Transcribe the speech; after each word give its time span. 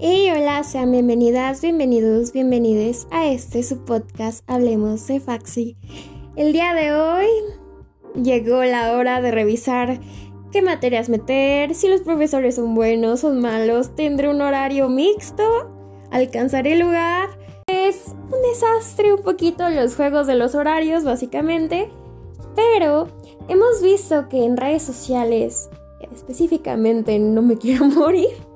Y 0.00 0.30
hola, 0.30 0.62
sean 0.62 0.92
bienvenidas, 0.92 1.60
bienvenidos, 1.60 2.32
bienvenides 2.32 3.08
a 3.10 3.26
este 3.26 3.64
su 3.64 3.84
podcast 3.84 4.48
Hablemos 4.48 5.04
de 5.08 5.18
Faxi. 5.18 5.76
El 6.36 6.52
día 6.52 6.72
de 6.72 6.92
hoy 6.92 7.26
llegó 8.14 8.62
la 8.62 8.92
hora 8.92 9.20
de 9.20 9.32
revisar 9.32 9.98
qué 10.52 10.62
materias 10.62 11.08
meter, 11.08 11.74
si 11.74 11.88
los 11.88 12.02
profesores 12.02 12.54
son 12.54 12.76
buenos, 12.76 13.20
son 13.20 13.40
malos, 13.40 13.96
tendré 13.96 14.28
un 14.28 14.40
horario 14.40 14.88
mixto, 14.88 15.42
alcanzaré 16.12 16.74
el 16.74 16.78
lugar. 16.78 17.30
Es 17.66 18.14
un 18.30 18.40
desastre 18.52 19.12
un 19.12 19.22
poquito 19.24 19.68
los 19.68 19.96
juegos 19.96 20.28
de 20.28 20.36
los 20.36 20.54
horarios, 20.54 21.02
básicamente, 21.02 21.90
pero 22.54 23.08
hemos 23.48 23.82
visto 23.82 24.28
que 24.28 24.44
en 24.44 24.56
redes 24.56 24.84
sociales, 24.84 25.68
específicamente 26.12 27.18
No 27.18 27.42
Me 27.42 27.58
Quiero 27.58 27.84
Morir, 27.86 28.47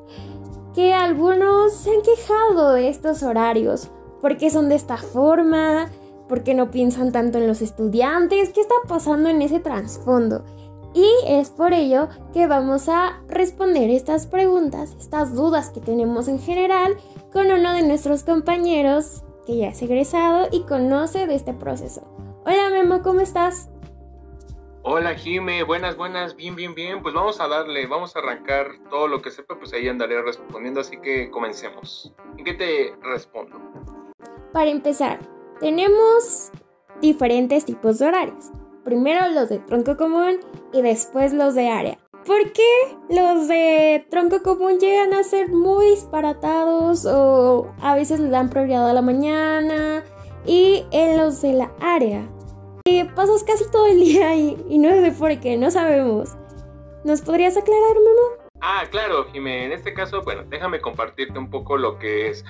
que 0.74 0.94
algunos 0.94 1.74
se 1.74 1.90
han 1.90 2.02
quejado 2.02 2.72
de 2.72 2.88
estos 2.88 3.22
horarios. 3.22 3.90
¿Por 4.20 4.36
qué 4.36 4.50
son 4.50 4.68
de 4.68 4.76
esta 4.76 4.96
forma? 4.96 5.90
¿Por 6.28 6.42
qué 6.42 6.54
no 6.54 6.70
piensan 6.70 7.12
tanto 7.12 7.38
en 7.38 7.46
los 7.46 7.60
estudiantes? 7.60 8.50
¿Qué 8.50 8.60
está 8.60 8.74
pasando 8.88 9.28
en 9.28 9.42
ese 9.42 9.60
trasfondo? 9.60 10.44
Y 10.94 11.06
es 11.26 11.50
por 11.50 11.72
ello 11.72 12.08
que 12.32 12.46
vamos 12.46 12.88
a 12.88 13.22
responder 13.28 13.90
estas 13.90 14.26
preguntas, 14.26 14.94
estas 14.98 15.34
dudas 15.34 15.70
que 15.70 15.80
tenemos 15.80 16.28
en 16.28 16.38
general 16.38 16.96
con 17.32 17.50
uno 17.50 17.72
de 17.72 17.82
nuestros 17.82 18.22
compañeros 18.22 19.22
que 19.46 19.56
ya 19.56 19.68
es 19.68 19.82
egresado 19.82 20.48
y 20.52 20.62
conoce 20.62 21.26
de 21.26 21.34
este 21.34 21.54
proceso. 21.54 22.02
Hola 22.44 22.70
Memo, 22.70 23.02
¿cómo 23.02 23.20
estás? 23.20 23.71
Hola 24.84 25.14
Jime, 25.14 25.62
buenas, 25.62 25.96
buenas, 25.96 26.34
bien, 26.34 26.56
bien, 26.56 26.74
bien. 26.74 27.02
Pues 27.02 27.14
vamos 27.14 27.40
a 27.40 27.46
darle, 27.46 27.86
vamos 27.86 28.16
a 28.16 28.18
arrancar 28.18 28.66
todo 28.90 29.06
lo 29.06 29.22
que 29.22 29.30
sepa, 29.30 29.56
pues 29.56 29.72
ahí 29.72 29.86
andaré 29.86 30.20
respondiendo, 30.20 30.80
así 30.80 30.96
que 30.96 31.30
comencemos. 31.30 32.12
¿En 32.36 32.44
qué 32.44 32.54
te 32.54 32.96
respondo? 33.00 33.60
Para 34.52 34.70
empezar, 34.70 35.20
tenemos 35.60 36.50
diferentes 37.00 37.64
tipos 37.64 38.00
de 38.00 38.06
horarios. 38.08 38.50
Primero 38.84 39.28
los 39.28 39.50
de 39.50 39.60
tronco 39.60 39.96
común 39.96 40.40
y 40.72 40.82
después 40.82 41.32
los 41.32 41.54
de 41.54 41.68
área. 41.68 41.98
¿Por 42.26 42.52
qué 42.52 42.96
los 43.08 43.46
de 43.46 44.04
tronco 44.10 44.42
común 44.42 44.80
llegan 44.80 45.14
a 45.14 45.22
ser 45.22 45.48
muy 45.48 45.90
disparatados 45.90 47.06
o 47.06 47.72
a 47.80 47.94
veces 47.94 48.18
le 48.18 48.30
dan 48.30 48.50
prioridad 48.50 48.90
a 48.90 48.94
la 48.94 49.02
mañana? 49.02 50.02
Y 50.44 50.84
en 50.90 51.18
los 51.18 51.40
de 51.40 51.52
la 51.52 51.70
área 51.80 52.28
y 52.84 53.04
pasas 53.04 53.44
casi 53.44 53.70
todo 53.70 53.86
el 53.86 54.00
día 54.00 54.30
ahí 54.30 54.56
y 54.68 54.78
no 54.78 54.90
sé 54.90 55.12
por 55.12 55.38
qué, 55.40 55.56
no 55.56 55.70
sabemos. 55.70 56.36
¿Nos 57.04 57.20
podrías 57.20 57.56
aclarar, 57.56 57.94
Memo? 57.94 58.50
Ah, 58.60 58.84
claro, 58.90 59.24
Jimé. 59.32 59.64
En 59.64 59.72
este 59.72 59.92
caso, 59.92 60.22
bueno, 60.22 60.44
déjame 60.48 60.80
compartirte 60.80 61.38
un 61.38 61.50
poco 61.50 61.76
lo 61.76 61.98
que 61.98 62.28
es 62.28 62.44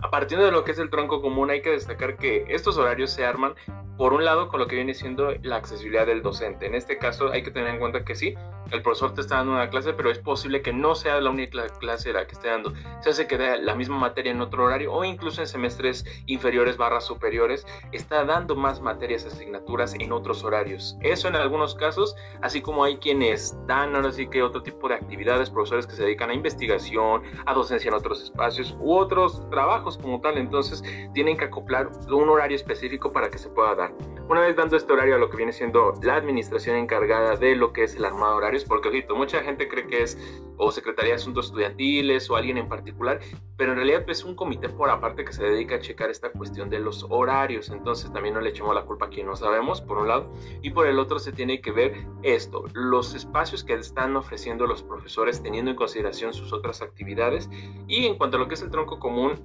a 0.00 0.10
partir 0.10 0.38
de 0.38 0.52
lo 0.52 0.64
que 0.64 0.72
es 0.72 0.78
el 0.78 0.90
tronco 0.90 1.20
común, 1.20 1.50
hay 1.50 1.60
que 1.60 1.70
destacar 1.70 2.16
que 2.16 2.44
estos 2.48 2.78
horarios 2.78 3.10
se 3.10 3.24
arman, 3.24 3.54
por 3.96 4.12
un 4.12 4.24
lado, 4.24 4.48
con 4.48 4.60
lo 4.60 4.68
que 4.68 4.76
viene 4.76 4.94
siendo 4.94 5.34
la 5.42 5.56
accesibilidad 5.56 6.06
del 6.06 6.22
docente. 6.22 6.66
En 6.66 6.76
este 6.76 6.98
caso, 6.98 7.32
hay 7.32 7.42
que 7.42 7.50
tener 7.50 7.68
en 7.68 7.80
cuenta 7.80 8.04
que 8.04 8.14
sí, 8.14 8.36
el 8.70 8.82
profesor 8.82 9.12
te 9.14 9.22
está 9.22 9.36
dando 9.36 9.52
una 9.52 9.70
clase, 9.70 9.92
pero 9.92 10.10
es 10.10 10.18
posible 10.18 10.62
que 10.62 10.72
no 10.72 10.94
sea 10.94 11.20
la 11.20 11.30
única 11.30 11.66
clase 11.80 12.12
la 12.12 12.26
que 12.26 12.34
esté 12.34 12.48
dando. 12.48 12.72
Se 13.00 13.10
hace 13.10 13.26
que 13.26 13.38
la 13.38 13.74
misma 13.74 13.98
materia 13.98 14.30
en 14.30 14.40
otro 14.40 14.64
horario 14.64 14.92
o 14.92 15.04
incluso 15.04 15.40
en 15.40 15.46
semestres 15.46 16.04
inferiores 16.26 16.76
barras 16.76 17.04
superiores, 17.04 17.66
está 17.90 18.24
dando 18.24 18.54
más 18.54 18.80
materias, 18.80 19.24
asignaturas 19.24 19.94
en 19.94 20.12
otros 20.12 20.44
horarios. 20.44 20.96
Eso 21.00 21.28
en 21.28 21.36
algunos 21.36 21.74
casos, 21.74 22.14
así 22.42 22.60
como 22.60 22.84
hay 22.84 22.98
quienes 22.98 23.56
dan 23.66 23.96
ahora 23.96 24.12
sí 24.12 24.28
que 24.28 24.42
otro 24.42 24.62
tipo 24.62 24.88
de 24.88 24.94
actividades, 24.94 25.50
profesores 25.50 25.86
que 25.86 25.94
se 25.94 26.04
dedican 26.04 26.30
a 26.30 26.34
investigación, 26.34 27.22
a 27.46 27.54
docencia 27.54 27.88
en 27.88 27.94
otros 27.94 28.22
espacios 28.22 28.76
u 28.80 28.94
otros 28.94 29.48
trabajos 29.50 29.87
como 29.96 30.20
tal, 30.20 30.36
entonces 30.38 30.82
tienen 31.14 31.36
que 31.36 31.46
acoplar 31.46 31.90
un 32.10 32.28
horario 32.28 32.56
específico 32.56 33.12
para 33.12 33.30
que 33.30 33.38
se 33.38 33.48
pueda 33.48 33.74
dar. 33.74 33.92
Una 34.28 34.42
vez 34.42 34.56
dando 34.56 34.76
este 34.76 34.92
horario 34.92 35.14
a 35.14 35.18
lo 35.18 35.30
que 35.30 35.38
viene 35.38 35.52
siendo 35.52 35.94
la 36.02 36.16
administración 36.16 36.76
encargada 36.76 37.36
de 37.36 37.56
lo 37.56 37.72
que 37.72 37.84
es 37.84 37.94
el 37.94 38.04
armado 38.04 38.32
de 38.32 38.38
horarios, 38.38 38.64
porque 38.64 38.88
ojito, 38.88 39.16
mucha 39.16 39.40
gente 39.40 39.68
cree 39.68 39.86
que 39.86 40.02
es 40.02 40.18
o 40.58 40.70
Secretaría 40.70 41.12
de 41.12 41.16
Asuntos 41.16 41.46
Estudiantiles 41.46 42.28
o 42.28 42.36
alguien 42.36 42.58
en 42.58 42.68
particular, 42.68 43.20
pero 43.56 43.72
en 43.72 43.76
realidad 43.76 44.04
es 44.08 44.24
un 44.24 44.34
comité 44.34 44.68
por 44.68 44.90
aparte 44.90 45.24
que 45.24 45.32
se 45.32 45.44
dedica 45.44 45.76
a 45.76 45.80
checar 45.80 46.10
esta 46.10 46.30
cuestión 46.30 46.68
de 46.68 46.80
los 46.80 47.06
horarios, 47.08 47.70
entonces 47.70 48.12
también 48.12 48.34
no 48.34 48.40
le 48.40 48.50
echamos 48.50 48.74
la 48.74 48.84
culpa 48.84 49.06
a 49.06 49.08
quien 49.08 49.26
no 49.26 49.36
sabemos, 49.36 49.80
por 49.80 49.98
un 49.98 50.08
lado, 50.08 50.30
y 50.60 50.70
por 50.70 50.86
el 50.86 50.98
otro 50.98 51.18
se 51.18 51.32
tiene 51.32 51.60
que 51.60 51.70
ver 51.70 51.94
esto, 52.22 52.64
los 52.74 53.14
espacios 53.14 53.64
que 53.64 53.74
están 53.74 54.16
ofreciendo 54.16 54.66
los 54.66 54.82
profesores 54.82 55.42
teniendo 55.42 55.70
en 55.70 55.76
consideración 55.76 56.32
sus 56.32 56.52
otras 56.52 56.82
actividades 56.82 57.48
y 57.86 58.06
en 58.06 58.16
cuanto 58.16 58.36
a 58.36 58.40
lo 58.40 58.48
que 58.48 58.54
es 58.54 58.62
el 58.62 58.70
tronco 58.70 58.98
común, 58.98 59.40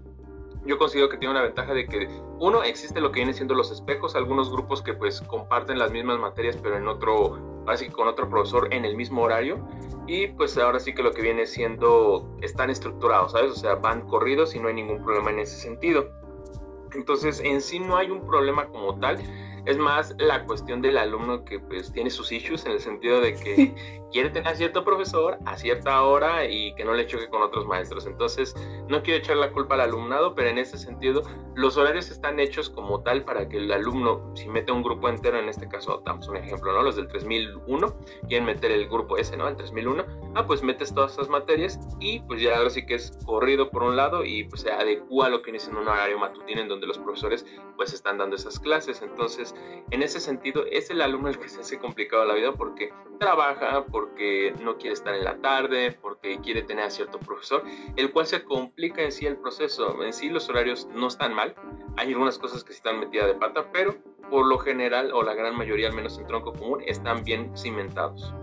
yo 0.65 0.77
considero 0.77 1.09
que 1.09 1.17
tiene 1.17 1.31
una 1.31 1.41
ventaja 1.41 1.73
de 1.73 1.85
que 1.85 2.07
uno 2.39 2.63
existe 2.63 3.01
lo 3.01 3.11
que 3.11 3.19
viene 3.19 3.33
siendo 3.33 3.53
los 3.53 3.71
espejos, 3.71 4.15
algunos 4.15 4.51
grupos 4.51 4.81
que 4.81 4.93
pues 4.93 5.21
comparten 5.21 5.77
las 5.77 5.91
mismas 5.91 6.19
materias 6.19 6.57
pero 6.61 6.77
en 6.77 6.87
otro, 6.87 7.63
así 7.67 7.89
con 7.89 8.07
otro 8.07 8.29
profesor 8.29 8.73
en 8.73 8.85
el 8.85 8.95
mismo 8.95 9.23
horario 9.23 9.67
y 10.07 10.27
pues 10.27 10.57
ahora 10.57 10.79
sí 10.79 10.93
que 10.93 11.03
lo 11.03 11.11
que 11.11 11.21
viene 11.21 11.45
siendo 11.45 12.29
están 12.41 12.69
estructurados, 12.69 13.31
¿sabes? 13.31 13.51
O 13.51 13.55
sea, 13.55 13.75
van 13.75 14.01
corridos 14.01 14.55
y 14.55 14.59
no 14.59 14.67
hay 14.67 14.73
ningún 14.73 15.03
problema 15.03 15.31
en 15.31 15.39
ese 15.39 15.57
sentido. 15.57 16.11
Entonces, 16.93 17.41
en 17.43 17.61
sí 17.61 17.79
no 17.79 17.97
hay 17.97 18.09
un 18.11 18.25
problema 18.25 18.67
como 18.67 18.99
tal. 18.99 19.17
Es 19.65 19.77
más 19.77 20.15
la 20.17 20.45
cuestión 20.45 20.81
del 20.81 20.97
alumno 20.97 21.45
que 21.45 21.59
pues 21.59 21.91
tiene 21.91 22.09
sus 22.09 22.31
issues 22.31 22.65
en 22.65 22.73
el 22.73 22.79
sentido 22.79 23.21
de 23.21 23.33
que 23.33 24.03
quiere 24.13 24.29
tener 24.29 24.47
a 24.47 24.55
cierto 24.55 24.85
profesor 24.85 25.39
a 25.45 25.57
cierta 25.57 26.03
hora 26.03 26.45
y 26.45 26.73
que 26.75 26.85
no 26.85 26.93
le 26.93 27.07
choque 27.07 27.27
con 27.29 27.41
otros 27.41 27.65
maestros. 27.65 28.05
Entonces, 28.05 28.55
no 28.87 29.01
quiero 29.01 29.19
echar 29.19 29.37
la 29.37 29.51
culpa 29.51 29.73
al 29.73 29.81
alumnado, 29.81 30.35
pero 30.35 30.49
en 30.49 30.59
ese 30.59 30.77
sentido, 30.77 31.23
los 31.55 31.77
horarios 31.77 32.09
están 32.09 32.39
hechos 32.39 32.69
como 32.69 33.01
tal 33.01 33.25
para 33.25 33.49
que 33.49 33.57
el 33.57 33.71
alumno, 33.71 34.31
si 34.35 34.47
mete 34.47 34.71
un 34.71 34.83
grupo 34.83 35.09
entero, 35.09 35.39
en 35.39 35.49
este 35.49 35.67
caso 35.67 36.01
damos 36.05 36.27
un 36.27 36.37
ejemplo, 36.37 36.71
¿no? 36.71 36.83
Los 36.83 36.95
del 36.95 37.07
3001, 37.07 37.95
quieren 38.27 38.45
meter 38.45 38.71
el 38.71 38.87
grupo 38.87 39.17
ese, 39.17 39.35
¿no? 39.35 39.47
El 39.47 39.55
3001, 39.55 40.05
ah, 40.35 40.45
pues 40.45 40.61
metes 40.61 40.93
todas 40.93 41.13
esas 41.13 41.29
materias 41.29 41.79
y 41.99 42.19
pues 42.21 42.41
ya 42.41 42.57
ahora 42.57 42.69
sí 42.69 42.85
que 42.85 42.95
es 42.95 43.17
corrido 43.25 43.69
por 43.69 43.83
un 43.83 43.95
lado 43.95 44.23
y 44.23 44.43
pues 44.45 44.61
se 44.61 44.71
adecua 44.71 45.27
a 45.27 45.29
lo 45.29 45.41
que 45.41 45.51
viene 45.51 45.59
siendo 45.59 45.81
un 45.81 45.87
horario 45.87 46.19
matutino 46.19 46.61
en 46.61 46.67
donde 46.67 46.87
los 46.87 46.99
profesores 46.99 47.45
pues 47.77 47.93
están 47.93 48.19
dando 48.19 48.35
esas 48.35 48.59
clases. 48.59 49.01
Entonces, 49.01 49.52
en 49.91 50.01
ese 50.01 50.19
sentido, 50.19 50.65
es 50.71 50.89
el 50.89 51.01
alumno 51.01 51.29
el 51.29 51.37
que 51.37 51.49
se 51.49 51.61
hace 51.61 51.77
complicado 51.77 52.25
la 52.25 52.33
vida 52.33 52.53
porque 52.53 52.91
trabaja, 53.19 53.85
porque 53.85 54.53
no 54.61 54.77
quiere 54.77 54.93
estar 54.93 55.13
en 55.13 55.23
la 55.23 55.37
tarde, 55.37 55.97
porque 56.01 56.39
quiere 56.39 56.63
tener 56.63 56.85
a 56.85 56.89
cierto 56.89 57.19
profesor, 57.19 57.63
el 57.95 58.11
cual 58.11 58.25
se 58.25 58.43
complica 58.43 59.01
en 59.01 59.11
sí 59.11 59.25
el 59.25 59.37
proceso. 59.37 60.03
En 60.03 60.13
sí 60.13 60.29
los 60.29 60.49
horarios 60.49 60.87
no 60.93 61.07
están 61.07 61.33
mal, 61.33 61.55
hay 61.97 62.09
algunas 62.09 62.39
cosas 62.39 62.63
que 62.63 62.73
están 62.73 62.99
metidas 62.99 63.27
de 63.27 63.35
pata, 63.35 63.71
pero 63.71 63.95
por 64.29 64.47
lo 64.47 64.57
general, 64.57 65.11
o 65.13 65.21
la 65.21 65.35
gran 65.35 65.55
mayoría, 65.55 65.89
al 65.89 65.93
menos 65.93 66.17
en 66.17 66.25
tronco 66.25 66.53
común, 66.53 66.81
están 66.85 67.23
bien 67.23 67.55
cimentados. 67.55 68.33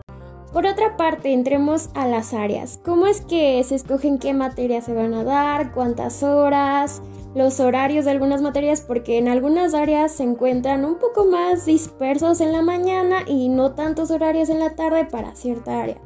Por 0.52 0.66
otra 0.66 0.96
parte, 0.96 1.32
entremos 1.32 1.90
a 1.94 2.06
las 2.06 2.34
áreas. 2.34 2.80
¿Cómo 2.84 3.06
es 3.06 3.20
que 3.20 3.62
se 3.62 3.76
escogen 3.76 4.18
qué 4.18 4.34
materias 4.34 4.84
se 4.84 4.94
van 4.94 5.14
a 5.14 5.22
dar? 5.22 5.72
¿Cuántas 5.72 6.22
horas? 6.22 7.02
Los 7.32 7.60
horarios 7.60 8.06
de 8.06 8.10
algunas 8.10 8.42
materias, 8.42 8.80
porque 8.80 9.16
en 9.16 9.28
algunas 9.28 9.72
áreas 9.72 10.16
se 10.16 10.24
encuentran 10.24 10.84
un 10.84 10.98
poco 10.98 11.26
más 11.26 11.64
dispersos 11.64 12.40
en 12.40 12.50
la 12.50 12.60
mañana 12.60 13.22
y 13.24 13.48
no 13.48 13.74
tantos 13.76 14.10
horarios 14.10 14.48
en 14.48 14.58
la 14.58 14.74
tarde 14.74 15.04
para 15.04 15.36
cierta 15.36 15.80
área. 15.80 16.00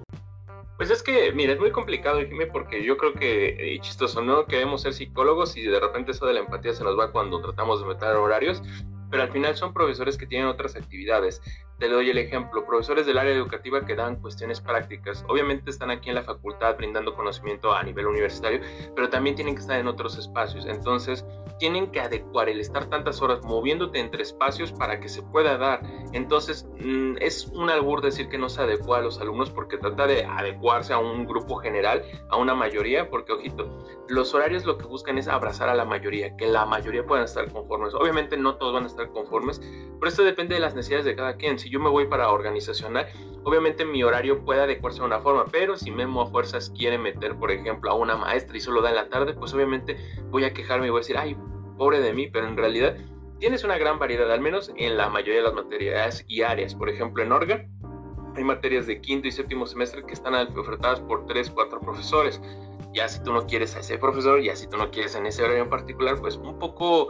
Pues 0.76 0.90
es 0.90 1.02
que, 1.02 1.32
mira, 1.32 1.54
es 1.54 1.60
muy 1.60 1.70
complicado, 1.70 2.20
Jimmy, 2.20 2.44
porque 2.52 2.84
yo 2.84 2.98
creo 2.98 3.14
que, 3.14 3.74
y 3.74 3.80
chistoso, 3.80 4.20
¿no? 4.20 4.44
Queremos 4.44 4.82
ser 4.82 4.92
psicólogos 4.92 5.56
y 5.56 5.62
de 5.62 5.80
repente 5.80 6.10
eso 6.10 6.26
de 6.26 6.34
la 6.34 6.40
empatía 6.40 6.74
se 6.74 6.84
nos 6.84 6.98
va 6.98 7.10
cuando 7.10 7.40
tratamos 7.40 7.80
de 7.80 7.86
meter 7.86 8.08
horarios, 8.16 8.62
pero 9.10 9.22
al 9.22 9.30
final 9.30 9.56
son 9.56 9.72
profesores 9.72 10.16
que 10.16 10.26
tienen 10.26 10.48
otras 10.48 10.76
actividades. 10.76 11.40
Te 11.78 11.88
doy 11.88 12.10
el 12.10 12.18
ejemplo, 12.18 12.64
profesores 12.66 13.06
del 13.06 13.18
área 13.18 13.34
educativa 13.34 13.84
que 13.84 13.94
dan 13.94 14.16
cuestiones 14.16 14.60
prácticas. 14.60 15.24
Obviamente 15.28 15.70
están 15.70 15.90
aquí 15.90 16.08
en 16.08 16.14
la 16.16 16.22
facultad 16.22 16.76
brindando 16.76 17.14
conocimiento 17.14 17.72
a 17.72 17.82
nivel 17.82 18.06
universitario, 18.06 18.60
pero 18.94 19.10
también 19.10 19.36
tienen 19.36 19.54
que 19.54 19.60
estar 19.60 19.78
en 19.78 19.88
otros 19.88 20.18
espacios. 20.18 20.66
Entonces, 20.66 21.24
tienen 21.58 21.90
que 21.90 22.00
adecuar 22.00 22.48
el 22.48 22.60
estar 22.60 22.86
tantas 22.86 23.22
horas 23.22 23.42
moviéndote 23.44 23.98
entre 23.98 24.22
espacios 24.22 24.72
para 24.72 25.00
que 25.00 25.08
se 25.08 25.22
pueda 25.22 25.56
dar. 25.56 25.80
Entonces, 26.12 26.68
mm, 26.80 27.16
es 27.20 27.46
un 27.46 27.70
albur 27.70 28.02
decir 28.02 28.28
que 28.28 28.38
no 28.38 28.48
se 28.48 28.62
adecua 28.62 28.98
a 28.98 29.02
los 29.02 29.20
alumnos 29.20 29.50
porque 29.50 29.78
trata 29.78 30.06
de 30.06 30.24
adecuarse 30.24 30.92
a 30.92 30.98
un 30.98 31.26
grupo 31.26 31.56
general, 31.56 32.02
a 32.30 32.36
una 32.36 32.54
mayoría, 32.54 33.08
porque, 33.08 33.32
ojito, 33.32 33.68
los 34.08 34.34
horarios 34.34 34.64
lo 34.64 34.78
que 34.78 34.86
buscan 34.86 35.18
es 35.18 35.28
abrazar 35.28 35.68
a 35.68 35.74
la 35.74 35.84
mayoría, 35.84 36.36
que 36.36 36.46
la 36.46 36.66
mayoría 36.66 37.06
puedan 37.06 37.24
estar 37.24 37.50
conformes. 37.50 37.94
Obviamente 37.94 38.36
no 38.36 38.56
todos 38.56 38.74
van 38.74 38.84
a 38.84 38.88
estar 38.88 39.10
conformes, 39.10 39.60
pero 39.60 40.08
esto 40.08 40.24
depende 40.24 40.54
de 40.54 40.60
las 40.60 40.74
necesidades 40.74 41.06
de 41.06 41.16
cada 41.16 41.36
quien 41.36 41.58
si 41.58 41.70
yo 41.70 41.80
me 41.80 41.88
voy 41.88 42.06
para 42.06 42.30
organizacional, 42.30 43.06
obviamente 43.44 43.84
mi 43.84 44.02
horario 44.02 44.44
puede 44.44 44.62
adecuarse 44.62 45.00
de 45.00 45.06
una 45.06 45.20
forma, 45.20 45.44
pero 45.50 45.76
si 45.76 45.90
Memo 45.90 46.22
a 46.22 46.26
fuerzas 46.26 46.70
quiere 46.76 46.98
meter, 46.98 47.36
por 47.36 47.50
ejemplo, 47.50 47.90
a 47.90 47.94
una 47.94 48.16
maestra 48.16 48.56
y 48.56 48.60
solo 48.60 48.82
da 48.82 48.90
en 48.90 48.96
la 48.96 49.08
tarde, 49.08 49.34
pues 49.34 49.54
obviamente 49.54 49.96
voy 50.30 50.44
a 50.44 50.52
quejarme 50.52 50.86
y 50.86 50.90
voy 50.90 50.98
a 50.98 51.00
decir, 51.00 51.16
ay, 51.16 51.36
pobre 51.76 52.00
de 52.00 52.12
mí, 52.12 52.28
pero 52.28 52.46
en 52.46 52.56
realidad 52.56 52.96
tienes 53.38 53.64
una 53.64 53.78
gran 53.78 53.98
variedad, 53.98 54.30
al 54.30 54.40
menos 54.40 54.72
en 54.76 54.96
la 54.96 55.08
mayoría 55.08 55.40
de 55.40 55.42
las 55.42 55.54
materias 55.54 56.24
y 56.28 56.42
áreas. 56.42 56.74
Por 56.74 56.88
ejemplo, 56.88 57.22
en 57.22 57.32
Orga 57.32 57.66
hay 58.36 58.44
materias 58.44 58.86
de 58.86 59.00
quinto 59.00 59.28
y 59.28 59.32
séptimo 59.32 59.66
semestre 59.66 60.04
que 60.04 60.12
están 60.12 60.34
ofertadas 60.56 61.00
por 61.00 61.26
tres, 61.26 61.50
cuatro 61.50 61.80
profesores. 61.80 62.40
ya 62.92 63.08
si 63.08 63.22
tú 63.22 63.32
no 63.32 63.44
quieres 63.46 63.74
a 63.74 63.80
ese 63.80 63.98
profesor, 63.98 64.40
ya 64.40 64.54
si 64.54 64.68
tú 64.68 64.76
no 64.76 64.90
quieres 64.90 65.16
en 65.16 65.26
ese 65.26 65.42
horario 65.42 65.64
en 65.64 65.70
particular, 65.70 66.20
pues 66.20 66.36
un 66.36 66.58
poco 66.58 67.08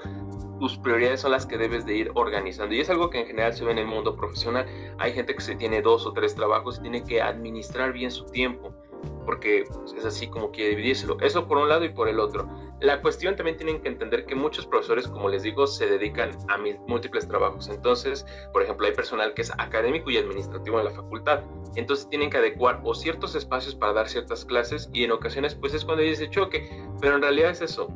tus 0.59 0.79
prioridades 0.79 1.21
son 1.21 1.33
las 1.33 1.45
que 1.47 1.59
debes 1.59 1.85
de 1.85 1.95
ir 1.95 2.11
organizando. 2.15 2.75
Y 2.75 2.81
es 2.81 2.89
algo 2.89 3.11
que 3.11 3.21
en 3.21 3.27
general 3.27 3.53
se 3.53 3.65
ve 3.65 3.73
en 3.73 3.79
el 3.79 3.87
mundo 3.87 4.17
profesional. 4.17 4.67
Hay 4.99 5.13
gente 5.13 5.35
que 5.35 5.43
se 5.43 5.57
tiene 5.57 5.83
dos 5.83 6.07
o 6.07 6.13
tres 6.13 6.35
trabajos 6.35 6.79
y 6.79 6.83
tiene 6.83 7.05
que 7.05 7.21
administrar 7.21 7.93
bien 7.93 8.11
su 8.11 8.25
tiempo, 8.27 8.73
porque 9.25 9.65
es 9.97 10.05
así 10.05 10.29
como 10.29 10.51
quiere 10.51 10.71
dividírselo. 10.71 11.17
Eso 11.21 11.47
por 11.47 11.59
un 11.59 11.69
lado 11.69 11.85
y 11.85 11.89
por 11.89 12.09
el 12.09 12.21
otro. 12.21 12.49
La 12.81 13.01
cuestión 13.01 13.37
también 13.37 13.57
tienen 13.57 13.81
que 13.81 13.89
entender 13.89 14.27
que 14.27 14.35
muchos 14.35 14.67
profesores, 14.67 15.09
como 15.09 15.29
les 15.29 15.43
digo, 15.43 15.67
se 15.67 15.87
dedican 15.87 16.31
a 16.49 16.59
múltiples 16.87 17.27
trabajos. 17.27 17.69
Entonces, 17.69 18.27
por 18.53 18.63
ejemplo, 18.63 18.87
hay 18.87 18.93
personal 18.93 19.35
que 19.35 19.43
es 19.43 19.53
académico 19.53 20.11
y 20.11 20.19
administrativo 20.19 20.79
en 20.79 20.85
la 20.87 20.91
facultad. 20.91 21.41
Entonces 21.77 22.09
tienen 22.09 22.31
que 22.31 22.39
adecuar 22.39 22.81
o 22.85 22.95
ciertos 22.95 23.35
espacios 23.35 23.75
para 23.75 23.93
dar 23.93 24.09
ciertas 24.09 24.45
clases 24.45 24.91
y 24.93 25.05
en 25.05 25.13
ocasiones 25.13 25.55
pues 25.55 25.75
es 25.75 25.85
cuando 25.85 26.03
ese 26.03 26.29
choque. 26.29 26.69
Pero 27.01 27.17
en 27.17 27.23
realidad 27.23 27.51
es 27.51 27.63
eso. 27.63 27.89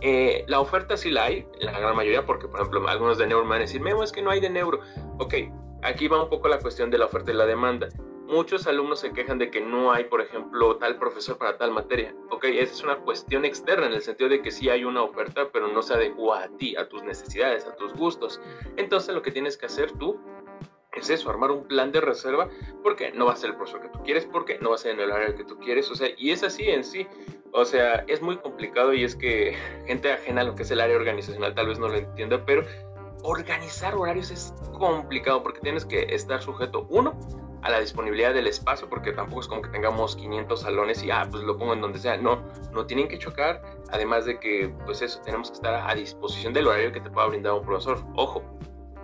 Eh, 0.00 0.44
la 0.48 0.58
oferta 0.58 0.96
sí 0.96 1.10
la 1.10 1.24
hay, 1.24 1.46
la 1.60 1.78
gran 1.78 1.94
mayoría, 1.94 2.26
porque 2.26 2.48
por 2.48 2.60
ejemplo 2.60 2.88
algunos 2.88 3.18
de 3.18 3.26
neuro 3.28 3.44
me 3.44 3.50
van 3.50 3.58
a 3.58 3.62
decir, 3.62 3.80
Memo, 3.80 4.02
es 4.02 4.10
que 4.10 4.20
no 4.20 4.30
hay 4.30 4.40
de 4.40 4.50
neuro. 4.50 4.80
Ok, 5.18 5.34
aquí 5.82 6.08
va 6.08 6.22
un 6.24 6.28
poco 6.28 6.48
la 6.48 6.58
cuestión 6.58 6.90
de 6.90 6.98
la 6.98 7.04
oferta 7.04 7.30
y 7.30 7.34
la 7.34 7.46
demanda 7.46 7.88
muchos 8.32 8.66
alumnos 8.66 9.00
se 9.00 9.12
quejan 9.12 9.38
de 9.38 9.50
que 9.50 9.60
no 9.60 9.92
hay, 9.92 10.04
por 10.04 10.22
ejemplo, 10.22 10.76
tal 10.76 10.98
profesor 10.98 11.36
para 11.36 11.58
tal 11.58 11.70
materia. 11.70 12.14
Ok, 12.30 12.44
esa 12.44 12.72
es 12.72 12.82
una 12.82 12.96
cuestión 12.96 13.44
externa 13.44 13.86
en 13.86 13.92
el 13.92 14.00
sentido 14.00 14.30
de 14.30 14.40
que 14.40 14.50
sí 14.50 14.70
hay 14.70 14.84
una 14.84 15.02
oferta, 15.02 15.50
pero 15.52 15.68
no 15.68 15.82
se 15.82 15.92
adecua 15.92 16.44
a 16.44 16.48
ti, 16.56 16.74
a 16.76 16.88
tus 16.88 17.02
necesidades, 17.02 17.66
a 17.66 17.76
tus 17.76 17.92
gustos. 17.92 18.40
Entonces 18.76 19.14
lo 19.14 19.20
que 19.20 19.32
tienes 19.32 19.58
que 19.58 19.66
hacer 19.66 19.92
tú 19.92 20.18
es 20.94 21.10
eso, 21.10 21.28
armar 21.28 21.50
un 21.50 21.64
plan 21.68 21.92
de 21.92 22.00
reserva, 22.00 22.48
porque 22.82 23.12
no 23.12 23.26
va 23.26 23.34
a 23.34 23.36
ser 23.36 23.50
el 23.50 23.56
profesor 23.56 23.82
que 23.82 23.88
tú 23.88 24.02
quieres, 24.02 24.24
porque 24.24 24.58
no 24.60 24.70
va 24.70 24.76
a 24.76 24.78
ser 24.78 24.92
en 24.92 25.00
el 25.00 25.12
área 25.12 25.34
que 25.34 25.44
tú 25.44 25.58
quieres, 25.58 25.90
o 25.90 25.94
sea, 25.94 26.08
y 26.16 26.30
es 26.30 26.42
así 26.42 26.70
en 26.70 26.84
sí. 26.84 27.06
O 27.52 27.66
sea, 27.66 28.04
es 28.08 28.22
muy 28.22 28.38
complicado 28.38 28.94
y 28.94 29.04
es 29.04 29.14
que 29.14 29.54
gente 29.86 30.10
ajena 30.10 30.40
a 30.40 30.44
lo 30.44 30.54
que 30.54 30.62
es 30.62 30.70
el 30.70 30.80
área 30.80 30.96
organizacional 30.96 31.54
tal 31.54 31.68
vez 31.68 31.78
no 31.78 31.88
lo 31.88 31.96
entienda, 31.96 32.42
pero 32.46 32.64
organizar 33.24 33.94
horarios 33.94 34.30
es 34.30 34.54
complicado 34.78 35.42
porque 35.42 35.60
tienes 35.60 35.84
que 35.84 36.14
estar 36.14 36.42
sujeto, 36.42 36.86
uno, 36.88 37.16
a 37.62 37.70
la 37.70 37.80
disponibilidad 37.80 38.34
del 38.34 38.46
espacio, 38.46 38.88
porque 38.88 39.12
tampoco 39.12 39.40
es 39.40 39.48
como 39.48 39.62
que 39.62 39.70
tengamos 39.70 40.16
500 40.16 40.60
salones 40.60 41.02
y, 41.02 41.10
ah, 41.10 41.26
pues 41.30 41.44
lo 41.44 41.56
pongo 41.56 41.72
en 41.72 41.80
donde 41.80 41.98
sea. 41.98 42.16
No, 42.16 42.42
no 42.72 42.86
tienen 42.86 43.08
que 43.08 43.18
chocar, 43.18 43.62
además 43.90 44.24
de 44.24 44.38
que, 44.38 44.74
pues 44.84 45.00
eso, 45.02 45.20
tenemos 45.24 45.50
que 45.50 45.54
estar 45.54 45.88
a 45.88 45.94
disposición 45.94 46.52
del 46.52 46.66
horario 46.66 46.92
que 46.92 47.00
te 47.00 47.10
pueda 47.10 47.28
brindar 47.28 47.54
un 47.54 47.62
profesor. 47.62 48.02
Ojo, 48.14 48.42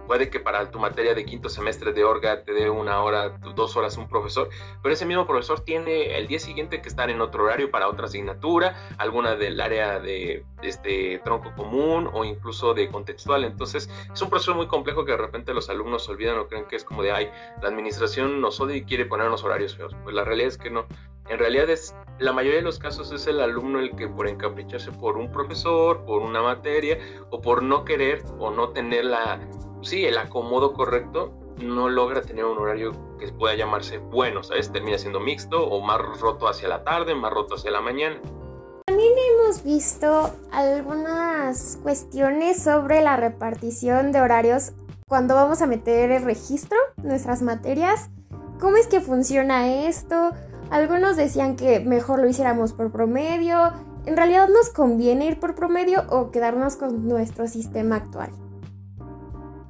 Puede 0.08 0.31
que 0.31 0.40
para 0.40 0.70
tu 0.70 0.78
materia 0.78 1.14
de 1.14 1.26
quinto 1.26 1.50
semestre 1.50 1.93
de 1.93 2.02
Orga 2.02 2.43
te 2.43 2.55
dé 2.55 2.70
una 2.70 3.02
hora, 3.02 3.28
dos 3.55 3.76
horas 3.76 3.99
un 3.99 4.08
profesor, 4.08 4.49
pero 4.82 4.94
ese 4.94 5.05
mismo 5.05 5.26
profesor 5.26 5.60
tiene 5.60 6.16
el 6.16 6.26
día 6.26 6.38
siguiente 6.38 6.81
que 6.81 6.88
estar 6.88 7.10
en 7.10 7.20
otro 7.20 7.44
horario 7.44 7.70
para 7.70 7.88
otra 7.88 8.06
asignatura, 8.06 8.75
alguna 8.96 9.37
del 9.37 9.60
área 9.60 10.00
de 10.00 10.46
este 10.62 11.20
tronco 11.25 11.52
común 11.55 12.08
o 12.10 12.25
incluso 12.25 12.72
de 12.72 12.88
contextual. 12.88 13.44
Entonces 13.44 13.90
es 14.10 14.22
un 14.22 14.31
proceso 14.31 14.55
muy 14.55 14.66
complejo 14.66 15.05
que 15.05 15.12
de 15.12 15.19
repente 15.19 15.52
los 15.52 15.69
alumnos 15.69 16.08
olvidan 16.08 16.38
o 16.38 16.49
creen 16.49 16.64
que 16.64 16.76
es 16.76 16.84
como 16.84 17.02
de, 17.02 17.12
ay, 17.12 17.31
la 17.61 17.69
administración 17.69 18.40
nos 18.40 18.58
odia 18.62 18.76
y 18.76 18.84
quiere 18.84 19.04
ponernos 19.04 19.44
horarios 19.44 19.76
feos. 19.76 19.94
Pues 20.04 20.14
la 20.14 20.25
realidad 20.25 20.49
es 20.49 20.56
que 20.56 20.70
no. 20.70 20.87
En 21.28 21.38
realidad 21.38 21.69
es, 21.69 21.94
la 22.19 22.32
mayoría 22.32 22.61
de 22.61 22.64
los 22.64 22.78
casos 22.78 23.12
es 23.12 23.26
el 23.26 23.43
alumno 23.43 23.78
el 23.78 23.94
que 23.94 24.08
por 24.08 24.26
encapricharse 24.26 24.90
por 24.90 25.19
un 25.19 25.31
profesor, 25.31 26.06
por 26.06 26.22
una 26.22 26.40
materia 26.40 26.99
o 27.28 27.43
por 27.43 27.62
no 27.62 27.84
querer 27.84 28.22
o 28.38 28.50
no 28.50 28.70
tener 28.70 29.04
la 29.04 29.38
sí, 29.82 30.04
el 30.04 30.19
acomodo 30.19 30.72
correcto 30.72 31.32
no 31.62 31.88
logra 31.88 32.22
tener 32.22 32.44
un 32.44 32.58
horario 32.58 32.92
que 33.19 33.28
pueda 33.32 33.54
llamarse 33.54 33.98
bueno, 33.98 34.42
¿sabes? 34.42 34.72
Termina 34.72 34.98
siendo 34.98 35.20
mixto 35.20 35.66
o 35.66 35.80
más 35.80 36.00
roto 36.20 36.48
hacia 36.48 36.69
la 36.69 36.84
tarde, 36.84 37.14
más 37.14 37.32
roto 37.32 37.56
hacia 37.56 37.70
la 37.70 37.80
mañana. 37.80 38.20
También 38.86 39.12
hemos 39.19 39.62
visto 39.64 40.30
algunas 40.50 41.78
cuestiones 41.82 42.62
sobre 42.62 43.02
la 43.02 43.16
repartición 43.16 44.12
de 44.12 44.20
horarios 44.20 44.72
cuando 45.08 45.34
vamos 45.34 45.62
a 45.62 45.66
meter 45.66 46.10
el 46.10 46.22
registro, 46.22 46.78
nuestras 47.02 47.42
materias. 47.42 48.10
¿Cómo 48.60 48.76
es 48.76 48.86
que 48.86 49.00
funciona 49.00 49.86
esto? 49.86 50.32
Algunos 50.70 51.16
decían 51.16 51.56
que 51.56 51.80
mejor 51.80 52.20
lo 52.20 52.28
hiciéramos 52.28 52.72
por 52.72 52.92
promedio. 52.92 53.72
¿En 54.06 54.16
realidad 54.16 54.48
nos 54.48 54.70
conviene 54.70 55.26
ir 55.26 55.40
por 55.40 55.54
promedio 55.54 56.04
o 56.10 56.30
quedarnos 56.30 56.76
con 56.76 57.08
nuestro 57.08 57.46
sistema 57.46 57.96
actual? 57.96 58.30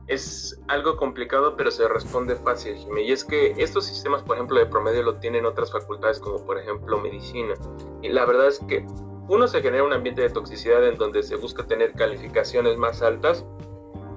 Es 0.08 0.58
algo 0.68 0.96
complicado, 0.96 1.54
pero 1.56 1.70
se 1.70 1.86
responde 1.86 2.34
fácil, 2.36 2.76
Jimmy. 2.76 3.02
Y 3.02 3.12
es 3.12 3.24
que 3.24 3.54
estos 3.58 3.84
sistemas, 3.84 4.22
por 4.22 4.36
ejemplo, 4.36 4.58
de 4.58 4.66
promedio 4.66 5.02
lo 5.02 5.16
tienen 5.16 5.44
otras 5.44 5.70
facultades, 5.70 6.18
como 6.18 6.44
por 6.44 6.58
ejemplo 6.58 6.98
medicina. 6.98 7.54
Y 8.02 8.08
la 8.08 8.24
verdad 8.24 8.48
es 8.48 8.58
que 8.60 8.86
uno 9.28 9.46
se 9.46 9.60
genera 9.60 9.84
un 9.84 9.92
ambiente 9.92 10.22
de 10.22 10.30
toxicidad 10.30 10.86
en 10.88 10.96
donde 10.96 11.22
se 11.22 11.36
busca 11.36 11.66
tener 11.66 11.92
calificaciones 11.92 12.78
más 12.78 13.02
altas, 13.02 13.44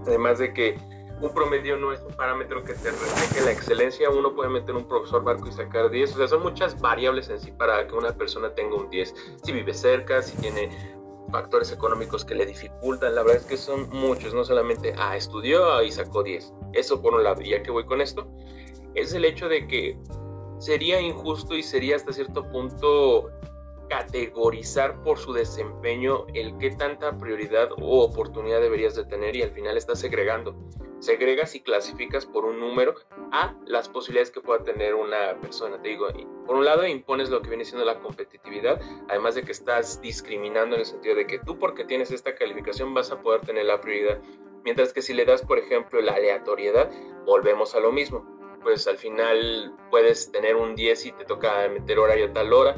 además 0.07 0.39
de 0.39 0.53
que 0.53 0.77
un 1.19 1.33
promedio 1.33 1.77
no 1.77 1.91
es 1.91 2.01
un 2.01 2.15
parámetro 2.15 2.63
que 2.63 2.73
te 2.73 2.89
refleje 2.89 3.45
la 3.45 3.51
excelencia, 3.51 4.09
uno 4.09 4.33
puede 4.33 4.49
meter 4.49 4.73
un 4.73 4.87
profesor 4.87 5.23
barco 5.23 5.47
y 5.49 5.51
sacar 5.51 5.91
10, 5.91 6.13
o 6.13 6.17
sea, 6.17 6.27
son 6.29 6.41
muchas 6.41 6.79
variables 6.79 7.29
en 7.29 7.39
sí 7.39 7.51
para 7.51 7.85
que 7.85 7.93
una 7.93 8.11
persona 8.13 8.55
tenga 8.55 8.75
un 8.75 8.89
10, 8.89 9.13
si 9.43 9.51
vive 9.51 9.73
cerca, 9.73 10.21
si 10.21 10.35
tiene 10.37 10.69
factores 11.31 11.71
económicos 11.71 12.25
que 12.25 12.35
le 12.35 12.45
dificultan. 12.45 13.15
La 13.15 13.23
verdad 13.23 13.41
es 13.41 13.45
que 13.47 13.57
son 13.57 13.89
muchos, 13.89 14.33
no 14.33 14.43
solamente, 14.43 14.93
ah, 14.97 15.15
estudió 15.15 15.81
y 15.81 15.91
sacó 15.91 16.23
10. 16.23 16.53
Eso 16.73 17.01
por 17.01 17.13
un 17.13 17.23
lado. 17.23 17.41
Ya 17.41 17.63
que 17.63 17.71
voy 17.71 17.85
con 17.85 18.01
esto, 18.01 18.27
es 18.95 19.13
el 19.13 19.25
hecho 19.25 19.47
de 19.47 19.67
que 19.67 19.97
sería 20.59 21.01
injusto 21.01 21.55
y 21.55 21.63
sería 21.63 21.95
hasta 21.95 22.13
cierto 22.13 22.47
punto 22.51 23.31
categorizar 23.91 25.03
por 25.03 25.17
su 25.17 25.33
desempeño 25.33 26.25
el 26.33 26.57
qué 26.57 26.71
tanta 26.71 27.17
prioridad 27.17 27.73
o 27.73 28.05
oportunidad 28.05 28.61
deberías 28.61 28.95
de 28.95 29.03
tener 29.03 29.35
y 29.35 29.41
al 29.41 29.51
final 29.51 29.75
estás 29.75 29.99
segregando. 29.99 30.55
Segregas 30.99 31.55
y 31.55 31.59
clasificas 31.59 32.25
por 32.25 32.45
un 32.45 32.61
número 32.61 32.95
a 33.33 33.53
las 33.65 33.89
posibilidades 33.89 34.31
que 34.31 34.39
pueda 34.39 34.63
tener 34.63 34.95
una 34.95 35.37
persona. 35.41 35.81
Te 35.81 35.89
digo, 35.89 36.07
por 36.45 36.55
un 36.55 36.63
lado 36.63 36.87
impones 36.87 37.29
lo 37.29 37.41
que 37.41 37.49
viene 37.49 37.65
siendo 37.65 37.83
la 37.83 37.99
competitividad, 37.99 38.79
además 39.09 39.35
de 39.35 39.43
que 39.43 39.51
estás 39.51 40.01
discriminando 40.01 40.75
en 40.75 40.81
el 40.81 40.85
sentido 40.85 41.15
de 41.15 41.27
que 41.27 41.39
tú 41.39 41.59
porque 41.59 41.83
tienes 41.83 42.11
esta 42.11 42.33
calificación 42.33 42.93
vas 42.93 43.11
a 43.11 43.19
poder 43.21 43.41
tener 43.41 43.65
la 43.65 43.81
prioridad. 43.81 44.21
Mientras 44.63 44.93
que 44.93 45.01
si 45.01 45.13
le 45.13 45.25
das, 45.25 45.41
por 45.41 45.59
ejemplo, 45.59 45.99
la 45.99 46.13
aleatoriedad, 46.13 46.89
volvemos 47.25 47.75
a 47.75 47.81
lo 47.81 47.91
mismo. 47.91 48.25
Pues 48.63 48.87
al 48.87 48.97
final 48.97 49.75
puedes 49.89 50.31
tener 50.31 50.55
un 50.55 50.75
10 50.75 51.07
y 51.07 51.11
te 51.11 51.25
toca 51.25 51.67
meter 51.67 51.99
horario 51.99 52.27
a 52.27 52.33
tal 52.33 52.53
hora, 52.53 52.77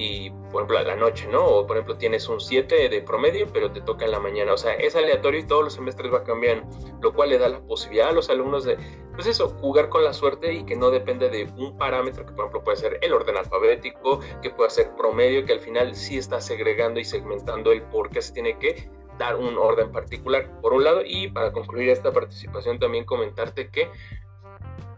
y 0.00 0.30
por 0.50 0.62
ejemplo 0.62 0.78
a 0.78 0.82
la 0.82 0.96
noche, 0.96 1.28
¿no? 1.28 1.44
O 1.44 1.66
por 1.66 1.76
ejemplo 1.76 1.98
tienes 1.98 2.26
un 2.28 2.40
7 2.40 2.88
de 2.88 3.02
promedio, 3.02 3.46
pero 3.52 3.70
te 3.70 3.82
toca 3.82 4.06
en 4.06 4.12
la 4.12 4.18
mañana. 4.18 4.54
O 4.54 4.56
sea, 4.56 4.72
es 4.72 4.96
aleatorio 4.96 5.40
y 5.40 5.44
todos 5.44 5.62
los 5.62 5.74
semestres 5.74 6.10
va 6.12 6.24
cambiando, 6.24 6.66
lo 7.02 7.12
cual 7.12 7.28
le 7.28 7.38
da 7.38 7.50
la 7.50 7.60
posibilidad 7.60 8.08
a 8.08 8.12
los 8.12 8.30
alumnos 8.30 8.64
de, 8.64 8.78
pues 9.14 9.26
eso, 9.26 9.50
jugar 9.60 9.90
con 9.90 10.02
la 10.02 10.14
suerte 10.14 10.54
y 10.54 10.64
que 10.64 10.74
no 10.74 10.90
depende 10.90 11.28
de 11.28 11.44
un 11.58 11.76
parámetro 11.76 12.24
que 12.24 12.32
por 12.32 12.46
ejemplo 12.46 12.64
puede 12.64 12.78
ser 12.78 12.98
el 13.02 13.12
orden 13.12 13.36
alfabético, 13.36 14.20
que 14.40 14.48
puede 14.48 14.70
ser 14.70 14.96
promedio, 14.96 15.44
que 15.44 15.52
al 15.52 15.60
final 15.60 15.94
sí 15.94 16.16
está 16.16 16.40
segregando 16.40 16.98
y 16.98 17.04
segmentando 17.04 17.70
el 17.70 17.82
por 17.82 18.08
qué 18.08 18.22
se 18.22 18.32
tiene 18.32 18.58
que 18.58 18.88
dar 19.18 19.36
un 19.36 19.58
orden 19.58 19.92
particular, 19.92 20.50
por 20.62 20.72
un 20.72 20.84
lado, 20.84 21.02
y 21.04 21.28
para 21.28 21.52
concluir 21.52 21.90
esta 21.90 22.10
participación 22.10 22.78
también 22.78 23.04
comentarte 23.04 23.68
que 23.68 23.90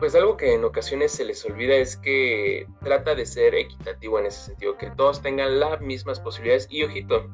pues 0.02 0.16
algo 0.16 0.36
que 0.36 0.52
en 0.52 0.64
ocasiones 0.64 1.12
se 1.12 1.24
les 1.24 1.44
olvida 1.44 1.76
es 1.76 1.96
que 1.96 2.66
trata 2.82 3.14
de 3.14 3.24
ser 3.24 3.54
equitativo 3.54 4.18
en 4.18 4.26
ese 4.26 4.46
sentido, 4.46 4.76
que 4.76 4.90
todos 4.90 5.22
tengan 5.22 5.60
las 5.60 5.80
mismas 5.80 6.18
posibilidades 6.18 6.66
y 6.68 6.82
ojito, 6.82 7.30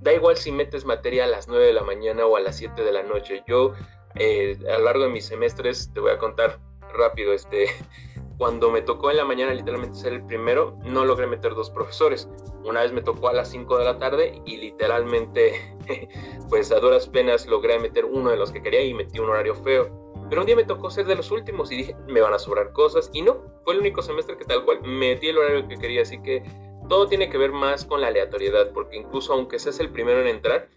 da 0.00 0.12
igual 0.12 0.36
si 0.36 0.50
metes 0.50 0.84
materia 0.84 1.22
a 1.22 1.26
las 1.28 1.46
9 1.46 1.64
de 1.64 1.72
la 1.72 1.84
mañana 1.84 2.26
o 2.26 2.36
a 2.36 2.40
las 2.40 2.56
7 2.56 2.82
de 2.82 2.90
la 2.90 3.04
noche. 3.04 3.44
Yo 3.46 3.74
eh, 4.16 4.58
a 4.68 4.78
lo 4.78 4.84
largo 4.86 5.04
de 5.04 5.10
mis 5.10 5.26
semestres, 5.26 5.92
te 5.94 6.00
voy 6.00 6.10
a 6.10 6.18
contar 6.18 6.58
rápido, 6.92 7.32
este, 7.34 7.68
cuando 8.36 8.72
me 8.72 8.82
tocó 8.82 9.12
en 9.12 9.18
la 9.18 9.24
mañana 9.24 9.54
literalmente 9.54 9.96
ser 9.96 10.14
el 10.14 10.26
primero, 10.26 10.76
no 10.82 11.04
logré 11.04 11.28
meter 11.28 11.54
dos 11.54 11.70
profesores. 11.70 12.28
Una 12.64 12.80
vez 12.80 12.90
me 12.90 13.02
tocó 13.02 13.28
a 13.28 13.32
las 13.32 13.48
5 13.48 13.78
de 13.78 13.84
la 13.84 13.98
tarde 14.00 14.42
y 14.44 14.56
literalmente, 14.56 15.78
pues 16.50 16.72
a 16.72 16.80
duras 16.80 17.06
penas 17.06 17.46
logré 17.46 17.78
meter 17.78 18.04
uno 18.06 18.30
de 18.30 18.38
los 18.38 18.50
que 18.50 18.60
quería 18.60 18.82
y 18.82 18.92
metí 18.92 19.20
un 19.20 19.30
horario 19.30 19.54
feo. 19.54 20.11
Pero 20.28 20.42
un 20.42 20.46
día 20.46 20.56
me 20.56 20.64
tocó 20.64 20.90
ser 20.90 21.06
de 21.06 21.14
los 21.14 21.30
últimos 21.30 21.70
y 21.70 21.76
dije, 21.76 21.96
me 22.08 22.20
van 22.20 22.34
a 22.34 22.38
sobrar 22.38 22.72
cosas. 22.72 23.10
Y 23.12 23.22
no, 23.22 23.42
fue 23.64 23.74
el 23.74 23.80
único 23.80 24.02
semestre 24.02 24.36
que 24.36 24.44
tal 24.44 24.64
cual 24.64 24.80
metí 24.82 25.28
el 25.28 25.38
horario 25.38 25.68
que 25.68 25.76
quería. 25.76 26.02
Así 26.02 26.20
que 26.22 26.42
todo 26.88 27.06
tiene 27.06 27.28
que 27.28 27.38
ver 27.38 27.52
más 27.52 27.84
con 27.84 28.00
la 28.00 28.08
aleatoriedad, 28.08 28.70
porque 28.72 28.96
incluso 28.96 29.32
aunque 29.32 29.58
seas 29.58 29.80
el 29.80 29.90
primero 29.90 30.20
en 30.20 30.28
entrar, 30.28 30.68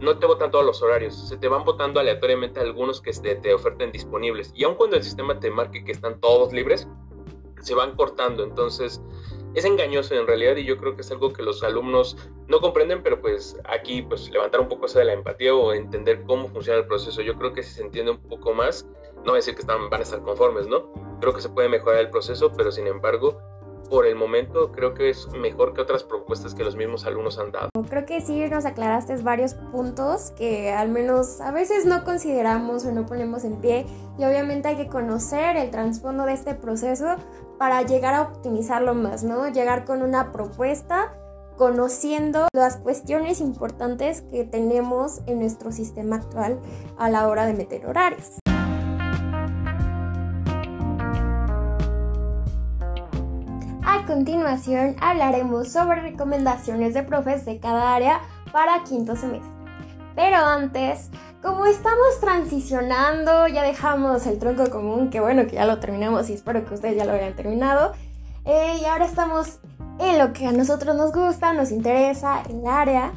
no 0.00 0.18
te 0.18 0.26
votan 0.26 0.50
todos 0.50 0.64
los 0.64 0.82
horarios, 0.82 1.28
se 1.28 1.36
te 1.36 1.46
van 1.46 1.64
votando 1.64 2.00
aleatoriamente 2.00 2.58
algunos 2.58 3.00
que 3.00 3.12
te, 3.12 3.36
te 3.36 3.54
oferten 3.54 3.92
disponibles. 3.92 4.52
Y 4.54 4.64
aun 4.64 4.74
cuando 4.74 4.96
el 4.96 5.04
sistema 5.04 5.38
te 5.38 5.50
marque 5.50 5.84
que 5.84 5.92
están 5.92 6.20
todos 6.20 6.52
libres, 6.52 6.88
se 7.62 7.74
van 7.74 7.96
cortando. 7.96 8.44
Entonces, 8.44 9.00
es 9.54 9.64
engañoso 9.64 10.14
en 10.14 10.26
realidad 10.26 10.56
y 10.56 10.64
yo 10.64 10.78
creo 10.78 10.94
que 10.94 11.02
es 11.02 11.10
algo 11.10 11.32
que 11.32 11.42
los 11.42 11.62
alumnos 11.62 12.16
no 12.48 12.60
comprenden, 12.60 13.02
pero 13.02 13.20
pues 13.20 13.56
aquí 13.64 14.02
pues 14.02 14.30
levantar 14.30 14.60
un 14.60 14.68
poco 14.68 14.86
esa 14.86 15.00
de 15.00 15.06
la 15.06 15.12
empatía 15.12 15.54
o 15.54 15.72
entender 15.72 16.22
cómo 16.24 16.48
funciona 16.48 16.78
el 16.78 16.86
proceso. 16.86 17.20
Yo 17.22 17.36
creo 17.36 17.52
que 17.52 17.62
si 17.62 17.74
se 17.74 17.82
entiende 17.82 18.12
un 18.12 18.18
poco 18.18 18.54
más, 18.54 18.86
no 19.16 19.24
voy 19.24 19.32
a 19.32 19.36
decir 19.36 19.54
que 19.54 19.60
están, 19.60 19.90
van 19.90 20.00
a 20.00 20.04
estar 20.04 20.22
conformes, 20.22 20.66
¿no? 20.66 20.92
Creo 21.20 21.34
que 21.34 21.40
se 21.40 21.48
puede 21.48 21.68
mejorar 21.68 22.00
el 22.00 22.10
proceso, 22.10 22.52
pero 22.56 22.72
sin 22.72 22.86
embargo, 22.86 23.40
por 23.92 24.06
el 24.06 24.16
momento 24.16 24.72
creo 24.72 24.94
que 24.94 25.10
es 25.10 25.28
mejor 25.32 25.74
que 25.74 25.82
otras 25.82 26.02
propuestas 26.02 26.54
que 26.54 26.64
los 26.64 26.76
mismos 26.76 27.04
alumnos 27.04 27.38
han 27.38 27.52
dado. 27.52 27.68
Creo 27.90 28.06
que 28.06 28.22
sí 28.22 28.48
nos 28.48 28.64
aclaraste 28.64 29.14
varios 29.16 29.52
puntos 29.52 30.30
que 30.30 30.72
al 30.72 30.88
menos 30.88 31.42
a 31.42 31.52
veces 31.52 31.84
no 31.84 32.02
consideramos 32.04 32.86
o 32.86 32.92
no 32.92 33.04
ponemos 33.04 33.44
en 33.44 33.60
pie 33.60 33.84
y 34.18 34.24
obviamente 34.24 34.68
hay 34.68 34.76
que 34.76 34.86
conocer 34.86 35.56
el 35.56 35.70
trasfondo 35.70 36.24
de 36.24 36.32
este 36.32 36.54
proceso 36.54 37.16
para 37.62 37.82
llegar 37.82 38.12
a 38.14 38.22
optimizarlo 38.22 38.92
más, 38.92 39.22
¿no? 39.22 39.46
Llegar 39.46 39.84
con 39.84 40.02
una 40.02 40.32
propuesta 40.32 41.12
conociendo 41.56 42.48
las 42.52 42.76
cuestiones 42.78 43.40
importantes 43.40 44.22
que 44.32 44.42
tenemos 44.42 45.20
en 45.26 45.38
nuestro 45.38 45.70
sistema 45.70 46.16
actual 46.16 46.58
a 46.98 47.08
la 47.08 47.28
hora 47.28 47.46
de 47.46 47.54
meter 47.54 47.86
horarios. 47.86 48.38
A 53.84 54.06
continuación 54.08 54.96
hablaremos 55.00 55.68
sobre 55.68 56.00
recomendaciones 56.00 56.94
de 56.94 57.04
profes 57.04 57.44
de 57.44 57.60
cada 57.60 57.94
área 57.94 58.22
para 58.50 58.82
quinto 58.82 59.14
semestre. 59.14 59.52
Pero 60.16 60.38
antes, 60.38 61.10
como 61.42 61.66
estamos 61.66 62.20
transicionando, 62.20 63.48
ya 63.48 63.64
dejamos 63.64 64.26
el 64.26 64.38
tronco 64.38 64.70
común, 64.70 65.10
que 65.10 65.20
bueno 65.20 65.46
que 65.46 65.56
ya 65.56 65.66
lo 65.66 65.80
terminamos 65.80 66.30
y 66.30 66.34
espero 66.34 66.64
que 66.64 66.74
ustedes 66.74 66.96
ya 66.96 67.04
lo 67.04 67.12
hayan 67.12 67.34
terminado. 67.34 67.92
Eh, 68.44 68.78
y 68.80 68.84
ahora 68.84 69.06
estamos 69.06 69.58
en 69.98 70.18
lo 70.18 70.32
que 70.32 70.46
a 70.46 70.52
nosotros 70.52 70.96
nos 70.96 71.12
gusta, 71.12 71.52
nos 71.52 71.72
interesa, 71.72 72.42
el 72.48 72.64
área. 72.66 73.12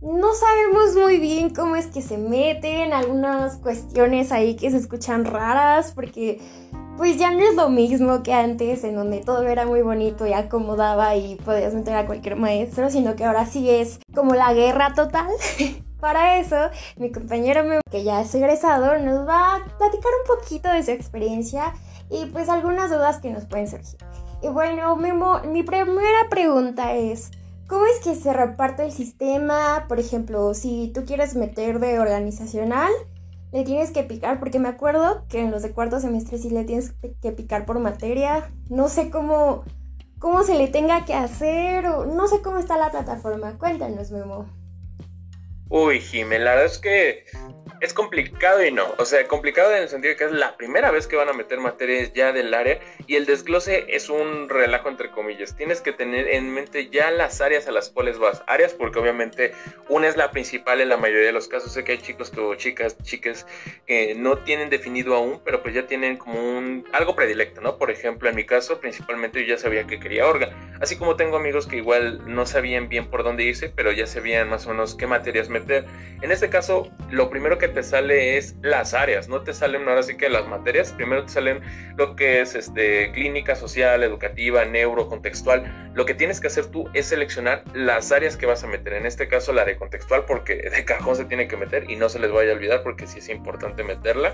No 0.00 0.32
sabemos 0.32 0.96
muy 0.96 1.18
bien 1.18 1.50
cómo 1.50 1.76
es 1.76 1.88
que 1.88 2.00
se 2.00 2.16
meten, 2.16 2.94
algunas 2.94 3.56
cuestiones 3.56 4.32
ahí 4.32 4.56
que 4.56 4.70
se 4.70 4.78
escuchan 4.78 5.26
raras, 5.26 5.92
porque 5.92 6.40
pues 6.96 7.18
ya 7.18 7.30
no 7.32 7.40
es 7.40 7.54
lo 7.54 7.68
mismo 7.68 8.22
que 8.22 8.32
antes, 8.32 8.82
en 8.82 8.94
donde 8.94 9.20
todo 9.20 9.42
era 9.42 9.66
muy 9.66 9.82
bonito 9.82 10.26
y 10.26 10.32
acomodaba 10.32 11.16
y 11.16 11.36
podías 11.36 11.74
meter 11.74 11.96
a 11.96 12.06
cualquier 12.06 12.36
maestro, 12.36 12.88
sino 12.88 13.14
que 13.14 13.24
ahora 13.24 13.44
sí 13.44 13.68
es 13.68 13.98
como 14.14 14.34
la 14.34 14.54
guerra 14.54 14.94
total. 14.94 15.28
Para 16.00 16.38
eso, 16.38 16.56
mi 16.96 17.10
compañero 17.10 17.62
que 17.90 18.04
ya 18.04 18.20
es 18.20 18.32
egresado, 18.34 18.98
nos 18.98 19.26
va 19.26 19.56
a 19.56 19.64
platicar 19.78 20.12
un 20.22 20.36
poquito 20.36 20.70
de 20.70 20.82
su 20.84 20.92
experiencia 20.92 21.74
y 22.08 22.26
pues 22.26 22.48
algunas 22.48 22.90
dudas 22.90 23.18
que 23.18 23.30
nos 23.30 23.46
pueden 23.46 23.68
surgir. 23.68 23.98
Y 24.40 24.48
bueno, 24.48 24.94
Memo, 24.94 25.40
mi 25.40 25.64
primera 25.64 26.28
pregunta 26.30 26.94
es, 26.94 27.32
¿cómo 27.66 27.84
es 27.86 27.98
que 28.04 28.14
se 28.14 28.32
reparte 28.32 28.84
el 28.84 28.92
sistema? 28.92 29.86
Por 29.88 29.98
ejemplo, 29.98 30.54
si 30.54 30.92
tú 30.94 31.04
quieres 31.04 31.34
meter 31.34 31.80
de 31.80 31.98
organizacional, 31.98 32.92
le 33.50 33.64
tienes 33.64 33.90
que 33.90 34.04
picar, 34.04 34.38
porque 34.38 34.60
me 34.60 34.68
acuerdo 34.68 35.24
que 35.28 35.40
en 35.40 35.50
los 35.50 35.62
de 35.62 35.72
cuarto 35.72 35.98
semestre 35.98 36.38
sí 36.38 36.50
le 36.50 36.64
tienes 36.64 36.92
que 37.20 37.32
picar 37.32 37.66
por 37.66 37.80
materia. 37.80 38.48
No 38.68 38.88
sé 38.88 39.10
cómo, 39.10 39.64
cómo 40.20 40.44
se 40.44 40.54
le 40.54 40.68
tenga 40.68 41.04
que 41.04 41.14
hacer, 41.14 41.86
o 41.86 42.06
no 42.06 42.28
sé 42.28 42.40
cómo 42.40 42.58
está 42.58 42.76
la 42.76 42.92
plataforma. 42.92 43.58
Cuéntanos, 43.58 44.12
Memo. 44.12 44.46
Uy, 45.70 46.00
Jimé, 46.00 46.38
la 46.38 46.52
verdad 46.52 46.66
es 46.66 46.78
que 46.78 47.24
es 47.80 47.92
complicado 47.92 48.64
y 48.64 48.72
no. 48.72 48.94
O 48.98 49.04
sea, 49.04 49.26
complicado 49.26 49.74
en 49.74 49.82
el 49.82 49.88
sentido 49.88 50.12
de 50.12 50.16
que 50.16 50.24
es 50.24 50.32
la 50.32 50.56
primera 50.56 50.90
vez 50.90 51.06
que 51.06 51.16
van 51.16 51.28
a 51.28 51.32
meter 51.32 51.60
materias 51.60 52.12
ya 52.12 52.32
del 52.32 52.52
área 52.54 52.78
y 53.06 53.16
el 53.16 53.26
desglose 53.26 53.84
es 53.88 54.08
un 54.08 54.48
relajo 54.48 54.88
entre 54.88 55.10
comillas. 55.10 55.56
Tienes 55.56 55.80
que 55.80 55.92
tener 55.92 56.28
en 56.28 56.52
mente 56.52 56.88
ya 56.90 57.10
las 57.10 57.40
áreas 57.40 57.68
a 57.68 57.72
las 57.72 57.90
cuales 57.90 58.18
vas. 58.18 58.42
Áreas 58.46 58.74
porque 58.74 58.98
obviamente 58.98 59.52
una 59.88 60.08
es 60.08 60.16
la 60.16 60.30
principal 60.30 60.80
en 60.80 60.88
la 60.88 60.96
mayoría 60.96 61.26
de 61.26 61.32
los 61.32 61.48
casos. 61.48 61.72
Sé 61.72 61.84
que 61.84 61.92
hay 61.92 61.98
chicos 61.98 62.32
o 62.36 62.54
chicas, 62.54 62.96
chicas 63.02 63.46
que 63.86 64.14
no 64.14 64.38
tienen 64.38 64.70
definido 64.70 65.14
aún, 65.14 65.40
pero 65.44 65.62
pues 65.62 65.74
ya 65.74 65.86
tienen 65.86 66.16
como 66.16 66.58
un 66.58 66.84
algo 66.92 67.14
predilecto, 67.14 67.60
¿no? 67.60 67.78
Por 67.78 67.90
ejemplo, 67.90 68.28
en 68.28 68.34
mi 68.34 68.44
caso, 68.44 68.80
principalmente 68.80 69.40
yo 69.40 69.54
ya 69.54 69.58
sabía 69.58 69.86
que 69.86 70.00
quería 70.00 70.26
orga. 70.26 70.50
Así 70.80 70.96
como 70.96 71.16
tengo 71.16 71.36
amigos 71.36 71.66
que 71.66 71.76
igual 71.76 72.22
no 72.26 72.46
sabían 72.46 72.88
bien 72.88 73.08
por 73.08 73.22
dónde 73.22 73.44
irse, 73.44 73.68
pero 73.68 73.92
ya 73.92 74.06
sabían 74.06 74.48
más 74.48 74.66
o 74.66 74.70
menos 74.70 74.94
qué 74.94 75.06
materias 75.06 75.48
En 76.20 76.32
este 76.32 76.48
caso, 76.50 76.90
lo 77.10 77.30
primero 77.30 77.58
que 77.58 77.68
te 77.68 77.82
sale 77.82 78.36
es 78.36 78.56
las 78.62 78.92
áreas, 78.92 79.28
no 79.28 79.42
te 79.42 79.54
salen 79.54 79.88
ahora 79.88 80.02
sí 80.02 80.16
que 80.16 80.28
las 80.28 80.48
materias, 80.48 80.92
primero 80.92 81.24
te 81.24 81.32
salen 81.32 81.60
lo 81.96 82.16
que 82.16 82.40
es 82.40 82.56
este, 82.56 83.12
clínica 83.12 83.54
social, 83.54 84.02
educativa, 84.02 84.64
neuro, 84.64 85.08
contextual. 85.08 85.90
Lo 85.94 86.06
que 86.06 86.14
tienes 86.14 86.40
que 86.40 86.48
hacer 86.48 86.66
tú 86.66 86.88
es 86.92 87.06
seleccionar 87.06 87.62
las 87.72 88.10
áreas 88.10 88.36
que 88.36 88.46
vas 88.46 88.64
a 88.64 88.66
meter, 88.66 88.94
en 88.94 89.06
este 89.06 89.28
caso 89.28 89.52
la 89.52 89.64
de 89.64 89.76
contextual 89.76 90.24
porque 90.26 90.56
de 90.70 90.84
cajón 90.84 91.14
se 91.14 91.24
tiene 91.24 91.46
que 91.46 91.56
meter 91.56 91.88
y 91.88 91.96
no 91.96 92.08
se 92.08 92.18
les 92.18 92.32
vaya 92.32 92.50
a 92.50 92.54
olvidar 92.54 92.82
porque 92.82 93.06
sí 93.06 93.20
es 93.20 93.28
importante 93.28 93.84
meterla, 93.84 94.32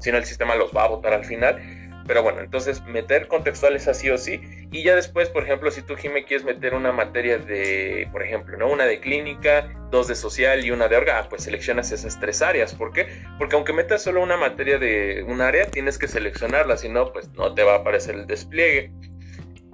si 0.00 0.12
no 0.12 0.18
el 0.18 0.24
sistema 0.26 0.54
los 0.56 0.72
va 0.76 0.84
a 0.84 0.88
votar 0.88 1.14
al 1.14 1.24
final 1.24 1.83
pero 2.06 2.22
bueno, 2.22 2.40
entonces 2.40 2.82
meter 2.84 3.28
contextuales 3.28 3.88
así 3.88 4.10
o 4.10 4.18
sí. 4.18 4.40
Y 4.70 4.82
ya 4.82 4.94
después, 4.94 5.28
por 5.28 5.44
ejemplo, 5.44 5.70
si 5.70 5.82
tú, 5.82 5.96
Jimé, 5.96 6.24
quieres 6.24 6.44
meter 6.44 6.74
una 6.74 6.92
materia 6.92 7.38
de, 7.38 8.08
por 8.12 8.22
ejemplo, 8.22 8.56
¿no? 8.56 8.68
Una 8.70 8.84
de 8.84 9.00
clínica, 9.00 9.70
dos 9.90 10.08
de 10.08 10.14
social 10.14 10.64
y 10.64 10.70
una 10.70 10.88
de 10.88 10.96
orga, 10.96 11.18
ah, 11.18 11.28
pues 11.28 11.44
seleccionas 11.44 11.92
esas 11.92 12.20
tres 12.20 12.42
áreas. 12.42 12.74
¿Por 12.74 12.92
qué? 12.92 13.08
Porque 13.38 13.56
aunque 13.56 13.72
metas 13.72 14.02
solo 14.02 14.22
una 14.22 14.36
materia 14.36 14.78
de 14.78 15.24
un 15.26 15.40
área, 15.40 15.66
tienes 15.66 15.98
que 15.98 16.08
seleccionarla, 16.08 16.76
si 16.76 16.88
no, 16.88 17.12
pues 17.12 17.28
no 17.32 17.54
te 17.54 17.62
va 17.62 17.74
a 17.74 17.78
aparecer 17.78 18.14
el 18.16 18.26
despliegue. 18.26 18.92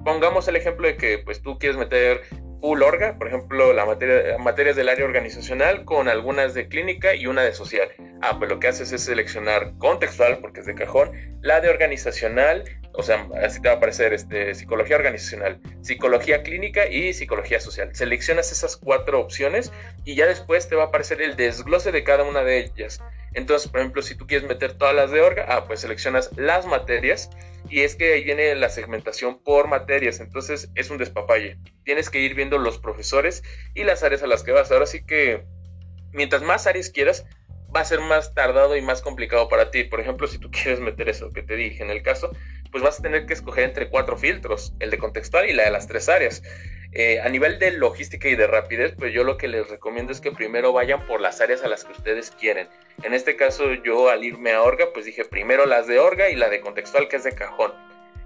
Pongamos 0.04 0.48
el 0.48 0.56
ejemplo 0.56 0.86
de 0.86 0.96
que 0.96 1.18
pues 1.18 1.42
tú 1.42 1.58
quieres 1.58 1.76
meter 1.76 2.22
full 2.60 2.82
orga, 2.82 3.16
por 3.18 3.28
ejemplo, 3.28 3.72
la 3.72 3.86
materia, 3.86 4.38
materias 4.38 4.76
del 4.76 4.88
área 4.88 5.04
organizacional 5.04 5.84
con 5.84 6.08
algunas 6.08 6.54
de 6.54 6.68
clínica 6.68 7.14
y 7.14 7.26
una 7.26 7.42
de 7.42 7.52
social. 7.52 7.88
Ah, 8.22 8.38
pues 8.38 8.50
lo 8.50 8.60
que 8.60 8.68
haces 8.68 8.92
es 8.92 9.02
seleccionar 9.04 9.72
contextual, 9.78 10.38
porque 10.40 10.60
es 10.60 10.66
de 10.66 10.74
cajón, 10.74 11.10
la 11.40 11.60
de 11.60 11.70
organizacional, 11.70 12.64
o 12.92 13.02
sea, 13.02 13.28
así 13.42 13.62
te 13.62 13.68
va 13.68 13.74
a 13.74 13.76
aparecer 13.78 14.12
este, 14.12 14.54
psicología 14.54 14.96
organizacional, 14.96 15.60
psicología 15.80 16.42
clínica 16.42 16.86
y 16.86 17.14
psicología 17.14 17.60
social. 17.60 17.94
Seleccionas 17.94 18.52
esas 18.52 18.76
cuatro 18.76 19.20
opciones 19.20 19.72
y 20.04 20.14
ya 20.16 20.26
después 20.26 20.68
te 20.68 20.76
va 20.76 20.84
a 20.84 20.86
aparecer 20.86 21.22
el 21.22 21.36
desglose 21.36 21.92
de 21.92 22.04
cada 22.04 22.24
una 22.24 22.42
de 22.42 22.58
ellas. 22.58 23.00
Entonces, 23.32 23.70
por 23.70 23.80
ejemplo, 23.80 24.02
si 24.02 24.16
tú 24.16 24.26
quieres 24.26 24.48
meter 24.48 24.74
todas 24.74 24.94
las 24.94 25.10
de 25.12 25.20
orga, 25.20 25.46
ah, 25.48 25.64
pues 25.66 25.80
seleccionas 25.80 26.30
las 26.36 26.66
materias 26.66 27.30
y 27.70 27.80
es 27.80 27.94
que 27.94 28.14
ahí 28.14 28.24
viene 28.24 28.54
la 28.56 28.68
segmentación 28.68 29.42
por 29.42 29.68
materias, 29.68 30.20
entonces 30.20 30.70
es 30.74 30.90
un 30.90 30.98
despapalle. 30.98 31.58
Tienes 31.84 32.10
que 32.10 32.20
ir 32.20 32.34
viendo 32.34 32.58
los 32.58 32.78
profesores 32.78 33.42
y 33.74 33.84
las 33.84 34.02
áreas 34.02 34.22
a 34.22 34.26
las 34.26 34.42
que 34.42 34.52
vas. 34.52 34.70
Ahora 34.72 34.86
sí 34.86 35.04
que 35.04 35.44
mientras 36.12 36.42
más 36.42 36.66
áreas 36.66 36.90
quieras, 36.90 37.24
va 37.74 37.80
a 37.80 37.84
ser 37.84 38.00
más 38.00 38.34
tardado 38.34 38.76
y 38.76 38.82
más 38.82 39.02
complicado 39.02 39.48
para 39.48 39.70
ti. 39.70 39.84
Por 39.84 40.00
ejemplo, 40.00 40.26
si 40.26 40.38
tú 40.38 40.50
quieres 40.50 40.80
meter 40.80 41.08
eso 41.08 41.30
que 41.30 41.42
te 41.42 41.54
dije 41.54 41.82
en 41.82 41.90
el 41.90 42.02
caso, 42.02 42.32
pues 42.70 42.82
vas 42.82 42.98
a 42.98 43.02
tener 43.02 43.26
que 43.26 43.34
escoger 43.34 43.64
entre 43.64 43.88
cuatro 43.88 44.16
filtros, 44.16 44.72
el 44.80 44.90
de 44.90 44.98
contextual 44.98 45.48
y 45.48 45.52
la 45.52 45.64
de 45.64 45.70
las 45.70 45.86
tres 45.86 46.08
áreas. 46.08 46.42
Eh, 46.92 47.20
a 47.20 47.28
nivel 47.28 47.60
de 47.60 47.70
logística 47.70 48.28
y 48.28 48.34
de 48.34 48.48
rapidez, 48.48 48.94
pues 48.98 49.12
yo 49.12 49.22
lo 49.22 49.36
que 49.36 49.46
les 49.46 49.68
recomiendo 49.68 50.10
es 50.10 50.20
que 50.20 50.32
primero 50.32 50.72
vayan 50.72 51.06
por 51.06 51.20
las 51.20 51.40
áreas 51.40 51.62
a 51.62 51.68
las 51.68 51.84
que 51.84 51.92
ustedes 51.92 52.32
quieren. 52.32 52.68
En 53.04 53.14
este 53.14 53.36
caso, 53.36 53.72
yo 53.74 54.10
al 54.10 54.24
irme 54.24 54.52
a 54.52 54.62
Orga, 54.62 54.86
pues 54.92 55.04
dije 55.04 55.24
primero 55.24 55.66
las 55.66 55.86
de 55.86 56.00
Orga 56.00 56.30
y 56.30 56.36
la 56.36 56.48
de 56.48 56.60
contextual, 56.60 57.08
que 57.08 57.16
es 57.16 57.24
de 57.24 57.32
cajón. 57.32 57.72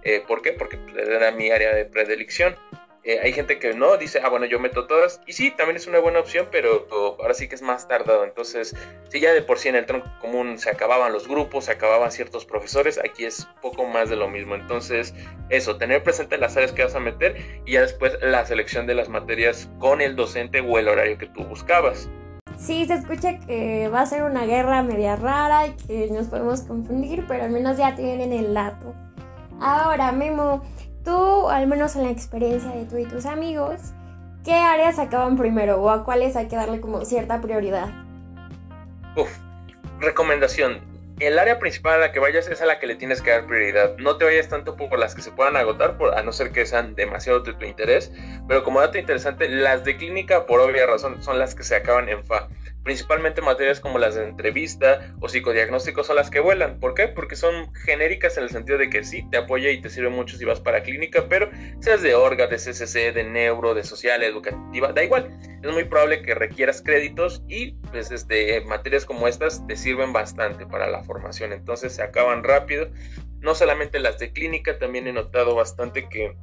Eh, 0.03 0.23
¿Por 0.27 0.41
qué? 0.41 0.53
Porque 0.53 0.79
pues, 0.79 1.09
era 1.09 1.31
mi 1.31 1.51
área 1.51 1.75
de 1.75 1.85
predilección. 1.85 2.57
Eh, 3.05 3.21
hay 3.23 3.35
gente 3.35 3.59
que 3.59 3.75
no, 3.75 3.99
dice, 3.99 4.21
ah, 4.25 4.31
bueno, 4.31 4.47
yo 4.47 4.59
meto 4.59 4.87
todas. 4.87 5.21
Y 5.27 5.35
sí, 5.35 5.51
también 5.51 5.77
es 5.77 5.87
una 5.87 5.99
buena 5.99 6.21
opción, 6.21 6.49
pero 6.51 6.87
ahora 6.91 7.35
sí 7.35 7.49
que 7.49 7.55
es 7.55 7.61
más 7.61 7.87
tardado. 7.87 8.25
Entonces, 8.25 8.75
si 9.11 9.21
ya 9.21 9.33
de 9.35 9.43
por 9.43 9.59
sí 9.59 9.69
en 9.69 9.77
el 9.77 9.85
tronco 9.85 10.09
común 10.21 10.59
se 10.59 10.71
acababan 10.71 11.13
los 11.13 11.29
grupos, 11.29 11.67
se 11.67 11.73
acababan 11.73 12.11
ciertos 12.11 12.47
profesores, 12.47 12.99
aquí 12.99 13.27
es 13.27 13.47
poco 13.61 13.85
más 13.85 14.09
de 14.09 14.17
lo 14.17 14.29
mismo. 14.29 14.55
Entonces, 14.55 15.15
eso, 15.51 15.77
tener 15.77 16.03
presente 16.03 16.39
las 16.39 16.57
áreas 16.57 16.73
que 16.73 16.83
vas 16.83 16.95
a 16.95 17.01
meter 17.01 17.37
y 17.67 17.73
ya 17.73 17.83
después 17.83 18.17
la 18.23 18.47
selección 18.47 18.87
de 18.87 18.95
las 18.95 19.11
materias 19.11 19.69
con 19.79 20.01
el 20.01 20.17
docente 20.17 20.61
o 20.61 20.79
el 20.79 20.89
horario 20.89 21.19
que 21.19 21.27
tú 21.27 21.45
buscabas. 21.45 22.09
Sí, 22.57 22.87
se 22.87 22.95
escucha 22.95 23.39
que 23.41 23.89
va 23.89 24.01
a 24.01 24.07
ser 24.07 24.23
una 24.23 24.47
guerra 24.47 24.83
media 24.83 25.17
rara 25.17 25.67
y 25.67 25.73
que 25.73 26.09
nos 26.11 26.29
podemos 26.29 26.63
confundir, 26.63 27.25
pero 27.29 27.45
al 27.45 27.51
menos 27.51 27.77
ya 27.77 27.95
tienen 27.95 28.33
el 28.33 28.55
dato. 28.55 28.95
Ahora, 29.61 30.13
Memo, 30.13 30.63
tú, 31.05 31.49
al 31.49 31.67
menos 31.67 31.95
en 31.97 32.05
la 32.05 32.11
experiencia 32.11 32.71
de 32.71 32.87
tú 32.87 32.97
y 32.99 33.05
tus 33.05 33.27
amigos, 33.27 33.93
¿qué 34.45 34.55
áreas 34.55 34.99
acaban 34.99 35.37
primero 35.37 35.81
o 35.81 35.91
a 35.91 36.05
cuáles 36.05 36.35
hay 36.37 36.49
que 36.49 36.57
darle 36.57 36.81
como 36.81 37.05
cierta 37.05 37.41
prioridad? 37.41 37.89
Uf, 39.17 39.31
recomendación. 40.01 40.81
El 41.21 41.39
área 41.39 41.61
principal 41.61 41.95
a 41.95 41.99
la 41.99 42.13
que 42.13 42.19
vayas 42.19 42.49
es 42.49 42.61
a 42.61 42.67
la 42.67 42.81
que 42.81 42.89
le 42.89 42.97
tienes 42.97 43.23
que 43.23 43.31
dar 43.31 43.47
prioridad. 43.47 43.97
No 43.99 44.17
te 44.17 44.25
vayas 44.25 44.49
tanto 44.49 44.77
por 44.77 44.99
las 44.99 45.15
que 45.15 45.23
se 45.23 45.31
puedan 45.31 45.57
agotar, 45.57 45.97
a 46.17 46.23
no 46.23 46.33
ser 46.33 46.51
que 46.51 46.67
sean 46.67 46.97
demasiado 46.97 47.41
de 47.41 47.53
tu 47.53 47.65
interés. 47.65 48.11
Pero 48.49 48.65
como 48.65 48.81
dato 48.81 48.99
interesante, 48.99 49.49
las 49.49 49.85
de 49.85 49.97
clínica, 49.97 50.45
por 50.47 50.59
obvia 50.59 50.87
razón, 50.87 51.23
son 51.23 51.39
las 51.39 51.55
que 51.55 51.63
se 51.63 51.77
acaban 51.77 52.09
en 52.09 52.25
FA. 52.25 52.49
Principalmente 52.85 53.41
materias 53.41 53.81
como 53.81 53.99
las 53.99 54.15
de 54.15 54.25
entrevista 54.25 55.15
o 55.21 55.29
psicodiagnóstico 55.29 56.05
son 56.05 56.17
las 56.17 56.29
que 56.29 56.41
vuelan. 56.41 56.79
¿Por 56.79 56.95
qué? 56.95 57.09
Porque 57.09 57.35
son 57.35 57.73
genéricas 57.75 58.37
en 58.37 58.45
el 58.45 58.51
sentido 58.51 58.77
de 58.77 58.91
que 58.91 59.05
sí, 59.05 59.27
te 59.31 59.39
apoya 59.39 59.71
y 59.71 59.81
te 59.81 59.89
sirve 59.89 60.11
mucho 60.11 60.37
si 60.37 60.45
vas 60.45 60.61
para 60.61 60.83
clínica, 60.83 61.25
pero 61.29 61.51
seas 61.81 62.03
de 62.03 62.15
orga, 62.15 62.47
de 62.47 62.57
CCC, 62.57 63.13
de 63.13 63.25
neuro, 63.25 63.75
de 63.75 63.85
social, 63.85 64.23
educativa, 64.23 64.93
da 64.93 65.03
igual. 65.03 65.35
Es 65.63 65.73
muy 65.73 65.85
probable 65.85 66.21
que 66.21 66.35
requieras 66.35 66.83
créditos 66.83 67.43
y 67.49 67.73
pues 67.91 68.11
este, 68.11 68.61
materias 68.61 69.07
como 69.07 69.29
estas 69.29 69.67
te 69.67 69.77
sirven 69.77 70.13
bastante 70.13 70.67
para 70.67 70.87
la 70.89 71.03
formación. 71.03 71.55
Entonces 71.55 71.95
se 71.95 72.03
acaban 72.03 72.45
rápido. 72.45 72.91
No 73.41 73.55
solamente 73.55 73.99
las 73.99 74.19
de 74.19 74.33
clínica, 74.33 74.79
también 74.79 75.07
he 75.07 75.13
notado 75.13 75.55
bastante 75.55 76.09
que 76.09 76.37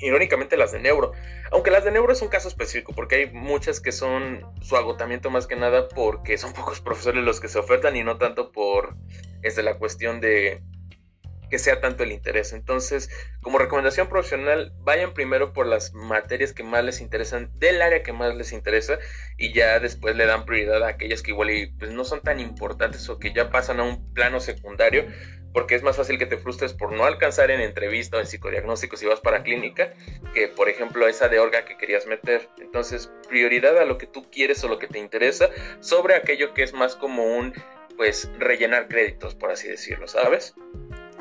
irónicamente 0.00 0.56
las 0.56 0.72
de 0.72 0.80
neuro. 0.80 1.12
Aunque 1.50 1.70
las 1.70 1.84
de 1.84 1.90
neuro 1.90 2.12
es 2.12 2.22
un 2.22 2.28
caso 2.28 2.48
específico, 2.48 2.92
porque 2.94 3.16
hay 3.16 3.30
muchas 3.30 3.80
que 3.80 3.92
son 3.92 4.44
su 4.62 4.76
agotamiento 4.76 5.30
más 5.30 5.46
que 5.46 5.56
nada 5.56 5.88
porque 5.88 6.38
son 6.38 6.52
pocos 6.52 6.80
profesores 6.82 7.24
los 7.24 7.40
que 7.40 7.48
se 7.48 7.58
ofertan 7.58 7.96
y 7.96 8.04
no 8.04 8.18
tanto 8.18 8.52
por 8.52 8.94
desde 9.40 9.62
la 9.62 9.78
cuestión 9.78 10.20
de 10.20 10.62
que 11.50 11.58
sea 11.58 11.80
tanto 11.80 12.04
el 12.04 12.12
interés. 12.12 12.52
Entonces, 12.52 13.10
como 13.42 13.58
recomendación 13.58 14.08
profesional, 14.08 14.72
vayan 14.80 15.12
primero 15.12 15.52
por 15.52 15.66
las 15.66 15.92
materias 15.92 16.52
que 16.52 16.62
más 16.62 16.84
les 16.84 17.00
interesan, 17.00 17.50
del 17.58 17.82
área 17.82 18.02
que 18.02 18.12
más 18.12 18.34
les 18.34 18.52
interesa, 18.52 18.98
y 19.36 19.52
ya 19.52 19.78
después 19.80 20.16
le 20.16 20.26
dan 20.26 20.46
prioridad 20.46 20.82
a 20.82 20.88
aquellas 20.88 21.22
que 21.22 21.32
igual 21.32 21.50
pues, 21.78 21.90
no 21.90 22.04
son 22.04 22.20
tan 22.20 22.40
importantes 22.40 23.08
o 23.08 23.18
que 23.18 23.32
ya 23.32 23.50
pasan 23.50 23.80
a 23.80 23.82
un 23.82 24.12
plano 24.14 24.40
secundario, 24.40 25.06
porque 25.52 25.74
es 25.74 25.82
más 25.82 25.96
fácil 25.96 26.18
que 26.18 26.26
te 26.26 26.38
frustres 26.38 26.72
por 26.72 26.92
no 26.92 27.04
alcanzar 27.04 27.50
en 27.50 27.60
entrevista 27.60 28.16
o 28.16 28.20
en 28.20 28.26
psicodiagnóstico 28.26 28.96
si 28.96 29.06
vas 29.06 29.20
para 29.20 29.42
clínica, 29.42 29.94
que 30.32 30.48
por 30.48 30.68
ejemplo 30.68 31.08
esa 31.08 31.28
de 31.28 31.40
orga 31.40 31.64
que 31.64 31.76
querías 31.76 32.06
meter. 32.06 32.48
Entonces, 32.60 33.10
prioridad 33.28 33.76
a 33.78 33.84
lo 33.84 33.98
que 33.98 34.06
tú 34.06 34.30
quieres 34.30 34.62
o 34.64 34.68
lo 34.68 34.78
que 34.78 34.86
te 34.86 34.98
interesa 34.98 35.50
sobre 35.80 36.14
aquello 36.14 36.54
que 36.54 36.62
es 36.62 36.72
más 36.72 36.94
como 36.94 37.24
un, 37.24 37.52
pues, 37.96 38.30
rellenar 38.38 38.88
créditos, 38.88 39.34
por 39.34 39.50
así 39.50 39.68
decirlo, 39.68 40.06
¿sabes? 40.06 40.54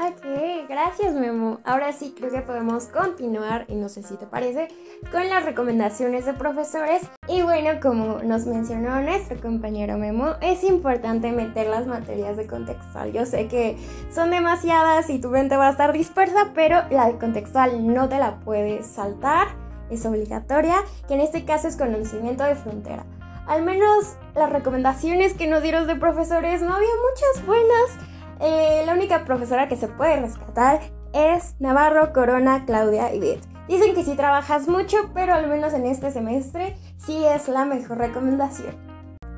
Ok, 0.01 0.23
gracias 0.69 1.13
Memo. 1.13 1.59
Ahora 1.65 1.91
sí 1.91 2.15
creo 2.17 2.31
que 2.31 2.39
podemos 2.39 2.85
continuar, 2.85 3.65
y 3.67 3.75
no 3.75 3.89
sé 3.89 4.01
si 4.01 4.15
te 4.15 4.25
parece, 4.25 4.69
con 5.11 5.27
las 5.27 5.43
recomendaciones 5.43 6.25
de 6.25 6.31
profesores. 6.31 7.01
Y 7.27 7.41
bueno, 7.41 7.81
como 7.81 8.19
nos 8.19 8.45
mencionó 8.45 9.01
nuestro 9.01 9.41
compañero 9.41 9.97
Memo, 9.97 10.35
es 10.39 10.63
importante 10.63 11.33
meter 11.33 11.67
las 11.67 11.85
materias 11.85 12.37
de 12.37 12.47
contextual. 12.47 13.11
Yo 13.11 13.25
sé 13.25 13.49
que 13.49 13.77
son 14.09 14.31
demasiadas 14.31 15.09
y 15.09 15.19
tu 15.19 15.31
mente 15.31 15.57
va 15.57 15.67
a 15.67 15.71
estar 15.71 15.91
dispersa, 15.91 16.51
pero 16.55 16.81
la 16.91 17.07
de 17.07 17.17
contextual 17.17 17.93
no 17.93 18.07
te 18.07 18.19
la 18.19 18.39
puedes 18.39 18.87
saltar, 18.87 19.49
es 19.89 20.05
obligatoria, 20.05 20.77
que 21.09 21.15
en 21.15 21.19
este 21.19 21.43
caso 21.43 21.67
es 21.67 21.75
conocimiento 21.75 22.45
de 22.45 22.55
frontera. 22.55 23.05
Al 23.47 23.63
menos 23.63 24.15
las 24.33 24.49
recomendaciones 24.49 25.33
que 25.33 25.47
nos 25.47 25.61
dieron 25.61 25.87
de 25.87 25.97
profesores 25.97 26.61
no 26.61 26.73
había 26.73 26.87
muchas 26.87 27.45
buenas 27.45 27.97
eh, 28.39 28.83
la 28.85 28.93
única 28.93 29.25
profesora 29.25 29.67
que 29.67 29.75
se 29.75 29.87
puede 29.87 30.19
rescatar 30.19 30.79
es 31.13 31.55
Navarro, 31.59 32.13
Corona, 32.13 32.65
Claudia 32.65 33.13
y 33.13 33.19
Beth. 33.19 33.41
Dicen 33.67 33.93
que 33.93 34.03
si 34.03 34.15
trabajas 34.15 34.67
mucho, 34.67 35.11
pero 35.13 35.33
al 35.33 35.47
menos 35.47 35.73
en 35.73 35.85
este 35.85 36.11
semestre 36.11 36.75
sí 36.97 37.23
es 37.25 37.47
la 37.47 37.65
mejor 37.65 37.97
recomendación. 37.97 38.75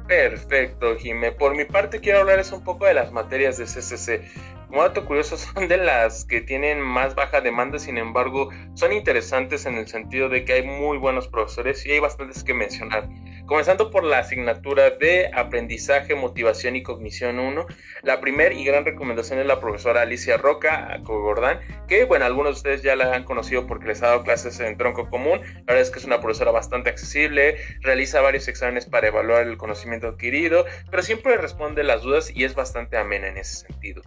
Perfecto, 0.08 0.96
Jime. 0.98 1.32
Por 1.32 1.56
mi 1.56 1.66
parte 1.66 2.00
quiero 2.00 2.20
hablarles 2.20 2.52
un 2.52 2.64
poco 2.64 2.86
de 2.86 2.94
las 2.94 3.12
materias 3.12 3.58
de 3.58 3.66
CCC. 3.66 4.24
Como 4.72 4.84
dato 4.84 5.06
curioso, 5.06 5.36
son 5.38 5.68
de 5.68 5.76
las 5.76 6.24
que 6.24 6.40
tienen 6.40 6.80
más 6.80 7.14
baja 7.14 7.42
demanda, 7.42 7.78
sin 7.78 7.98
embargo, 7.98 8.50
son 8.74 8.94
interesantes 8.94 9.66
en 9.66 9.76
el 9.76 9.90
sentido 9.90 10.30
de 10.30 10.46
que 10.46 10.54
hay 10.54 10.64
muy 10.64 10.98
buenos 10.98 11.28
profesores 11.28 11.86
y 11.86 11.92
hay 11.92 12.00
bastantes 12.00 12.46
que 12.46 12.54
mencionar. 12.54 13.10
Comenzando 13.48 13.92
por 13.92 14.06
la 14.06 14.20
asignatura 14.20 14.92
de 14.92 15.30
aprendizaje, 15.34 16.16
motivación 16.16 16.78
y 16.78 16.84
cognición 16.84 17.38
1, 17.38 17.66
la 18.04 18.22
primera 18.22 18.56
y 18.56 18.64
gran 18.64 18.86
recomendación 18.86 19.40
es 19.40 19.46
la 19.46 19.60
profesora 19.60 20.04
Alicia 20.04 20.38
Roca 20.38 21.02
Cogordán, 21.04 21.60
que 21.90 22.06
bueno, 22.06 22.24
algunos 22.24 22.54
de 22.54 22.58
ustedes 22.60 22.82
ya 22.82 22.96
la 22.96 23.14
han 23.14 23.26
conocido 23.26 23.68
porque 23.68 23.88
les 23.88 24.02
ha 24.04 24.08
dado 24.08 24.24
clases 24.24 24.58
en 24.62 24.78
tronco 24.78 25.10
común. 25.10 25.42
La 25.42 25.74
verdad 25.74 25.82
es 25.82 25.92
que 25.92 26.00
es 26.00 26.06
una 26.06 26.22
profesora 26.22 26.52
bastante 26.52 26.90
accesible, 26.90 27.58
realiza 27.82 28.22
varios 28.22 28.48
exámenes 28.48 28.86
para 28.86 29.10
evaluar 29.10 29.48
el 29.48 29.58
conocimiento 29.58 30.08
adquirido, 30.08 30.66
pero 30.90 31.04
siempre 31.04 31.36
responde 31.36 31.84
las 31.84 32.04
dudas 32.04 32.32
y 32.34 32.46
es 32.46 32.56
bastante 32.56 32.96
amena 32.96 33.28
en 33.28 33.38
ese 33.38 33.68
sentido. 33.68 34.02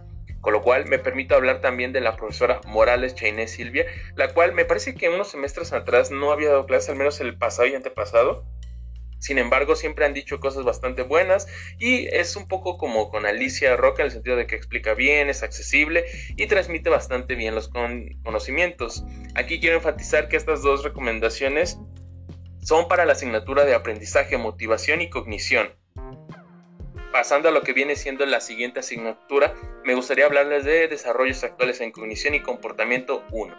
Con 0.44 0.52
lo 0.52 0.60
cual 0.60 0.84
me 0.84 0.98
permito 0.98 1.34
hablar 1.34 1.62
también 1.62 1.94
de 1.94 2.02
la 2.02 2.16
profesora 2.16 2.60
Morales 2.66 3.14
Chainé 3.14 3.48
Silvia, 3.48 3.86
la 4.14 4.34
cual 4.34 4.52
me 4.52 4.66
parece 4.66 4.94
que 4.94 5.08
unos 5.08 5.30
semestres 5.30 5.72
atrás 5.72 6.10
no 6.10 6.32
había 6.32 6.50
dado 6.50 6.66
clases, 6.66 6.90
al 6.90 6.96
menos 6.96 7.18
el 7.22 7.38
pasado 7.38 7.66
y 7.66 7.74
antepasado. 7.74 8.44
Sin 9.18 9.38
embargo, 9.38 9.74
siempre 9.74 10.04
han 10.04 10.12
dicho 10.12 10.40
cosas 10.40 10.66
bastante 10.66 11.00
buenas 11.00 11.46
y 11.78 12.08
es 12.08 12.36
un 12.36 12.46
poco 12.46 12.76
como 12.76 13.08
con 13.08 13.24
Alicia 13.24 13.74
Roca 13.74 14.02
en 14.02 14.08
el 14.08 14.12
sentido 14.12 14.36
de 14.36 14.46
que 14.46 14.54
explica 14.54 14.92
bien, 14.92 15.30
es 15.30 15.42
accesible 15.42 16.04
y 16.36 16.46
transmite 16.46 16.90
bastante 16.90 17.36
bien 17.36 17.54
los 17.54 17.68
conocimientos. 17.68 19.02
Aquí 19.34 19.60
quiero 19.60 19.76
enfatizar 19.76 20.28
que 20.28 20.36
estas 20.36 20.60
dos 20.60 20.84
recomendaciones 20.84 21.78
son 22.60 22.86
para 22.86 23.06
la 23.06 23.14
asignatura 23.14 23.64
de 23.64 23.74
aprendizaje, 23.74 24.36
motivación 24.36 25.00
y 25.00 25.08
cognición 25.08 25.70
pasando 27.14 27.48
a 27.48 27.52
lo 27.52 27.62
que 27.62 27.72
viene 27.72 27.94
siendo 27.94 28.26
la 28.26 28.40
siguiente 28.40 28.80
asignatura, 28.80 29.54
me 29.84 29.94
gustaría 29.94 30.26
hablarles 30.26 30.64
de 30.64 30.88
desarrollos 30.88 31.44
actuales 31.44 31.80
en 31.80 31.92
cognición 31.92 32.34
y 32.34 32.40
comportamiento 32.40 33.22
1. 33.30 33.54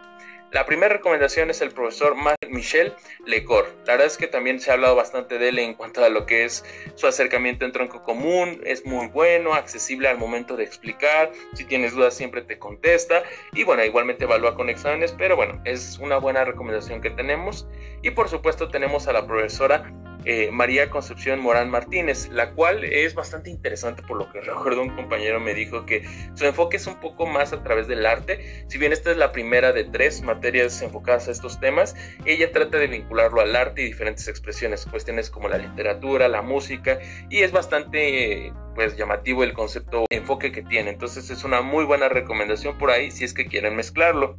La 0.51 0.65
primera 0.65 0.93
recomendación 0.93 1.49
es 1.49 1.61
el 1.61 1.71
profesor 1.71 2.17
Michel 2.49 2.93
Lecor. 3.25 3.73
La 3.85 3.93
verdad 3.93 4.07
es 4.07 4.17
que 4.17 4.27
también 4.27 4.59
se 4.59 4.71
ha 4.71 4.73
hablado 4.73 4.97
bastante 4.97 5.37
de 5.37 5.49
él 5.49 5.59
en 5.59 5.73
cuanto 5.73 6.03
a 6.03 6.09
lo 6.09 6.25
que 6.25 6.43
es 6.43 6.65
su 6.95 7.07
acercamiento 7.07 7.63
en 7.63 7.71
tronco 7.71 8.03
común. 8.03 8.61
Es 8.65 8.85
muy 8.85 9.07
bueno, 9.07 9.53
accesible 9.53 10.09
al 10.09 10.17
momento 10.17 10.57
de 10.57 10.65
explicar. 10.65 11.31
Si 11.53 11.63
tienes 11.63 11.93
dudas 11.93 12.13
siempre 12.13 12.41
te 12.41 12.59
contesta. 12.59 13.23
Y 13.53 13.63
bueno, 13.63 13.85
igualmente 13.85 14.25
evalúa 14.25 14.55
con 14.55 14.69
exámenes, 14.69 15.13
pero 15.13 15.37
bueno, 15.37 15.61
es 15.63 15.97
una 15.99 16.17
buena 16.17 16.43
recomendación 16.43 16.99
que 17.01 17.09
tenemos. 17.09 17.65
Y 18.01 18.11
por 18.11 18.27
supuesto 18.27 18.67
tenemos 18.67 19.07
a 19.07 19.13
la 19.13 19.25
profesora 19.25 19.93
eh, 20.25 20.49
María 20.51 20.89
Concepción 20.89 21.39
Morán 21.39 21.69
Martínez, 21.69 22.29
la 22.29 22.51
cual 22.51 22.83
es 22.83 23.13
bastante 23.13 23.49
interesante 23.49 24.01
por 24.01 24.17
lo 24.17 24.31
que 24.31 24.41
recuerdo 24.41 24.81
un 24.81 24.95
compañero 24.95 25.39
me 25.39 25.53
dijo 25.53 25.85
que 25.85 26.03
su 26.33 26.45
enfoque 26.45 26.77
es 26.77 26.87
un 26.87 26.99
poco 26.99 27.25
más 27.25 27.53
a 27.53 27.63
través 27.63 27.87
del 27.87 28.05
arte, 28.05 28.65
si 28.67 28.77
bien 28.77 28.91
esta 28.91 29.11
es 29.11 29.17
la 29.17 29.31
primera 29.31 29.71
de 29.71 29.83
tres 29.83 30.21
materias 30.21 30.81
enfocadas 30.81 31.27
a 31.27 31.31
estos 31.31 31.59
temas, 31.59 31.95
ella 32.25 32.51
trata 32.51 32.77
de 32.77 32.87
vincularlo 32.87 33.41
al 33.41 33.55
arte 33.55 33.83
y 33.83 33.85
diferentes 33.85 34.27
expresiones, 34.27 34.85
cuestiones 34.85 35.29
como 35.29 35.47
la 35.47 35.57
literatura, 35.57 36.27
la 36.27 36.41
música, 36.41 36.99
y 37.29 37.43
es 37.43 37.51
bastante 37.51 38.51
pues 38.73 38.97
llamativo 38.97 39.43
el 39.43 39.53
concepto 39.53 40.05
enfoque 40.09 40.51
que 40.51 40.61
tiene, 40.61 40.89
entonces 40.89 41.29
es 41.29 41.43
una 41.43 41.61
muy 41.61 41.85
buena 41.85 42.09
recomendación 42.09 42.77
por 42.77 42.91
ahí 42.91 43.11
si 43.11 43.23
es 43.23 43.33
que 43.33 43.45
quieren 43.45 43.75
mezclarlo. 43.75 44.37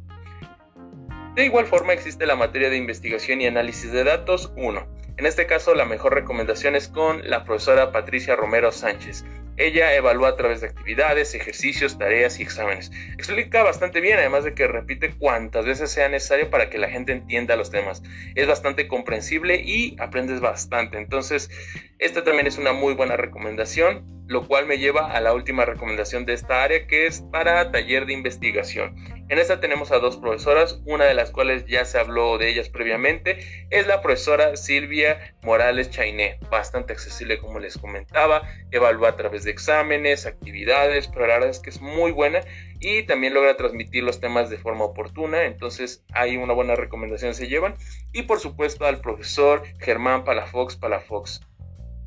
De 1.35 1.45
igual 1.45 1.67
forma 1.67 1.93
existe 1.93 2.25
la 2.25 2.35
materia 2.35 2.69
de 2.69 2.77
investigación 2.77 3.41
y 3.41 3.45
análisis 3.45 3.91
de 3.91 4.03
datos 4.03 4.51
1 4.57 5.06
en 5.17 5.25
este 5.25 5.47
caso, 5.47 5.73
la 5.73 5.85
mejor 5.85 6.13
recomendación 6.13 6.75
es 6.75 6.87
con 6.87 7.27
la 7.27 7.43
profesora 7.43 7.91
Patricia 7.91 8.35
Romero 8.35 8.71
Sánchez. 8.71 9.25
Ella 9.57 9.95
evalúa 9.95 10.29
a 10.29 10.35
través 10.35 10.61
de 10.61 10.67
actividades, 10.67 11.33
ejercicios, 11.33 11.97
tareas 11.97 12.39
y 12.39 12.43
exámenes. 12.43 12.91
Explica 13.13 13.63
bastante 13.63 13.99
bien, 13.99 14.19
además 14.19 14.43
de 14.43 14.53
que 14.53 14.67
repite 14.67 15.15
cuantas 15.17 15.65
veces 15.65 15.89
sea 15.89 16.07
necesario 16.07 16.51
para 16.51 16.69
que 16.69 16.77
la 16.77 16.89
gente 16.89 17.13
entienda 17.13 17.55
los 17.55 17.71
temas. 17.71 18.03
Es 18.35 18.47
bastante 18.47 18.87
comprensible 18.87 19.55
y 19.55 19.95
aprendes 19.99 20.39
bastante. 20.39 20.99
Entonces, 20.99 21.49
esta 21.97 22.23
también 22.23 22.45
es 22.45 22.59
una 22.59 22.73
muy 22.73 22.93
buena 22.93 23.17
recomendación, 23.17 24.16
lo 24.27 24.47
cual 24.47 24.65
me 24.65 24.77
lleva 24.77 25.11
a 25.11 25.21
la 25.21 25.33
última 25.33 25.65
recomendación 25.65 26.25
de 26.25 26.33
esta 26.33 26.63
área, 26.63 26.85
que 26.85 27.07
es 27.07 27.21
para 27.21 27.71
taller 27.71 28.05
de 28.05 28.13
investigación. 28.13 28.95
En 29.29 29.39
esta 29.39 29.59
tenemos 29.59 29.91
a 29.91 29.99
dos 29.99 30.17
profesoras, 30.17 30.81
una 30.85 31.05
de 31.05 31.13
las 31.13 31.31
cuales 31.31 31.65
ya 31.65 31.83
se 31.83 31.97
habló 31.97 32.37
de 32.37 32.49
ellas 32.49 32.69
previamente, 32.69 33.39
es 33.69 33.87
la 33.87 34.01
profesora 34.01 34.55
Silvia 34.55 35.35
Morales 35.41 35.89
Chainé, 35.89 36.39
bastante 36.49 36.93
accesible 36.93 37.37
como 37.39 37.59
les 37.59 37.77
comentaba, 37.77 38.43
evalúa 38.71 39.09
a 39.09 39.15
través 39.17 39.43
de 39.43 39.51
exámenes, 39.51 40.25
actividades, 40.25 41.07
pero 41.07 41.27
la 41.27 41.35
verdad 41.35 41.49
es 41.49 41.59
que 41.59 41.69
es 41.69 41.81
muy 41.81 42.11
buena 42.11 42.41
y 42.79 43.03
también 43.03 43.33
logra 43.33 43.57
transmitir 43.57 44.03
los 44.03 44.19
temas 44.19 44.49
de 44.49 44.57
forma 44.57 44.85
oportuna, 44.85 45.43
entonces 45.43 46.05
hay 46.13 46.37
una 46.37 46.53
buena 46.53 46.75
recomendación 46.75 47.33
se 47.33 47.47
llevan. 47.47 47.75
Y 48.13 48.23
por 48.23 48.39
supuesto 48.39 48.85
al 48.85 49.01
profesor 49.01 49.63
Germán 49.79 50.23
Palafox 50.23 50.75
Palafox 50.75 51.41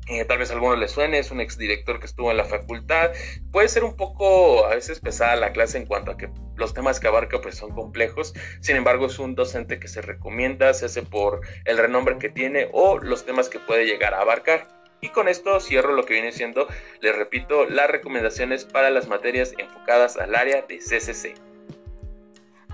eh, 0.07 0.25
tal 0.25 0.39
vez 0.39 0.49
a 0.49 0.53
algunos 0.53 0.79
les 0.79 0.91
suene, 0.91 1.19
es 1.19 1.31
un 1.31 1.39
exdirector 1.39 1.99
que 1.99 2.05
estuvo 2.05 2.31
en 2.31 2.37
la 2.37 2.45
facultad. 2.45 3.11
Puede 3.51 3.67
ser 3.67 3.83
un 3.83 3.95
poco 3.95 4.65
a 4.65 4.75
veces 4.75 4.99
pesada 4.99 5.35
la 5.35 5.53
clase 5.53 5.77
en 5.77 5.85
cuanto 5.85 6.11
a 6.11 6.17
que 6.17 6.29
los 6.55 6.73
temas 6.73 6.99
que 6.99 7.07
abarca 7.07 7.39
pues 7.39 7.55
son 7.55 7.71
complejos. 7.71 8.33
Sin 8.61 8.75
embargo, 8.75 9.05
es 9.05 9.19
un 9.19 9.35
docente 9.35 9.79
que 9.79 9.87
se 9.87 10.01
recomienda, 10.01 10.73
se 10.73 10.85
hace 10.85 11.03
por 11.03 11.41
el 11.65 11.77
renombre 11.77 12.17
que 12.17 12.29
tiene 12.29 12.69
o 12.73 12.97
los 12.97 13.25
temas 13.25 13.49
que 13.49 13.59
puede 13.59 13.85
llegar 13.85 14.13
a 14.13 14.21
abarcar. 14.21 14.67
Y 15.01 15.09
con 15.09 15.27
esto 15.27 15.59
cierro 15.59 15.93
lo 15.93 16.05
que 16.05 16.13
viene 16.13 16.31
siendo, 16.31 16.67
les 16.99 17.15
repito, 17.15 17.65
las 17.65 17.89
recomendaciones 17.89 18.65
para 18.65 18.91
las 18.91 19.07
materias 19.07 19.53
enfocadas 19.57 20.17
al 20.17 20.35
área 20.35 20.61
de 20.61 20.77
CCC. 20.77 21.33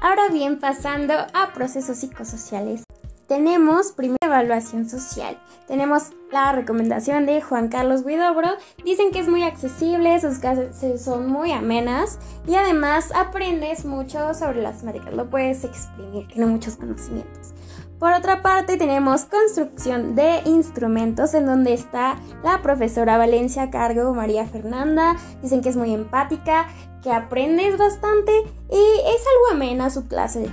Ahora 0.02 0.28
bien, 0.30 0.60
pasando 0.60 1.14
a 1.34 1.54
procesos 1.54 1.98
psicosociales. 1.98 2.87
Tenemos 3.28 3.92
primera 3.92 4.18
evaluación 4.22 4.90
social. 4.90 5.38
Tenemos 5.68 6.14
la 6.32 6.54
recomendación 6.54 7.26
de 7.26 7.42
Juan 7.42 7.68
Carlos 7.68 8.06
Guidobro. 8.06 8.48
Dicen 8.86 9.12
que 9.12 9.20
es 9.20 9.28
muy 9.28 9.44
accesible, 9.44 10.18
sus 10.22 10.40
clases 10.40 11.04
son 11.04 11.28
muy 11.28 11.52
amenas 11.52 12.20
y 12.48 12.56
además 12.56 13.12
aprendes 13.14 13.84
mucho 13.84 14.34
sobre 14.34 14.62
las 14.62 14.84
matemáticas. 14.84 15.14
Lo 15.14 15.30
puedes 15.30 15.66
exprimir, 15.66 16.26
tiene 16.30 16.46
muchos 16.46 16.78
conocimientos. 16.78 17.54
Por 18.00 18.14
otra 18.14 18.42
parte, 18.42 18.78
tenemos 18.78 19.26
construcción 19.26 20.16
de 20.16 20.42
instrumentos, 20.46 21.34
en 21.34 21.48
donde 21.48 21.74
está 21.74 22.18
la 22.44 22.62
profesora 22.62 23.18
Valencia 23.18 23.72
Cargo, 23.72 24.14
María 24.14 24.46
Fernanda. 24.46 25.18
Dicen 25.42 25.62
que 25.62 25.70
es 25.70 25.76
muy 25.76 25.94
empática, 25.94 26.68
que 27.04 27.12
aprendes 27.12 27.78
bastante 27.78 28.32
y 28.70 29.00
es 29.00 29.22
algo 29.28 29.52
amena 29.52 29.90
su 29.90 30.08
clase. 30.08 30.48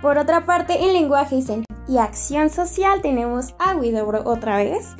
Por 0.00 0.16
otra 0.16 0.46
parte, 0.46 0.84
en 0.84 0.92
lenguaje 0.92 1.40
y, 1.88 1.98
acción 1.98 2.50
social 2.50 3.02
tenemos 3.02 3.54
a 3.58 3.76
Widobro 3.76 4.22
otra 4.24 4.58
vez, 4.58 4.94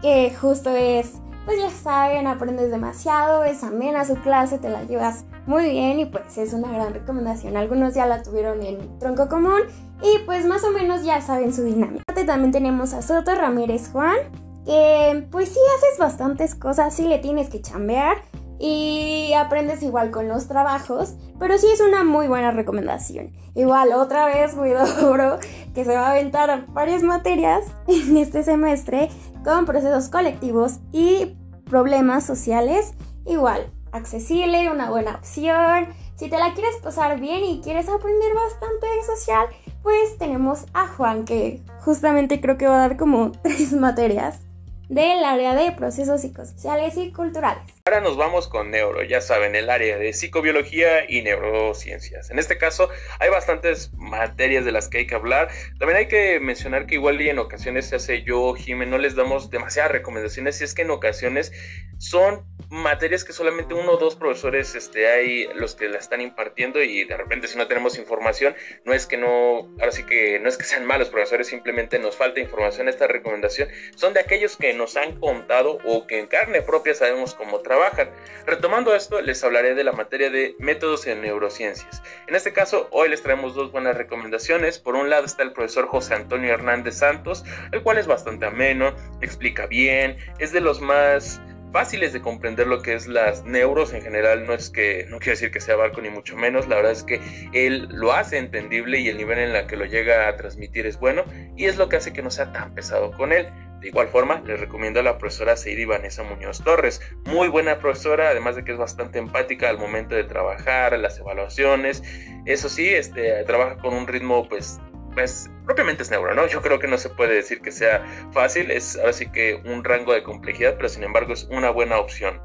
que 0.00 0.32
justo 0.40 0.70
es, 0.70 1.14
pues 1.44 1.58
ya 1.58 1.70
saben, 1.70 2.28
aprendes 2.28 2.70
demasiado, 2.70 3.42
es 3.42 3.64
amena 3.64 4.04
su 4.04 4.14
clase, 4.16 4.58
te 4.58 4.68
la 4.68 4.84
llevas 4.84 5.24
muy 5.46 5.70
bien 5.70 5.98
y 5.98 6.06
pues 6.06 6.38
es 6.38 6.52
una 6.52 6.70
gran 6.70 6.94
recomendación. 6.94 7.56
Algunos 7.56 7.94
ya 7.94 8.06
la 8.06 8.22
tuvieron 8.22 8.62
en 8.62 8.98
tronco 9.00 9.28
común 9.28 9.62
y 10.00 10.18
pues 10.26 10.46
más 10.46 10.62
o 10.62 10.70
menos 10.70 11.02
ya 11.02 11.20
saben 11.20 11.52
su 11.52 11.64
dinámica. 11.64 12.04
También 12.26 12.52
tenemos 12.52 12.92
a 12.92 13.02
Soto 13.02 13.34
Ramírez 13.34 13.90
Juan, 13.90 14.16
que 14.64 15.26
pues 15.30 15.48
sí 15.48 15.58
haces 15.76 15.98
bastantes 15.98 16.54
cosas, 16.54 16.94
sí 16.94 17.08
le 17.08 17.18
tienes 17.18 17.48
que 17.48 17.60
chambear 17.60 18.18
y 18.58 19.32
aprendes 19.34 19.82
igual 19.82 20.10
con 20.10 20.28
los 20.28 20.48
trabajos, 20.48 21.14
pero 21.38 21.58
sí 21.58 21.66
es 21.72 21.80
una 21.80 22.04
muy 22.04 22.28
buena 22.28 22.50
recomendación. 22.50 23.32
Igual 23.54 23.92
otra 23.92 24.26
vez 24.26 24.54
muy 24.54 24.70
duro 25.00 25.38
que 25.74 25.84
se 25.84 25.94
va 25.94 26.08
a 26.08 26.10
aventar 26.10 26.66
varias 26.68 27.02
materias 27.02 27.64
en 27.88 28.16
este 28.16 28.42
semestre 28.42 29.10
con 29.44 29.66
procesos 29.66 30.08
colectivos 30.08 30.80
y 30.92 31.36
problemas 31.64 32.24
sociales. 32.24 32.94
Igual, 33.26 33.72
accesible, 33.92 34.70
una 34.70 34.90
buena 34.90 35.16
opción. 35.16 35.88
Si 36.16 36.30
te 36.30 36.38
la 36.38 36.54
quieres 36.54 36.76
pasar 36.82 37.20
bien 37.20 37.44
y 37.44 37.60
quieres 37.60 37.88
aprender 37.88 38.34
bastante 38.34 38.86
de 38.86 39.16
social, 39.16 39.46
pues 39.82 40.16
tenemos 40.18 40.66
a 40.72 40.86
Juan 40.86 41.24
que 41.24 41.62
justamente 41.80 42.40
creo 42.40 42.56
que 42.56 42.66
va 42.66 42.76
a 42.76 42.88
dar 42.88 42.96
como 42.96 43.32
tres 43.42 43.72
materias 43.72 44.40
del 44.88 45.24
área 45.24 45.54
de 45.54 45.72
procesos 45.72 46.22
psicosociales 46.22 46.96
y 46.96 47.12
culturales. 47.12 47.75
Ahora 47.88 48.00
nos 48.00 48.16
vamos 48.16 48.48
con 48.48 48.72
neuro, 48.72 49.04
ya 49.04 49.20
saben, 49.20 49.54
el 49.54 49.70
área 49.70 49.96
de 49.96 50.12
psicobiología 50.12 51.08
y 51.08 51.22
neurociencias. 51.22 52.32
En 52.32 52.40
este 52.40 52.58
caso 52.58 52.90
hay 53.20 53.30
bastantes 53.30 53.92
materias 53.94 54.64
de 54.64 54.72
las 54.72 54.88
que 54.88 54.98
hay 54.98 55.06
que 55.06 55.14
hablar. 55.14 55.50
También 55.78 55.98
hay 55.98 56.08
que 56.08 56.40
mencionar 56.40 56.86
que 56.86 56.96
igual 56.96 57.20
y 57.20 57.28
en 57.28 57.38
ocasiones 57.38 57.86
se 57.86 57.94
hace 57.94 58.22
yo, 58.24 58.54
Jiménez, 58.54 58.90
no 58.90 58.98
les 58.98 59.14
damos 59.14 59.50
demasiadas 59.50 59.92
recomendaciones, 59.92 60.60
y 60.60 60.64
es 60.64 60.74
que 60.74 60.82
en 60.82 60.90
ocasiones 60.90 61.52
son 61.98 62.44
materias 62.70 63.24
que 63.24 63.32
solamente 63.32 63.74
uno 63.74 63.92
o 63.92 63.96
dos 63.96 64.16
profesores 64.16 64.74
este, 64.74 65.06
hay 65.06 65.48
los 65.54 65.76
que 65.76 65.88
la 65.88 65.98
están 65.98 66.20
impartiendo 66.20 66.82
y 66.82 67.04
de 67.04 67.16
repente 67.16 67.46
si 67.46 67.56
no 67.56 67.68
tenemos 67.68 67.96
información, 67.98 68.56
no 68.84 68.92
es 68.92 69.06
que 69.06 69.16
no, 69.16 69.70
ahora 69.78 69.92
sí 69.92 70.04
que 70.04 70.40
no 70.40 70.48
es 70.48 70.56
que 70.56 70.64
sean 70.64 70.84
malos 70.84 71.08
profesores, 71.08 71.46
simplemente 71.46 71.98
nos 72.00 72.16
falta 72.16 72.40
información, 72.40 72.88
esta 72.88 73.06
recomendación 73.06 73.68
son 73.94 74.14
de 74.14 74.20
aquellos 74.20 74.56
que 74.56 74.74
nos 74.74 74.96
han 74.96 75.20
contado 75.20 75.78
o 75.84 76.06
que 76.08 76.18
en 76.18 76.26
carne 76.26 76.62
propia 76.62 76.94
sabemos 76.94 77.34
cómo 77.34 77.60
trabajan. 77.76 78.10
Retomando 78.46 78.94
esto, 78.94 79.20
les 79.20 79.42
hablaré 79.44 79.74
de 79.74 79.84
la 79.84 79.92
materia 79.92 80.30
de 80.30 80.54
métodos 80.58 81.06
en 81.06 81.20
neurociencias. 81.20 82.02
En 82.26 82.34
este 82.34 82.52
caso, 82.52 82.88
hoy 82.90 83.08
les 83.08 83.22
traemos 83.22 83.54
dos 83.54 83.72
buenas 83.72 83.96
recomendaciones. 83.96 84.78
Por 84.78 84.94
un 84.94 85.10
lado 85.10 85.26
está 85.26 85.42
el 85.42 85.52
profesor 85.52 85.86
José 85.86 86.14
Antonio 86.14 86.52
Hernández 86.52 86.96
Santos, 86.96 87.44
el 87.72 87.82
cual 87.82 87.98
es 87.98 88.06
bastante 88.06 88.46
ameno, 88.46 88.94
explica 89.20 89.66
bien, 89.66 90.16
es 90.38 90.52
de 90.52 90.60
los 90.60 90.80
más 90.80 91.40
fáciles 91.72 92.14
de 92.14 92.22
comprender 92.22 92.66
lo 92.66 92.80
que 92.80 92.94
es 92.94 93.06
las 93.06 93.44
neuros 93.44 93.92
en 93.92 94.00
general. 94.00 94.46
No 94.46 94.54
es 94.54 94.70
que, 94.70 95.04
no 95.10 95.18
quiero 95.18 95.32
decir 95.32 95.50
que 95.50 95.60
sea 95.60 95.76
barco 95.76 96.00
ni 96.00 96.08
mucho 96.08 96.36
menos, 96.36 96.68
la 96.68 96.76
verdad 96.76 96.92
es 96.92 97.02
que 97.02 97.20
él 97.52 97.88
lo 97.90 98.12
hace 98.12 98.38
entendible 98.38 99.00
y 99.00 99.08
el 99.08 99.18
nivel 99.18 99.38
en 99.38 99.54
el 99.54 99.66
que 99.66 99.76
lo 99.76 99.84
llega 99.84 100.28
a 100.28 100.36
transmitir 100.36 100.86
es 100.86 100.98
bueno 100.98 101.24
y 101.56 101.66
es 101.66 101.76
lo 101.76 101.88
que 101.88 101.96
hace 101.96 102.12
que 102.12 102.22
no 102.22 102.30
sea 102.30 102.52
tan 102.52 102.74
pesado 102.74 103.12
con 103.12 103.32
él. 103.32 103.48
De 103.86 103.90
igual 103.90 104.08
forma, 104.08 104.42
les 104.44 104.58
recomiendo 104.58 104.98
a 104.98 105.04
la 105.04 105.16
profesora 105.16 105.56
Seidi 105.56 105.84
Vanessa 105.84 106.24
Muñoz 106.24 106.64
Torres, 106.64 107.00
muy 107.24 107.46
buena 107.46 107.78
profesora, 107.78 108.30
además 108.30 108.56
de 108.56 108.64
que 108.64 108.72
es 108.72 108.78
bastante 108.78 109.20
empática 109.20 109.70
al 109.70 109.78
momento 109.78 110.16
de 110.16 110.24
trabajar, 110.24 110.98
las 110.98 111.20
evaluaciones. 111.20 112.02
Eso 112.46 112.68
sí, 112.68 112.88
este, 112.88 113.44
trabaja 113.44 113.76
con 113.76 113.94
un 113.94 114.08
ritmo 114.08 114.48
pues 114.48 114.80
pues 115.14 115.48
propiamente 115.64 116.02
es 116.02 116.10
neuro, 116.10 116.34
¿no? 116.34 116.48
Yo 116.48 116.62
creo 116.62 116.80
que 116.80 116.88
no 116.88 116.98
se 116.98 117.10
puede 117.10 117.36
decir 117.36 117.60
que 117.60 117.70
sea 117.70 118.04
fácil, 118.32 118.72
es 118.72 118.96
ahora 118.96 119.12
sí 119.12 119.30
que 119.30 119.54
un 119.54 119.84
rango 119.84 120.14
de 120.14 120.24
complejidad, 120.24 120.74
pero 120.76 120.88
sin 120.88 121.04
embargo 121.04 121.32
es 121.32 121.44
una 121.44 121.70
buena 121.70 121.98
opción. 121.98 122.40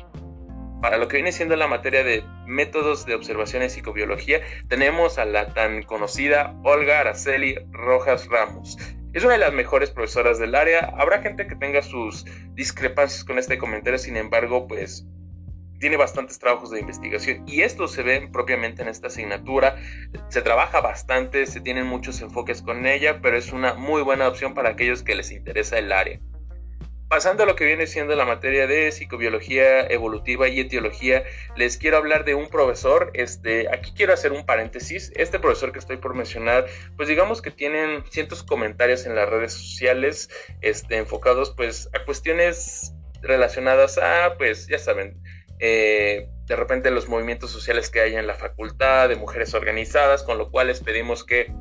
Para 0.80 0.98
lo 0.98 1.08
que 1.08 1.18
viene 1.18 1.32
siendo 1.32 1.56
la 1.56 1.68
materia 1.68 2.04
de 2.04 2.24
métodos 2.46 3.08
de 3.08 3.16
observación 3.16 3.64
en 3.64 3.72
psicobiología, 3.72 4.42
tenemos 4.68 5.18
a 5.18 5.26
la 5.26 5.56
tan 5.56 5.82
conocida 5.82 6.56
Olga 6.64 7.00
Araceli 7.00 7.56
Rojas 7.72 8.28
Ramos. 8.28 8.78
Es 9.14 9.26
una 9.26 9.34
de 9.34 9.40
las 9.40 9.54
mejores 9.54 9.92
profesoras 9.92 10.40
del 10.40 10.56
área. 10.56 10.94
Habrá 10.98 11.22
gente 11.22 11.46
que 11.46 11.56
tenga 11.56 11.82
sus 11.82 12.26
discrepancias 12.54 13.26
con 13.26 13.38
este 13.40 13.58
comentario, 13.58 14.00
sin 14.00 14.16
embargo, 14.16 14.68
pues 14.68 15.06
tiene 15.80 15.98
bastantes 15.98 16.40
trabajos 16.40 16.70
de 16.70 16.80
investigación 16.80 17.44
y 17.48 17.62
esto 17.62 17.88
se 17.88 18.04
ve 18.04 18.30
propiamente 18.32 18.84
en 18.84 18.88
esta 18.88 19.08
asignatura. 19.08 19.76
Se 20.30 20.42
trabaja 20.42 20.80
bastante, 20.80 21.46
se 21.46 21.60
tienen 21.60 21.88
muchos 21.88 22.22
enfoques 22.22 22.62
con 22.62 22.86
ella, 22.86 23.20
pero 23.22 23.36
es 23.36 23.52
una 23.52 23.74
muy 23.74 24.02
buena 24.02 24.30
opción 24.30 24.54
para 24.54 24.70
aquellos 24.70 25.04
que 25.04 25.16
les 25.16 25.32
interesa 25.32 25.78
el 25.78 25.92
área. 25.92 26.22
Pasando 27.12 27.44
a 27.44 27.46
lo 27.46 27.58
que 27.58 27.66
viene 27.66 27.88
siendo 27.88 28.16
la 28.16 28.24
materia 28.24 28.68
de 28.68 28.90
psicobiología 28.90 29.82
evolutiva 29.82 30.48
y 30.48 30.62
etiología, 30.62 31.26
les 31.58 31.76
quiero 31.76 31.98
hablar 31.98 32.24
de 32.24 32.36
un 32.36 32.48
profesor. 32.48 33.12
Este, 33.14 33.68
aquí 33.68 33.92
quiero 33.94 34.14
hacer 34.14 34.32
un 34.32 34.46
paréntesis. 34.46 35.12
Este 35.18 35.38
profesor 35.38 35.74
que 35.74 35.80
estoy 35.80 35.98
por 35.98 36.16
mencionar, 36.16 36.68
pues 36.96 37.10
digamos 37.10 37.42
que 37.42 37.52
tienen 37.52 38.06
cientos 38.10 38.44
comentarios 38.44 39.06
en 39.06 39.16
las 39.16 39.28
redes 39.28 39.52
sociales, 39.52 40.30
este, 40.62 40.96
enfocados 40.96 41.50
pues 41.50 41.90
a 41.94 42.06
cuestiones 42.06 42.94
relacionadas 43.22 43.98
a, 43.98 44.38
pues 44.38 44.68
ya 44.68 44.80
saben, 44.80 45.22
eh, 45.60 46.30
de 46.46 46.56
repente 46.56 46.92
los 46.92 47.10
movimientos 47.10 47.52
sociales 47.52 47.90
que 47.90 48.00
hay 48.00 48.16
en 48.16 48.26
la 48.26 48.36
facultad, 48.36 49.10
de 49.10 49.18
mujeres 49.18 49.54
organizadas, 49.54 50.24
con 50.24 50.38
lo 50.38 50.50
cual 50.50 50.68
les 50.68 50.80
pedimos 50.80 51.26
que 51.26 51.52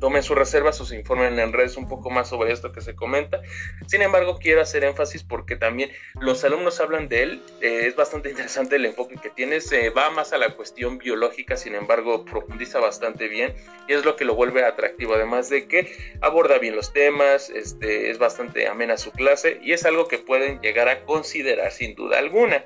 tomen 0.00 0.22
su 0.22 0.34
reserva, 0.34 0.72
sus 0.72 0.92
informen 0.92 1.38
en 1.38 1.52
redes 1.52 1.76
un 1.76 1.88
poco 1.88 2.10
más 2.10 2.28
sobre 2.28 2.52
esto 2.52 2.72
que 2.72 2.80
se 2.80 2.94
comenta. 2.94 3.40
Sin 3.86 4.02
embargo, 4.02 4.38
quiero 4.38 4.60
hacer 4.60 4.84
énfasis 4.84 5.22
porque 5.22 5.56
también 5.56 5.90
los 6.20 6.44
alumnos 6.44 6.80
hablan 6.80 7.08
de 7.08 7.22
él, 7.22 7.42
eh, 7.60 7.84
es 7.86 7.96
bastante 7.96 8.30
interesante 8.30 8.76
el 8.76 8.86
enfoque 8.86 9.16
que 9.16 9.30
tiene, 9.30 9.60
se 9.60 9.90
va 9.90 10.10
más 10.10 10.32
a 10.32 10.38
la 10.38 10.50
cuestión 10.50 10.98
biológica, 10.98 11.56
sin 11.56 11.74
embargo, 11.74 12.24
profundiza 12.24 12.78
bastante 12.80 13.28
bien 13.28 13.54
y 13.88 13.94
es 13.94 14.04
lo 14.04 14.16
que 14.16 14.24
lo 14.24 14.34
vuelve 14.34 14.64
atractivo, 14.64 15.14
además 15.14 15.48
de 15.48 15.66
que 15.66 15.92
aborda 16.20 16.58
bien 16.58 16.76
los 16.76 16.92
temas, 16.92 17.50
este, 17.50 18.10
es 18.10 18.18
bastante 18.18 18.68
amena 18.68 18.96
su 18.96 19.12
clase 19.12 19.58
y 19.62 19.72
es 19.72 19.84
algo 19.84 20.08
que 20.08 20.18
pueden 20.18 20.60
llegar 20.60 20.88
a 20.88 21.04
considerar 21.04 21.72
sin 21.72 21.94
duda 21.94 22.18
alguna. 22.18 22.64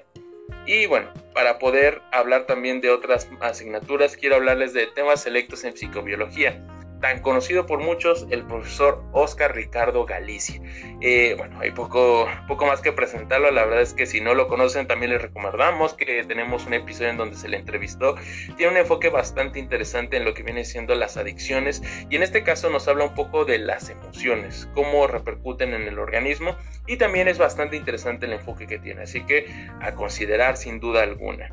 Y 0.65 0.87
bueno, 0.87 1.13
para 1.35 1.59
poder 1.59 2.03
hablar 2.13 2.47
también 2.47 2.81
de 2.81 2.91
otras 2.91 3.29
asignaturas, 3.41 4.17
quiero 4.17 4.37
hablarles 4.37 4.73
de 4.73 4.87
temas 4.87 5.23
selectos 5.23 5.65
en 5.65 5.77
psicobiología 5.77 6.63
tan 7.03 7.21
conocido 7.21 7.67
por 7.67 7.81
muchos, 7.81 8.27
el 8.31 8.47
profesor 8.47 9.05
Oscar 9.13 9.55
Ricardo 9.55 10.07
Galicia. 10.07 10.63
Eh, 11.01 11.35
bueno, 11.37 11.59
hay 11.61 11.73
poco, 11.73 12.29
poco 12.47 12.65
más 12.65 12.81
que 12.81 12.93
presentarlo, 12.93 13.51
la 13.51 13.65
verdad 13.65 13.83
es 13.83 13.93
que 13.93 14.07
si 14.07 14.21
no 14.21 14.35
lo 14.35 14.47
conocen 14.47 14.87
también 14.87 15.11
les 15.11 15.21
recomendamos 15.21 15.95
que 15.95 16.25
tenemos 16.25 16.65
un 16.65 16.75
episodio 16.75 17.11
en 17.11 17.17
donde 17.17 17.37
se 17.37 17.49
le 17.49 17.57
entrevistó. 17.57 18.15
Tiene 18.57 18.73
un 18.73 18.79
enfoque 18.79 19.11
bastante 19.11 19.59
interesante 19.59 20.17
en 20.17 20.25
lo 20.25 20.33
que 20.33 20.45
viene 20.45 20.65
siendo 20.65 20.95
las 20.95 21.17
adicciones 21.17 21.83
y 22.09 22.15
en 22.15 22.23
este 22.23 22.45
caso 22.45 22.71
nos 22.71 22.87
habla 22.87 23.05
un 23.05 23.15
poco 23.15 23.45
de 23.45 23.59
las 23.59 23.91
emociones, 23.91 24.69
cómo 24.73 25.09
repercuten 25.09 25.75
en 25.75 25.83
el 25.83 25.99
organismo 25.99 26.57
y 26.87 26.99
también 26.99 27.27
es 27.27 27.37
bastante 27.37 27.77
interesante 27.77 28.27
el 28.27 28.35
enfoque 28.35 28.69
que 28.69 28.79
tiene, 28.79 29.03
así 29.03 29.23
que 29.25 29.47
a 29.81 29.93
considerar 29.93 30.57
sin 30.57 30.79
duda 30.79 31.03
alguna. 31.03 31.53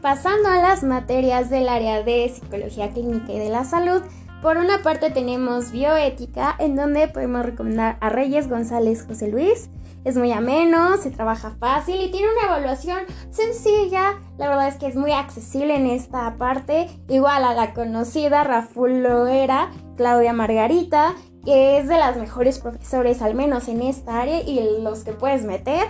Pasando 0.00 0.50
a 0.50 0.58
las 0.58 0.84
materias 0.84 1.50
del 1.50 1.68
área 1.68 2.02
de 2.02 2.28
psicología 2.28 2.90
clínica 2.90 3.32
y 3.32 3.38
de 3.38 3.48
la 3.48 3.64
salud, 3.64 4.02
por 4.44 4.58
una 4.58 4.82
parte 4.82 5.08
tenemos 5.08 5.72
bioética, 5.72 6.54
en 6.58 6.76
donde 6.76 7.08
podemos 7.08 7.46
recomendar 7.46 7.96
a 8.02 8.10
Reyes 8.10 8.46
González 8.46 9.02
José 9.08 9.28
Luis. 9.28 9.70
Es 10.04 10.18
muy 10.18 10.32
ameno, 10.32 10.98
se 10.98 11.10
trabaja 11.10 11.56
fácil 11.58 11.98
y 12.02 12.10
tiene 12.10 12.26
una 12.28 12.54
evaluación 12.54 12.98
sencilla. 13.30 14.20
La 14.36 14.50
verdad 14.50 14.68
es 14.68 14.74
que 14.74 14.86
es 14.86 14.96
muy 14.96 15.12
accesible 15.12 15.74
en 15.74 15.86
esta 15.86 16.36
parte. 16.36 16.90
Igual 17.08 17.42
a 17.42 17.54
la 17.54 17.72
conocida 17.72 18.44
Raful 18.44 19.02
Loera, 19.02 19.70
Claudia 19.96 20.34
Margarita, 20.34 21.14
que 21.42 21.78
es 21.78 21.88
de 21.88 21.96
las 21.96 22.18
mejores 22.18 22.58
profesores, 22.58 23.22
al 23.22 23.34
menos 23.34 23.68
en 23.68 23.80
esta 23.80 24.20
área, 24.20 24.42
y 24.42 24.60
los 24.82 25.04
que 25.04 25.14
puedes 25.14 25.46
meter. 25.46 25.86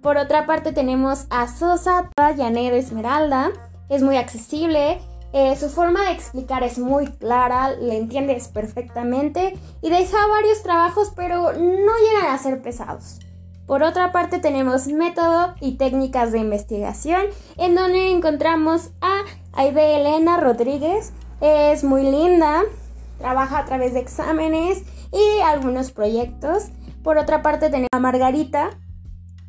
Por 0.00 0.16
otra 0.16 0.46
parte 0.46 0.70
tenemos 0.70 1.26
a 1.30 1.48
Sosa 1.48 2.08
Llanero 2.36 2.76
Esmeralda. 2.76 3.50
Es 3.88 4.04
muy 4.04 4.16
accesible, 4.16 5.00
eh, 5.38 5.54
su 5.54 5.68
forma 5.68 6.02
de 6.06 6.12
explicar 6.12 6.62
es 6.62 6.78
muy 6.78 7.08
clara, 7.08 7.72
le 7.72 7.98
entiendes 7.98 8.48
perfectamente 8.48 9.52
y 9.82 9.90
deja 9.90 10.16
varios 10.28 10.62
trabajos 10.62 11.12
pero 11.14 11.52
no 11.52 11.92
llegan 11.98 12.32
a 12.32 12.38
ser 12.38 12.62
pesados. 12.62 13.20
Por 13.66 13.82
otra 13.82 14.12
parte 14.12 14.38
tenemos 14.38 14.86
método 14.86 15.54
y 15.60 15.76
técnicas 15.76 16.32
de 16.32 16.38
investigación 16.38 17.20
en 17.58 17.74
donde 17.74 18.12
encontramos 18.12 18.92
a 19.02 19.24
Aide 19.52 20.00
Elena 20.00 20.38
Rodríguez, 20.38 21.12
es 21.42 21.84
muy 21.84 22.04
linda, 22.04 22.62
trabaja 23.18 23.58
a 23.58 23.64
través 23.66 23.92
de 23.92 24.00
exámenes 24.00 24.84
y 25.12 25.42
algunos 25.42 25.90
proyectos. 25.90 26.68
Por 27.02 27.18
otra 27.18 27.42
parte 27.42 27.68
tenemos 27.68 27.90
a 27.92 28.00
Margarita, 28.00 28.70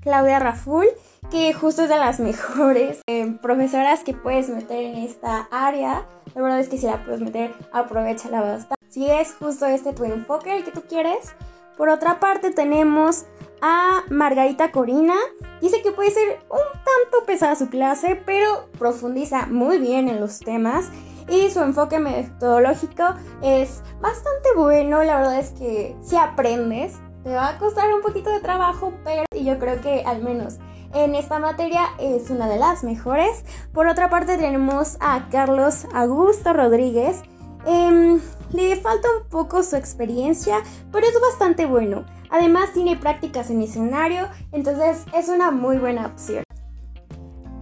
Claudia 0.02 0.40
Raful, 0.40 0.88
que 1.30 1.54
justo 1.54 1.84
es 1.84 1.90
de 1.90 1.98
las 1.98 2.20
mejores 2.22 3.02
eh, 3.08 3.38
profesoras 3.42 4.04
que 4.04 4.14
puedes 4.14 4.50
meter 4.50 4.84
en 4.84 4.96
esta 4.98 5.48
área. 5.52 6.08
La 6.36 6.42
verdad 6.42 6.60
es 6.60 6.70
que 6.70 6.78
si 6.78 6.86
la 6.86 7.04
puedes 7.04 7.22
meter, 7.22 7.54
aprovechala 7.72 8.42
bastante. 8.42 8.76
si 8.90 9.10
es 9.10 9.34
justo 9.34 9.66
este 9.66 9.94
tu 9.94 10.04
enfoque 10.04 10.56
el 10.56 10.64
que 10.64 10.72
tú 10.72 10.82
quieres. 10.88 11.34
Por 11.78 11.90
otra 11.90 12.20
parte 12.20 12.52
tenemos 12.52 13.26
a 13.62 14.04
Margarita 14.10 14.72
Corina. 14.72 15.16
Dice 15.62 15.82
que 15.82 15.92
puede 15.92 16.12
ser 16.12 16.40
un 16.50 16.58
tanto 16.74 17.26
pesada 17.26 17.56
su 17.56 17.70
clase, 17.70 18.22
pero 18.26 18.70
profundiza 18.78 19.46
muy 19.46 19.78
bien 19.78 20.10
en 20.10 20.20
los 20.20 20.40
temas 20.40 20.90
y 21.30 21.50
su 21.52 21.62
enfoque 21.62 22.00
metodológico 22.00 23.04
es 23.42 23.84
bastante 24.02 24.50
bueno. 24.56 25.04
La 25.04 25.18
verdad 25.18 25.40
es 25.40 25.52
que 25.52 25.96
si 26.02 26.16
aprendes, 26.16 26.96
te 27.24 27.34
va 27.34 27.50
a 27.50 27.58
costar 27.58 27.94
un 27.94 28.02
poquito 28.02 28.30
de 28.30 28.40
trabajo, 28.40 28.94
pero 29.04 29.24
yo 29.32 29.60
creo 29.60 29.82
que 29.82 30.04
al 30.06 30.22
menos 30.24 30.58
en 30.94 31.16
esta 31.16 31.40
materia 31.40 31.88
es 32.00 32.30
una 32.30 32.48
de 32.48 32.58
las 32.58 32.84
mejores. 32.84 33.44
Por 33.74 33.88
otra 33.88 34.10
parte 34.10 34.38
tenemos 34.38 34.98
a 35.00 35.28
Carlos 35.30 35.86
Augusto 35.94 36.54
Rodríguez. 36.54 37.22
Em, 37.66 38.20
le 38.54 38.76
falta 38.78 39.08
un 39.22 39.30
poco 39.30 39.64
su 39.64 39.76
experiencia, 39.76 40.58
pero 40.92 41.06
es 41.06 41.20
bastante 41.20 41.66
bueno. 41.66 42.06
Además 42.30 42.74
tiene 42.74 42.98
prácticas 42.98 43.50
en 43.50 43.62
escenario, 43.62 44.28
entonces 44.52 45.06
es 45.14 45.30
una 45.30 45.52
muy 45.52 45.78
buena 45.78 46.08
opción. 46.08 46.44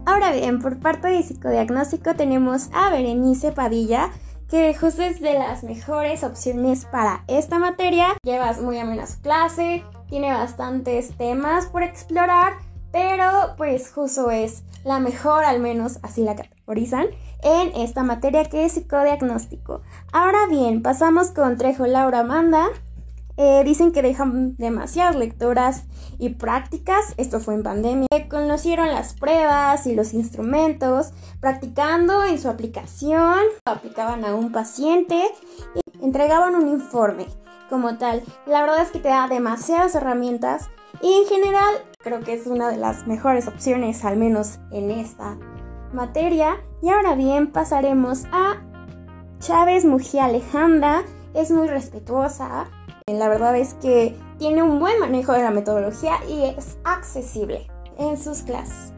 Ahora 0.05 0.31
bien, 0.31 0.59
por 0.59 0.79
parte 0.79 1.07
de 1.07 1.23
psicodiagnóstico 1.23 2.15
tenemos 2.15 2.69
a 2.73 2.91
Berenice 2.91 3.51
Padilla, 3.51 4.11
que 4.47 4.75
justo 4.75 5.01
es 5.01 5.19
de 5.19 5.33
las 5.33 5.63
mejores 5.63 6.23
opciones 6.23 6.85
para 6.85 7.23
esta 7.27 7.57
materia. 7.57 8.15
Llevas 8.23 8.61
muy 8.61 8.77
amena 8.77 9.07
su 9.07 9.19
clase, 9.21 9.83
tiene 10.07 10.31
bastantes 10.31 11.17
temas 11.17 11.65
por 11.65 11.81
explorar, 11.81 12.53
pero 12.95 13.55
pues 13.57 13.91
justo 13.91 14.31
es 14.31 14.63
la 14.85 15.01
mejor, 15.01 15.43
al 15.43 15.59
menos 15.59 15.99
así 16.01 16.23
la 16.23 16.37
categorizan, 16.37 17.07
en 17.43 17.75
esta 17.75 18.03
materia 18.03 18.45
que 18.45 18.63
es 18.63 18.71
psicodiagnóstico. 18.71 19.81
Ahora 20.13 20.47
bien, 20.49 20.81
pasamos 20.81 21.31
con 21.31 21.57
Trejo 21.57 21.87
Laura 21.87 22.21
Amanda, 22.21 22.67
eh, 23.35 23.63
dicen 23.65 23.91
que 23.91 24.01
dejan 24.01 24.55
demasiadas 24.55 25.17
lecturas 25.17 25.83
y 26.19 26.29
prácticas. 26.29 27.15
Esto 27.17 27.41
fue 27.41 27.55
en 27.55 27.63
pandemia. 27.63 28.07
Conocieron 28.29 28.87
las 28.87 29.13
pruebas 29.13 29.85
y 29.87 29.93
los 29.93 30.13
instrumentos, 30.13 31.11
practicando 31.41 32.23
en 32.23 32.39
su 32.39 32.47
aplicación, 32.47 33.39
aplicaban 33.65 34.23
a 34.23 34.33
un 34.33 34.53
paciente 34.53 35.21
y 35.75 36.01
entregaban 36.01 36.55
un 36.55 36.69
informe 36.69 37.25
como 37.69 37.97
tal. 37.97 38.23
La 38.45 38.61
verdad 38.61 38.83
es 38.83 38.91
que 38.91 38.99
te 38.99 39.09
da 39.09 39.27
demasiadas 39.27 39.95
herramientas 39.95 40.69
y 41.01 41.13
en 41.13 41.25
general 41.27 41.75
creo 41.99 42.21
que 42.21 42.33
es 42.33 42.47
una 42.47 42.69
de 42.69 42.77
las 42.77 43.07
mejores 43.07 43.47
opciones, 43.47 44.05
al 44.05 44.17
menos 44.17 44.59
en 44.71 44.91
esta 44.91 45.37
materia. 45.93 46.57
Y 46.81 46.89
ahora 46.89 47.15
bien, 47.15 47.51
pasaremos 47.51 48.25
a 48.31 48.57
Chávez 49.39 49.85
Mujía 49.85 50.25
Alejandra. 50.25 51.03
Es 51.33 51.51
muy 51.51 51.67
respetuosa, 51.67 52.67
la 53.07 53.29
verdad 53.29 53.55
es 53.55 53.75
que 53.75 54.15
tiene 54.39 54.63
un 54.63 54.79
buen 54.79 54.99
manejo 54.99 55.33
de 55.33 55.43
la 55.43 55.51
metodología 55.51 56.13
y 56.27 56.43
es 56.43 56.77
accesible 56.83 57.67
en 57.97 58.17
sus 58.17 58.41
clases. 58.41 58.93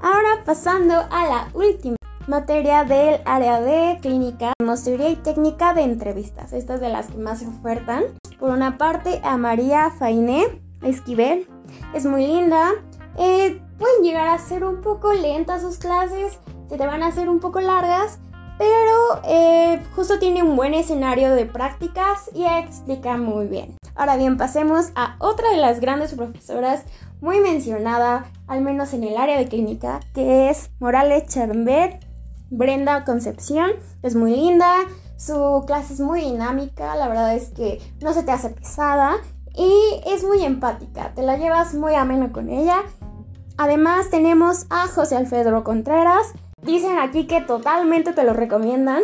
Ahora 0.00 0.42
pasando 0.44 0.94
a 0.94 1.26
la 1.26 1.48
última 1.54 1.96
materia 2.26 2.84
del 2.84 3.20
área 3.24 3.60
de 3.60 3.98
clínica, 4.00 4.52
teoría 4.84 5.10
y 5.10 5.16
técnica 5.16 5.72
de 5.72 5.82
entrevistas. 5.82 6.52
Esta 6.52 6.74
es 6.74 6.80
de 6.80 6.88
las 6.88 7.06
que 7.08 7.18
más 7.18 7.38
se 7.38 7.46
ofertan. 7.46 8.04
Por 8.38 8.50
una 8.50 8.76
parte, 8.76 9.20
a 9.24 9.36
María 9.36 9.90
Fainé 9.90 10.60
Esquivel. 10.82 11.48
Es 11.94 12.06
muy 12.06 12.26
linda. 12.26 12.70
Eh, 13.16 13.60
pueden 13.78 14.02
llegar 14.02 14.28
a 14.28 14.38
ser 14.38 14.64
un 14.64 14.80
poco 14.80 15.12
lentas 15.12 15.62
sus 15.62 15.78
clases, 15.78 16.38
se 16.68 16.76
te 16.76 16.86
van 16.86 17.02
a 17.02 17.08
hacer 17.08 17.28
un 17.28 17.40
poco 17.40 17.60
largas, 17.60 18.18
pero 18.58 19.22
eh, 19.24 19.80
justo 19.94 20.18
tiene 20.18 20.42
un 20.42 20.56
buen 20.56 20.74
escenario 20.74 21.34
de 21.34 21.46
prácticas 21.46 22.30
y 22.34 22.44
explica 22.44 23.16
muy 23.16 23.46
bien. 23.46 23.76
Ahora 23.94 24.16
bien, 24.16 24.36
pasemos 24.36 24.90
a 24.94 25.16
otra 25.18 25.50
de 25.50 25.56
las 25.56 25.80
grandes 25.80 26.14
profesoras 26.14 26.84
muy 27.20 27.40
mencionada, 27.40 28.30
al 28.46 28.60
menos 28.60 28.92
en 28.94 29.04
el 29.04 29.16
área 29.16 29.38
de 29.38 29.48
clínica, 29.48 30.00
que 30.14 30.50
es 30.50 30.70
Morales 30.78 31.26
Chambet, 31.26 32.04
Brenda 32.50 33.04
Concepción. 33.04 33.70
Es 34.02 34.14
muy 34.14 34.36
linda, 34.36 34.72
su 35.16 35.64
clase 35.66 35.94
es 35.94 36.00
muy 36.00 36.20
dinámica, 36.20 36.94
la 36.94 37.08
verdad 37.08 37.34
es 37.34 37.48
que 37.48 37.80
no 38.00 38.12
se 38.12 38.22
te 38.22 38.30
hace 38.30 38.50
pesada 38.50 39.16
y 39.58 40.00
es 40.06 40.24
muy 40.24 40.44
empática, 40.44 41.12
te 41.14 41.22
la 41.22 41.36
llevas 41.36 41.74
muy 41.74 41.94
ameno 41.94 42.32
con 42.32 42.48
ella. 42.48 42.84
Además 43.58 44.08
tenemos 44.08 44.66
a 44.70 44.86
José 44.86 45.16
Alfredo 45.16 45.64
Contreras, 45.64 46.32
Dicen 46.62 46.98
aquí 46.98 47.26
que 47.26 47.40
totalmente 47.40 48.12
te 48.12 48.24
lo 48.24 48.32
recomiendan. 48.32 49.02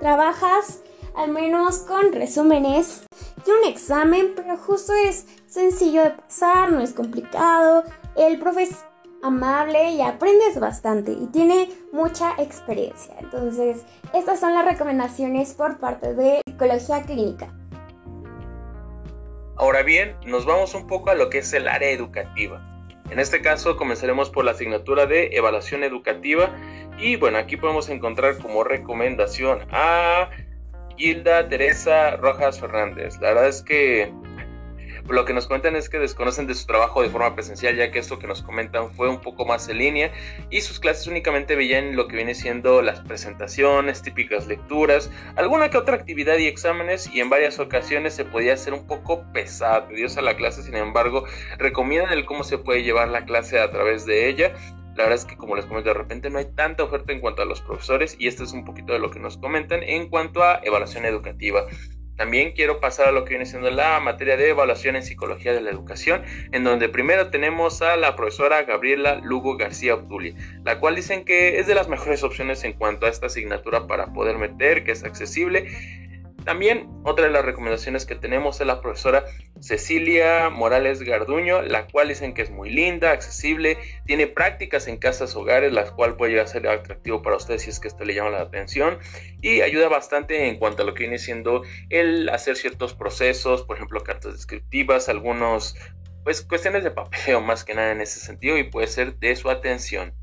Trabajas 0.00 0.82
al 1.14 1.30
menos 1.30 1.78
con 1.78 2.12
resúmenes 2.12 3.04
y 3.46 3.50
un 3.50 3.70
examen, 3.70 4.32
pero 4.34 4.56
justo 4.56 4.92
es 4.94 5.26
sencillo 5.46 6.02
de 6.02 6.10
pasar, 6.10 6.72
no 6.72 6.80
es 6.80 6.92
complicado. 6.92 7.84
El 8.16 8.38
profe 8.38 8.62
es 8.64 8.76
amable 9.22 9.92
y 9.92 10.00
aprendes 10.00 10.58
bastante 10.58 11.12
y 11.12 11.26
tiene 11.26 11.68
mucha 11.92 12.32
experiencia. 12.38 13.14
Entonces, 13.20 13.84
estas 14.14 14.40
son 14.40 14.54
las 14.54 14.64
recomendaciones 14.64 15.52
por 15.54 15.78
parte 15.78 16.14
de 16.14 16.40
psicología 16.46 17.02
clínica. 17.02 17.52
Ahora 19.56 19.82
bien, 19.82 20.16
nos 20.26 20.46
vamos 20.46 20.74
un 20.74 20.86
poco 20.86 21.10
a 21.10 21.14
lo 21.14 21.30
que 21.30 21.38
es 21.38 21.52
el 21.52 21.68
área 21.68 21.90
educativa. 21.90 22.60
En 23.10 23.18
este 23.20 23.40
caso 23.40 23.76
comenzaremos 23.76 24.30
por 24.30 24.44
la 24.44 24.52
asignatura 24.52 25.06
de 25.06 25.28
evaluación 25.32 25.84
educativa 25.84 26.54
y 26.98 27.16
bueno, 27.16 27.38
aquí 27.38 27.56
podemos 27.56 27.88
encontrar 27.88 28.38
como 28.38 28.64
recomendación 28.64 29.60
a 29.70 30.30
Gilda 30.96 31.48
Teresa 31.48 32.16
Rojas 32.16 32.60
Fernández. 32.60 33.18
La 33.20 33.28
verdad 33.28 33.48
es 33.48 33.62
que 33.62 34.12
lo 35.08 35.24
que 35.24 35.34
nos 35.34 35.46
cuentan 35.46 35.76
es 35.76 35.88
que 35.88 35.98
desconocen 35.98 36.46
de 36.46 36.54
su 36.54 36.66
trabajo 36.66 37.02
de 37.02 37.10
forma 37.10 37.34
presencial, 37.34 37.76
ya 37.76 37.90
que 37.90 37.98
esto 37.98 38.18
que 38.18 38.26
nos 38.26 38.42
comentan 38.42 38.90
fue 38.90 39.08
un 39.08 39.20
poco 39.20 39.44
más 39.44 39.68
en 39.68 39.78
línea 39.78 40.12
y 40.50 40.62
sus 40.62 40.80
clases 40.80 41.06
únicamente 41.06 41.56
veían 41.56 41.94
lo 41.94 42.08
que 42.08 42.16
viene 42.16 42.34
siendo 42.34 42.80
las 42.82 43.00
presentaciones, 43.00 44.02
típicas 44.02 44.46
lecturas, 44.46 45.10
alguna 45.36 45.70
que 45.70 45.78
otra 45.78 45.96
actividad 45.96 46.38
y 46.38 46.46
exámenes 46.46 47.10
y 47.12 47.20
en 47.20 47.30
varias 47.30 47.58
ocasiones 47.58 48.14
se 48.14 48.24
podía 48.24 48.54
hacer 48.54 48.72
un 48.72 48.86
poco 48.86 49.24
pesado, 49.32 49.88
a 50.16 50.22
la 50.22 50.36
clase, 50.36 50.62
sin 50.62 50.76
embargo, 50.76 51.24
recomiendan 51.58 52.12
el 52.12 52.24
cómo 52.24 52.44
se 52.44 52.58
puede 52.58 52.82
llevar 52.82 53.08
la 53.08 53.24
clase 53.24 53.58
a 53.58 53.70
través 53.70 54.06
de 54.06 54.28
ella. 54.28 54.54
La 54.96 55.04
verdad 55.04 55.14
es 55.14 55.24
que, 55.24 55.36
como 55.36 55.56
les 55.56 55.66
comento, 55.66 55.88
de 55.88 55.94
repente 55.94 56.30
no 56.30 56.38
hay 56.38 56.46
tanta 56.54 56.84
oferta 56.84 57.12
en 57.12 57.20
cuanto 57.20 57.42
a 57.42 57.46
los 57.46 57.60
profesores 57.60 58.16
y 58.18 58.28
esto 58.28 58.44
es 58.44 58.52
un 58.52 58.64
poquito 58.64 58.92
de 58.92 59.00
lo 59.00 59.10
que 59.10 59.18
nos 59.18 59.38
comentan 59.38 59.82
en 59.82 60.08
cuanto 60.08 60.42
a 60.44 60.60
evaluación 60.62 61.04
educativa. 61.04 61.64
También 62.16 62.52
quiero 62.52 62.80
pasar 62.80 63.08
a 63.08 63.12
lo 63.12 63.24
que 63.24 63.30
viene 63.30 63.46
siendo 63.46 63.70
la 63.70 63.98
materia 64.00 64.36
de 64.36 64.48
evaluación 64.50 64.94
en 64.96 65.02
psicología 65.02 65.52
de 65.52 65.60
la 65.60 65.70
educación, 65.70 66.22
en 66.52 66.62
donde 66.62 66.88
primero 66.88 67.30
tenemos 67.30 67.82
a 67.82 67.96
la 67.96 68.14
profesora 68.14 68.62
Gabriela 68.62 69.16
Lugo 69.16 69.56
García 69.56 69.94
Obdulia, 69.94 70.34
la 70.64 70.78
cual 70.78 70.94
dicen 70.94 71.24
que 71.24 71.58
es 71.58 71.66
de 71.66 71.74
las 71.74 71.88
mejores 71.88 72.22
opciones 72.22 72.62
en 72.64 72.74
cuanto 72.74 73.06
a 73.06 73.08
esta 73.08 73.26
asignatura 73.26 73.86
para 73.86 74.12
poder 74.12 74.38
meter, 74.38 74.84
que 74.84 74.92
es 74.92 75.02
accesible 75.02 75.66
también 76.44 76.88
otra 77.04 77.26
de 77.26 77.30
las 77.30 77.44
recomendaciones 77.44 78.06
que 78.06 78.14
tenemos 78.14 78.60
es 78.60 78.66
la 78.66 78.80
profesora 78.80 79.24
Cecilia 79.60 80.50
Morales 80.50 81.02
Garduño, 81.02 81.62
la 81.62 81.86
cual 81.86 82.08
dicen 82.08 82.34
que 82.34 82.42
es 82.42 82.50
muy 82.50 82.70
linda, 82.70 83.12
accesible, 83.12 83.78
tiene 84.06 84.26
prácticas 84.26 84.86
en 84.88 84.98
casas 84.98 85.34
hogares, 85.36 85.72
la 85.72 85.90
cual 85.90 86.16
puede 86.16 86.32
llegar 86.32 86.46
a 86.46 86.48
ser 86.48 86.68
atractivo 86.68 87.22
para 87.22 87.36
ustedes 87.36 87.62
si 87.62 87.70
es 87.70 87.80
que 87.80 87.88
esto 87.88 88.04
le 88.04 88.14
llama 88.14 88.30
la 88.30 88.42
atención 88.42 88.98
y 89.40 89.62
ayuda 89.62 89.88
bastante 89.88 90.48
en 90.48 90.58
cuanto 90.58 90.82
a 90.82 90.86
lo 90.86 90.94
que 90.94 91.04
viene 91.04 91.18
siendo 91.18 91.62
el 91.90 92.28
hacer 92.28 92.56
ciertos 92.56 92.94
procesos, 92.94 93.62
por 93.62 93.76
ejemplo, 93.76 94.02
cartas 94.02 94.34
descriptivas, 94.34 95.08
algunos 95.08 95.76
pues 96.24 96.42
cuestiones 96.42 96.82
de 96.82 96.90
papel 96.90 97.34
o 97.36 97.40
más 97.40 97.64
que 97.64 97.74
nada 97.74 97.92
en 97.92 98.00
ese 98.00 98.18
sentido 98.20 98.58
y 98.58 98.64
puede 98.64 98.86
ser 98.86 99.18
de 99.18 99.36
su 99.36 99.50
atención. 99.50 100.14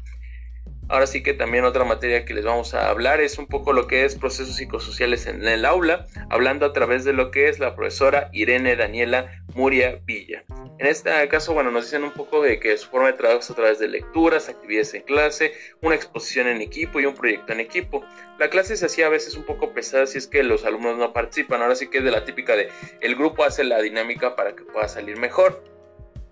Ahora 0.92 1.08
sí 1.08 1.24
que 1.24 1.34
también 1.34 1.64
otra 1.64 1.86
materia 1.86 2.26
que 2.26 2.34
les 2.34 2.44
vamos 2.44 2.74
a 2.74 2.90
hablar 2.90 3.22
es 3.22 3.38
un 3.38 3.48
poco 3.48 3.72
lo 3.72 3.88
que 3.88 4.04
es 4.04 4.16
procesos 4.16 4.58
psicosociales 4.58 5.26
en 5.26 5.48
el 5.48 5.64
aula, 5.64 6.06
hablando 6.30 6.66
a 6.66 6.74
través 6.74 7.06
de 7.06 7.14
lo 7.14 7.32
que 7.32 7.48
es 7.48 7.60
la 7.60 7.78
profesora 7.78 8.30
Irene 8.34 8.76
Daniela 8.76 9.42
Muria 9.56 10.02
Villa. 10.04 10.44
En 10.80 10.88
este 10.88 11.26
caso, 11.30 11.54
bueno, 11.54 11.72
nos 11.72 11.86
dicen 11.86 12.04
un 12.04 12.12
poco 12.12 12.42
de 12.42 12.60
que 12.60 12.76
su 12.76 12.90
forma 12.90 13.08
de 13.08 13.14
trabajo 13.14 13.40
es 13.40 13.50
a 13.50 13.56
través 13.56 13.80
de 13.80 13.88
lecturas, 13.88 14.50
actividades 14.50 14.94
en 14.94 15.04
clase, 15.04 15.54
una 15.82 15.96
exposición 15.96 16.50
en 16.50 16.60
equipo 16.60 17.00
y 17.00 17.06
un 17.06 17.16
proyecto 17.16 17.54
en 17.54 17.62
equipo. 17.62 18.04
La 18.38 18.50
clase 18.50 18.76
se 18.76 18.88
hacía 18.88 19.06
a 19.06 19.10
veces 19.10 19.36
un 19.36 19.44
poco 19.44 19.74
pesada 19.74 20.06
si 20.08 20.18
es 20.18 20.28
que 20.28 20.44
los 20.44 20.66
alumnos 20.66 20.98
no 20.98 21.14
participan. 21.14 21.62
Ahora 21.62 21.76
sí 21.76 21.88
que 21.88 22.00
es 22.00 22.04
de 22.04 22.12
la 22.12 22.26
típica 22.26 22.58
de 22.58 22.70
el 23.00 23.16
grupo 23.16 23.46
hace 23.46 23.64
la 23.64 23.82
dinámica 23.82 24.36
para 24.36 24.58
que 24.58 24.64
pueda 24.64 24.90
salir 24.90 25.16
mejor. 25.18 25.64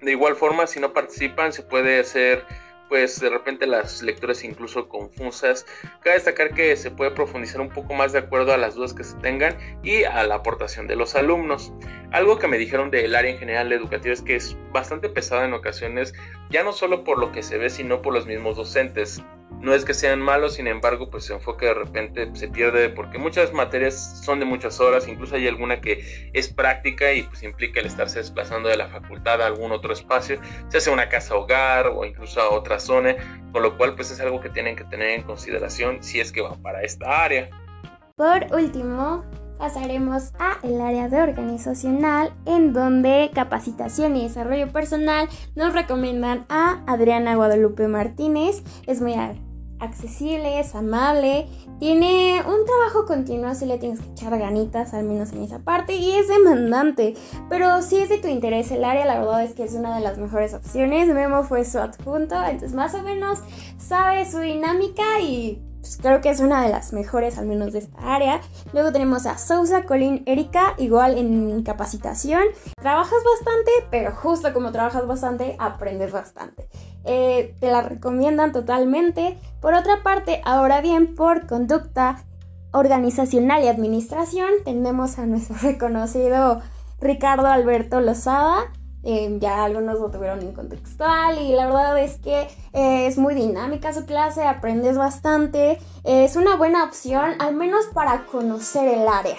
De 0.01 0.11
igual 0.11 0.35
forma, 0.35 0.67
si 0.67 0.81
no 0.81 0.91
participan, 0.91 1.53
se 1.53 1.63
puede 1.63 1.99
hacer 1.99 2.43
pues 2.89 3.19
de 3.19 3.29
repente 3.29 3.67
las 3.67 4.01
lecturas 4.01 4.43
incluso 4.43 4.89
confusas. 4.89 5.65
Cabe 6.01 6.15
destacar 6.15 6.53
que 6.53 6.75
se 6.75 6.91
puede 6.91 7.11
profundizar 7.11 7.61
un 7.61 7.69
poco 7.69 7.93
más 7.93 8.11
de 8.11 8.19
acuerdo 8.19 8.51
a 8.51 8.57
las 8.57 8.75
dudas 8.75 8.93
que 8.93 9.03
se 9.03 9.15
tengan 9.17 9.55
y 9.83 10.03
a 10.03 10.23
la 10.23 10.35
aportación 10.35 10.87
de 10.87 10.95
los 10.95 11.15
alumnos. 11.15 11.71
Algo 12.11 12.39
que 12.39 12.47
me 12.47 12.57
dijeron 12.57 12.89
del 12.89 13.15
área 13.15 13.31
en 13.31 13.37
general 13.37 13.71
educativa 13.71 14.13
es 14.13 14.23
que 14.23 14.35
es 14.35 14.57
bastante 14.73 15.07
pesada 15.07 15.45
en 15.45 15.53
ocasiones, 15.53 16.13
ya 16.49 16.63
no 16.63 16.73
solo 16.73 17.03
por 17.03 17.19
lo 17.19 17.31
que 17.31 17.43
se 17.43 17.57
ve, 17.57 17.69
sino 17.69 18.01
por 18.01 18.13
los 18.13 18.25
mismos 18.25 18.57
docentes. 18.57 19.23
No 19.61 19.73
es 19.73 19.83
que 19.83 19.93
sean 19.93 20.21
malos, 20.21 20.55
sin 20.55 20.67
embargo, 20.67 21.09
pues 21.09 21.25
su 21.25 21.33
enfoque 21.33 21.65
de 21.65 21.73
repente 21.73 22.29
se 22.33 22.47
pierde 22.47 22.89
porque 22.89 23.17
muchas 23.17 23.53
materias 23.53 24.21
son 24.23 24.39
de 24.39 24.45
muchas 24.45 24.79
horas, 24.79 25.07
incluso 25.07 25.35
hay 25.35 25.47
alguna 25.47 25.81
que 25.81 26.29
es 26.33 26.47
práctica 26.47 27.11
y 27.13 27.23
pues 27.23 27.43
implica 27.43 27.79
el 27.79 27.85
estarse 27.85 28.19
desplazando 28.19 28.69
de 28.69 28.77
la 28.77 28.87
facultad 28.87 29.41
a 29.41 29.47
algún 29.47 29.71
otro 29.71 29.93
espacio, 29.93 30.39
se 30.69 30.77
hace 30.77 30.89
una 30.89 31.09
casa 31.09 31.35
hogar 31.35 31.87
o 31.87 32.05
incluso 32.05 32.41
a 32.41 32.49
otra 32.49 32.79
zona, 32.79 33.15
con 33.51 33.63
lo 33.63 33.77
cual 33.77 33.95
pues 33.95 34.11
es 34.11 34.19
algo 34.21 34.39
que 34.39 34.49
tienen 34.49 34.75
que 34.75 34.85
tener 34.85 35.09
en 35.09 35.23
consideración 35.23 36.03
si 36.03 36.19
es 36.19 36.31
que 36.31 36.41
van 36.41 36.61
para 36.61 36.81
esta 36.83 37.23
área. 37.23 37.49
Por 38.15 38.47
último, 38.53 39.23
pasaremos 39.57 40.31
a 40.39 40.57
el 40.63 40.81
área 40.81 41.09
de 41.09 41.21
organizacional 41.21 42.33
en 42.45 42.73
donde 42.73 43.29
capacitación 43.33 44.15
y 44.15 44.23
desarrollo 44.23 44.69
personal 44.71 45.27
nos 45.55 45.73
recomiendan 45.73 46.45
a 46.49 46.81
Adriana 46.87 47.35
Guadalupe 47.35 47.87
Martínez. 47.87 48.63
Es 48.87 49.01
muy 49.01 49.13
accesible, 49.79 50.59
es 50.59 50.75
amable, 50.75 51.47
tiene 51.79 52.41
un 52.45 52.65
trabajo 52.65 53.05
continuo, 53.05 53.55
si 53.55 53.65
le 53.65 53.77
tienes 53.77 53.99
que 53.99 54.09
echar 54.11 54.37
ganitas, 54.37 54.93
al 54.93 55.05
menos 55.05 55.31
en 55.31 55.43
esa 55.43 55.59
parte, 55.59 55.95
y 55.95 56.11
es 56.11 56.27
demandante. 56.27 57.15
Pero 57.49 57.81
si 57.81 57.97
es 57.97 58.09
de 58.09 58.17
tu 58.17 58.27
interés 58.27 58.71
el 58.71 58.83
área, 58.83 59.05
la 59.05 59.19
verdad 59.19 59.43
es 59.43 59.53
que 59.53 59.63
es 59.63 59.73
una 59.73 59.95
de 59.95 60.01
las 60.01 60.17
mejores 60.17 60.53
opciones. 60.53 61.07
Memo 61.07 61.43
fue 61.43 61.65
su 61.65 61.79
adjunto, 61.79 62.35
entonces 62.35 62.73
más 62.73 62.93
o 62.93 63.01
menos 63.01 63.39
sabe 63.77 64.29
su 64.29 64.39
dinámica 64.39 65.19
y 65.21 65.61
pues, 65.89 65.97
creo 66.03 66.21
que 66.21 66.29
es 66.29 66.39
una 66.39 66.61
de 66.61 66.69
las 66.69 66.93
mejores, 66.93 67.39
al 67.39 67.47
menos 67.47 67.73
de 67.73 67.79
esta 67.79 68.13
área. 68.13 68.41
Luego 68.73 68.91
tenemos 68.91 69.25
a 69.25 69.39
Sousa, 69.39 69.85
Colin, 69.85 70.21
Erika, 70.27 70.75
igual 70.77 71.17
en 71.17 71.63
capacitación. 71.63 72.43
Trabajas 72.79 73.17
bastante, 73.37 73.71
pero 73.89 74.11
justo 74.11 74.53
como 74.53 74.71
trabajas 74.71 75.07
bastante, 75.07 75.55
aprendes 75.57 76.11
bastante. 76.11 76.69
Eh, 77.05 77.55
te 77.59 77.71
la 77.71 77.81
recomiendan 77.81 78.51
totalmente. 78.51 79.39
Por 79.61 79.73
otra 79.73 80.03
parte, 80.03 80.41
ahora 80.45 80.79
bien, 80.81 81.15
por 81.15 81.47
conducta 81.47 82.23
organizacional 82.71 83.63
y 83.63 83.67
administración, 83.67 84.49
tenemos 84.63 85.17
a 85.17 85.25
nuestro 85.25 85.55
reconocido 85.63 86.61
Ricardo 87.01 87.47
Alberto 87.47 87.99
Lozada. 87.99 88.71
Eh, 89.03 89.37
ya 89.39 89.63
algunos 89.63 89.99
lo 89.99 90.11
tuvieron 90.11 90.41
en 90.41 90.51
contextual 90.51 91.39
y 91.39 91.53
la 91.53 91.67
verdad 91.67 91.97
es 91.99 92.17
que 92.17 92.47
eh, 92.73 93.07
es 93.07 93.17
muy 93.17 93.33
dinámica 93.33 93.93
su 93.93 94.05
clase, 94.05 94.43
aprendes 94.43 94.97
bastante, 94.97 95.79
es 96.03 96.35
una 96.35 96.57
buena 96.57 96.83
opción 96.83 97.35
al 97.39 97.55
menos 97.55 97.85
para 97.93 98.25
conocer 98.25 98.87
el 98.89 99.07
área. 99.07 99.37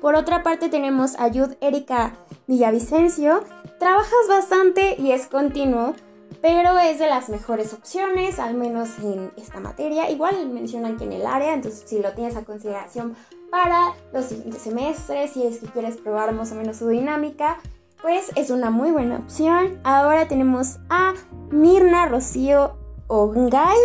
Por 0.00 0.14
otra 0.14 0.42
parte 0.42 0.68
tenemos 0.68 1.18
a 1.18 1.28
Yud 1.28 1.54
Erika 1.60 2.14
Villavicencio, 2.46 3.42
trabajas 3.78 4.28
bastante 4.28 4.96
y 4.98 5.10
es 5.10 5.26
continuo, 5.26 5.94
pero 6.40 6.78
es 6.78 6.98
de 6.98 7.08
las 7.08 7.28
mejores 7.28 7.72
opciones, 7.72 8.38
al 8.38 8.54
menos 8.54 8.90
en 8.98 9.32
esta 9.36 9.58
materia. 9.58 10.10
Igual 10.10 10.48
mencionan 10.48 10.96
que 10.96 11.04
en 11.04 11.12
el 11.12 11.26
área, 11.26 11.54
entonces 11.54 11.84
si 11.86 11.98
lo 12.00 12.12
tienes 12.12 12.36
a 12.36 12.44
consideración 12.44 13.16
para 13.50 13.94
los 14.12 14.26
siguientes 14.26 14.62
semestres, 14.62 15.32
si 15.32 15.46
es 15.46 15.58
que 15.58 15.66
quieres 15.66 15.96
probar 15.96 16.32
más 16.32 16.52
o 16.52 16.54
menos 16.54 16.76
su 16.76 16.88
dinámica, 16.88 17.58
pues 18.02 18.30
es 18.36 18.50
una 18.50 18.70
muy 18.70 18.90
buena 18.90 19.16
opción. 19.16 19.80
Ahora 19.84 20.28
tenemos 20.28 20.78
a 20.88 21.14
Mirna 21.50 22.06
Rocío 22.06 22.76
Ongay, 23.08 23.76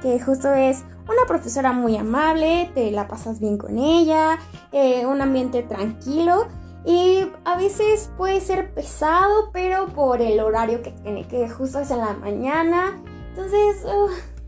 que 0.00 0.20
justo 0.20 0.52
es 0.52 0.84
una 1.08 1.26
profesora 1.26 1.72
muy 1.72 1.96
amable, 1.96 2.70
te 2.74 2.90
la 2.90 3.08
pasas 3.08 3.40
bien 3.40 3.58
con 3.58 3.78
ella, 3.78 4.38
eh, 4.72 5.06
un 5.06 5.20
ambiente 5.20 5.62
tranquilo 5.62 6.46
y 6.84 7.28
a 7.44 7.56
veces 7.56 8.10
puede 8.16 8.40
ser 8.40 8.74
pesado, 8.74 9.50
pero 9.52 9.88
por 9.88 10.20
el 10.20 10.40
horario 10.40 10.82
que 10.82 10.90
tiene, 10.90 11.26
que 11.26 11.48
justo 11.48 11.78
es 11.78 11.90
en 11.90 11.98
la 11.98 12.14
mañana. 12.14 13.00
Entonces, 13.30 13.84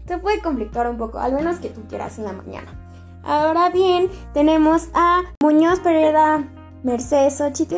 te 0.06 0.18
puede 0.18 0.40
complicar 0.40 0.88
un 0.88 0.96
poco, 0.96 1.18
al 1.18 1.32
menos 1.32 1.58
que 1.58 1.70
tú 1.70 1.82
quieras 1.88 2.18
en 2.18 2.24
la 2.24 2.32
mañana. 2.32 2.80
Ahora 3.22 3.70
bien, 3.70 4.10
tenemos 4.34 4.88
a 4.94 5.22
Muñoz 5.42 5.80
Pereira 5.80 6.46
Mercedes 6.82 7.38
Xochitl, 7.38 7.76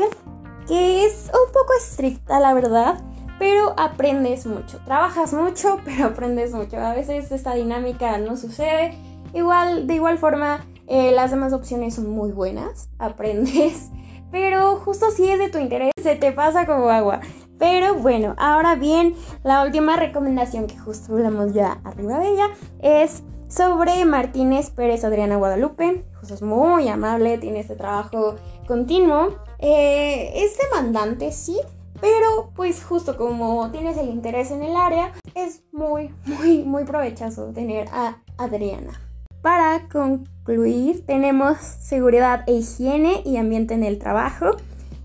que 0.67 1.07
es 1.07 1.31
un 1.33 1.53
poco 1.53 1.73
estricta, 1.79 2.41
la 2.41 2.55
verdad, 2.55 3.01
pero 3.39 3.75
aprendes 3.79 4.47
mucho. 4.47 4.79
Trabajas 4.85 5.33
mucho, 5.33 5.81
pero 5.85 6.07
aprendes 6.07 6.53
mucho. 6.53 6.79
A 6.79 6.95
veces 6.95 7.31
esta 7.33 7.55
dinámica 7.55 8.19
no 8.19 8.37
sucede. 8.37 8.95
Igual, 9.35 9.87
de 9.87 9.95
igual 9.95 10.19
forma, 10.19 10.65
eh, 10.87 11.13
las 11.13 11.31
demás 11.31 11.53
opciones 11.53 11.95
son 11.95 12.11
muy 12.11 12.33
buenas. 12.33 12.89
Aprendes 12.99 13.91
pero 14.31 14.77
justo 14.77 15.11
si 15.11 15.29
es 15.29 15.39
de 15.39 15.49
tu 15.49 15.59
interés, 15.59 15.93
se 16.03 16.17
te 16.17 16.33
pasa 16.33 16.67
como 16.67 16.91
agua. 16.91 17.21
Pero 17.59 17.95
bueno, 17.95 18.35
ahora 18.37 18.75
bien, 18.75 19.15
la 19.45 19.63
última 19.63 19.97
recomendación 19.97 20.67
que 20.67 20.77
justo 20.77 21.15
hablamos 21.15 21.55
ya 21.55 21.81
arriba 21.85 22.19
de 22.19 22.29
ella 22.29 22.49
es 22.81 23.23
sobre 23.49 24.05
Martínez 24.05 24.71
Pérez 24.71 25.05
Adriana 25.05 25.37
Guadalupe. 25.37 26.05
Justo 26.21 26.35
es 26.35 26.43
muy 26.43 26.89
amable, 26.89 27.39
tiene 27.39 27.61
este 27.61 27.77
trabajo 27.77 28.37
continuo. 28.67 29.37
Eh, 29.59 30.33
es 30.35 30.59
demandante, 30.59 31.33
sí, 31.33 31.59
pero 32.01 32.51
pues 32.55 32.85
justo 32.85 33.17
como 33.17 33.71
tienes 33.71 33.97
el 33.97 34.09
interés 34.09 34.51
en 34.51 34.63
el 34.63 34.77
área, 34.77 35.13
es 35.35 35.63
muy, 35.73 36.15
muy, 36.25 36.63
muy 36.63 36.85
provechoso 36.85 37.53
tener 37.53 37.89
a 37.93 38.19
Adriana. 38.37 39.01
Para 39.43 39.89
concluir, 39.89 41.07
tenemos 41.07 41.59
seguridad 41.59 42.43
e 42.47 42.55
higiene 42.55 43.23
y 43.25 43.37
ambiente 43.37 43.75
en 43.75 43.85
el 43.85 43.99
trabajo. 43.99 44.57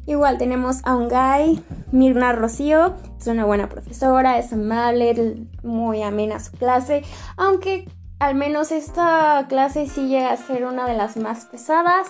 Igual 0.07 0.39
tenemos 0.39 0.81
a 0.83 0.95
un 0.95 1.09
guy, 1.09 1.63
Mirna 1.91 2.33
Rocío, 2.33 2.95
es 3.19 3.27
una 3.27 3.45
buena 3.45 3.69
profesora, 3.69 4.39
es 4.39 4.51
amable, 4.51 5.45
muy 5.61 6.01
amena 6.01 6.39
su 6.39 6.53
clase, 6.53 7.03
aunque 7.37 7.87
al 8.17 8.35
menos 8.35 8.71
esta 8.71 9.45
clase 9.47 9.87
sí 9.87 10.07
llega 10.07 10.31
a 10.31 10.37
ser 10.37 10.65
una 10.65 10.87
de 10.87 10.95
las 10.95 11.17
más 11.17 11.45
pesadas, 11.45 12.07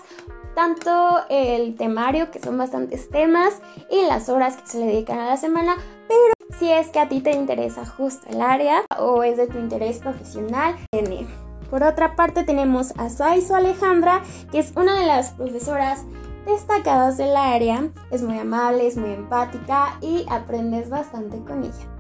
tanto 0.56 1.20
el 1.30 1.76
temario, 1.76 2.32
que 2.32 2.40
son 2.40 2.58
bastantes 2.58 3.10
temas, 3.10 3.62
y 3.90 4.06
las 4.06 4.30
horas 4.30 4.58
que 4.58 4.68
se 4.68 4.80
le 4.80 4.88
dedican 4.88 5.20
a 5.20 5.28
la 5.28 5.38
semana, 5.38 5.76
pero 6.08 6.34
si 6.60 6.72
es 6.72 6.90
que 6.90 7.00
a 7.00 7.10
ti 7.10 7.22
te 7.22 7.32
interesa 7.32 7.86
justo 7.86 8.28
el 8.30 8.42
área 8.42 8.84
o 8.98 9.24
es 9.24 9.38
de 9.38 9.48
tu 9.48 9.58
interés 9.58 10.00
profesional, 10.00 10.76
tiene 10.92 11.26
por 11.72 11.84
otra 11.84 12.18
parte 12.18 12.44
tenemos 12.44 12.94
a 12.98 13.10
Saizo 13.10 13.56
Alejandra, 13.56 14.22
que 14.52 14.60
es 14.60 14.74
una 14.76 15.00
de 15.00 15.06
las 15.08 15.32
profesoras 15.32 16.04
destacadas 16.46 17.16
del 17.16 17.34
área. 17.38 17.90
Es 18.12 18.22
muy 18.22 18.38
amable, 18.38 18.88
es 18.88 18.98
muy 18.98 19.12
empática 19.12 19.98
y 20.02 20.26
aprendes 20.30 20.90
bastante 20.90 21.40
con 21.46 21.64
ella. 21.64 21.91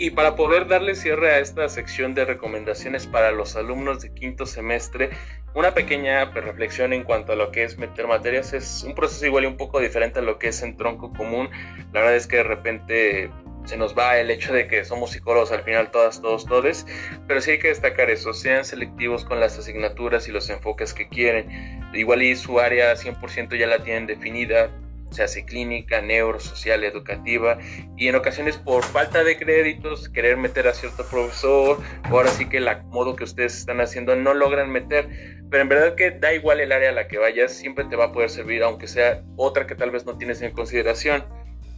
Y 0.00 0.10
para 0.10 0.36
poder 0.36 0.68
darle 0.68 0.94
cierre 0.94 1.32
a 1.32 1.40
esta 1.40 1.68
sección 1.68 2.14
de 2.14 2.24
recomendaciones 2.24 3.08
para 3.08 3.32
los 3.32 3.56
alumnos 3.56 4.00
de 4.00 4.14
quinto 4.14 4.46
semestre, 4.46 5.10
una 5.54 5.74
pequeña 5.74 6.24
reflexión 6.26 6.92
en 6.92 7.02
cuanto 7.02 7.32
a 7.32 7.36
lo 7.36 7.50
que 7.50 7.64
es 7.64 7.78
meter 7.78 8.06
materias. 8.06 8.52
Es 8.52 8.84
un 8.84 8.94
proceso 8.94 9.26
igual 9.26 9.42
y 9.42 9.46
un 9.48 9.56
poco 9.56 9.80
diferente 9.80 10.20
a 10.20 10.22
lo 10.22 10.38
que 10.38 10.48
es 10.48 10.62
en 10.62 10.76
tronco 10.76 11.12
común. 11.12 11.50
La 11.92 12.00
verdad 12.00 12.14
es 12.14 12.28
que 12.28 12.36
de 12.36 12.42
repente 12.44 13.30
se 13.64 13.76
nos 13.76 13.98
va 13.98 14.20
el 14.20 14.30
hecho 14.30 14.52
de 14.52 14.68
que 14.68 14.84
somos 14.84 15.10
psicólogos 15.10 15.50
al 15.50 15.64
final 15.64 15.90
todas, 15.90 16.22
todos, 16.22 16.46
todes, 16.46 16.86
pero 17.26 17.40
sí 17.40 17.50
hay 17.50 17.58
que 17.58 17.68
destacar 17.68 18.08
eso, 18.08 18.32
sean 18.32 18.64
selectivos 18.64 19.24
con 19.24 19.40
las 19.40 19.58
asignaturas 19.58 20.28
y 20.28 20.32
los 20.32 20.48
enfoques 20.48 20.94
que 20.94 21.08
quieren. 21.08 21.90
Igual 21.92 22.22
y 22.22 22.36
su 22.36 22.60
área 22.60 22.94
100% 22.94 23.58
ya 23.58 23.66
la 23.66 23.82
tienen 23.82 24.06
definida, 24.06 24.70
se 25.10 25.22
hace 25.22 25.44
clínica, 25.44 26.00
neurosocial, 26.00 26.84
educativa, 26.84 27.58
y 27.96 28.08
en 28.08 28.14
ocasiones 28.14 28.56
por 28.56 28.84
falta 28.92 29.24
de 29.24 29.38
créditos, 29.38 30.08
querer 30.08 30.36
meter 30.36 30.68
a 30.68 30.74
cierto 30.74 31.08
profesor, 31.08 31.80
o 32.08 32.16
ahora 32.16 32.30
sí 32.30 32.48
que 32.48 32.58
el 32.58 32.68
acomodo 32.68 33.16
que 33.16 33.24
ustedes 33.24 33.56
están 33.56 33.80
haciendo 33.80 34.16
no 34.16 34.34
logran 34.34 34.70
meter, 34.70 35.08
pero 35.50 35.62
en 35.62 35.68
verdad 35.68 35.94
que 35.94 36.10
da 36.10 36.32
igual 36.34 36.60
el 36.60 36.72
área 36.72 36.90
a 36.90 36.92
la 36.92 37.08
que 37.08 37.18
vayas, 37.18 37.52
siempre 37.52 37.84
te 37.84 37.96
va 37.96 38.06
a 38.06 38.12
poder 38.12 38.30
servir, 38.30 38.62
aunque 38.62 38.86
sea 38.86 39.22
otra 39.36 39.66
que 39.66 39.74
tal 39.74 39.90
vez 39.90 40.04
no 40.04 40.18
tienes 40.18 40.42
en 40.42 40.52
consideración. 40.52 41.24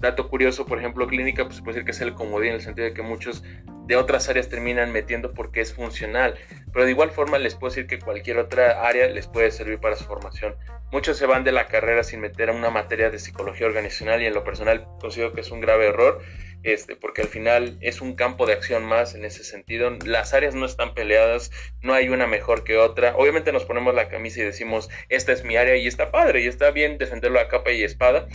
Dato 0.00 0.28
curioso, 0.28 0.64
por 0.64 0.78
ejemplo, 0.78 1.06
clínica, 1.06 1.44
pues 1.44 1.60
puede 1.60 1.74
decir 1.74 1.84
que 1.84 1.90
es 1.90 2.00
el 2.00 2.14
comodín 2.14 2.48
en 2.48 2.54
el 2.54 2.60
sentido 2.62 2.86
de 2.86 2.94
que 2.94 3.02
muchos 3.02 3.42
de 3.86 3.96
otras 3.96 4.28
áreas 4.28 4.48
terminan 4.48 4.92
metiendo 4.92 5.34
porque 5.34 5.60
es 5.60 5.74
funcional, 5.74 6.36
pero 6.72 6.84
de 6.84 6.92
igual 6.92 7.10
forma 7.10 7.38
les 7.38 7.54
puedo 7.54 7.70
decir 7.70 7.86
que 7.86 7.98
cualquier 7.98 8.38
otra 8.38 8.86
área 8.86 9.08
les 9.08 9.26
puede 9.26 9.50
servir 9.50 9.78
para 9.78 9.96
su 9.96 10.04
formación. 10.04 10.54
Muchos 10.92 11.18
se 11.18 11.26
van 11.26 11.44
de 11.44 11.52
la 11.52 11.66
carrera 11.66 12.02
sin 12.02 12.20
meter 12.20 12.48
a 12.48 12.52
una 12.52 12.70
materia 12.70 13.10
de 13.10 13.18
psicología 13.18 13.66
organizacional 13.66 14.22
y 14.22 14.26
en 14.26 14.34
lo 14.34 14.42
personal 14.42 14.86
considero 15.00 15.32
que 15.32 15.42
es 15.42 15.50
un 15.50 15.60
grave 15.60 15.88
error, 15.88 16.22
este, 16.62 16.96
porque 16.96 17.22
al 17.22 17.28
final 17.28 17.78
es 17.80 18.00
un 18.00 18.14
campo 18.14 18.46
de 18.46 18.52
acción 18.52 18.84
más 18.84 19.14
en 19.14 19.24
ese 19.24 19.44
sentido. 19.44 19.90
Las 20.04 20.34
áreas 20.34 20.54
no 20.54 20.66
están 20.66 20.94
peleadas, 20.94 21.50
no 21.80 21.94
hay 21.94 22.08
una 22.08 22.26
mejor 22.26 22.64
que 22.64 22.76
otra. 22.76 23.14
Obviamente 23.16 23.52
nos 23.52 23.64
ponemos 23.64 23.94
la 23.94 24.08
camisa 24.08 24.40
y 24.40 24.44
decimos, 24.44 24.88
esta 25.08 25.32
es 25.32 25.44
mi 25.44 25.56
área 25.56 25.76
y 25.76 25.86
está 25.86 26.10
padre 26.10 26.42
y 26.42 26.46
está 26.46 26.70
bien 26.70 26.98
defenderlo 26.98 27.40
a 27.40 27.48
capa 27.48 27.70
y 27.70 27.82
espada, 27.82 28.28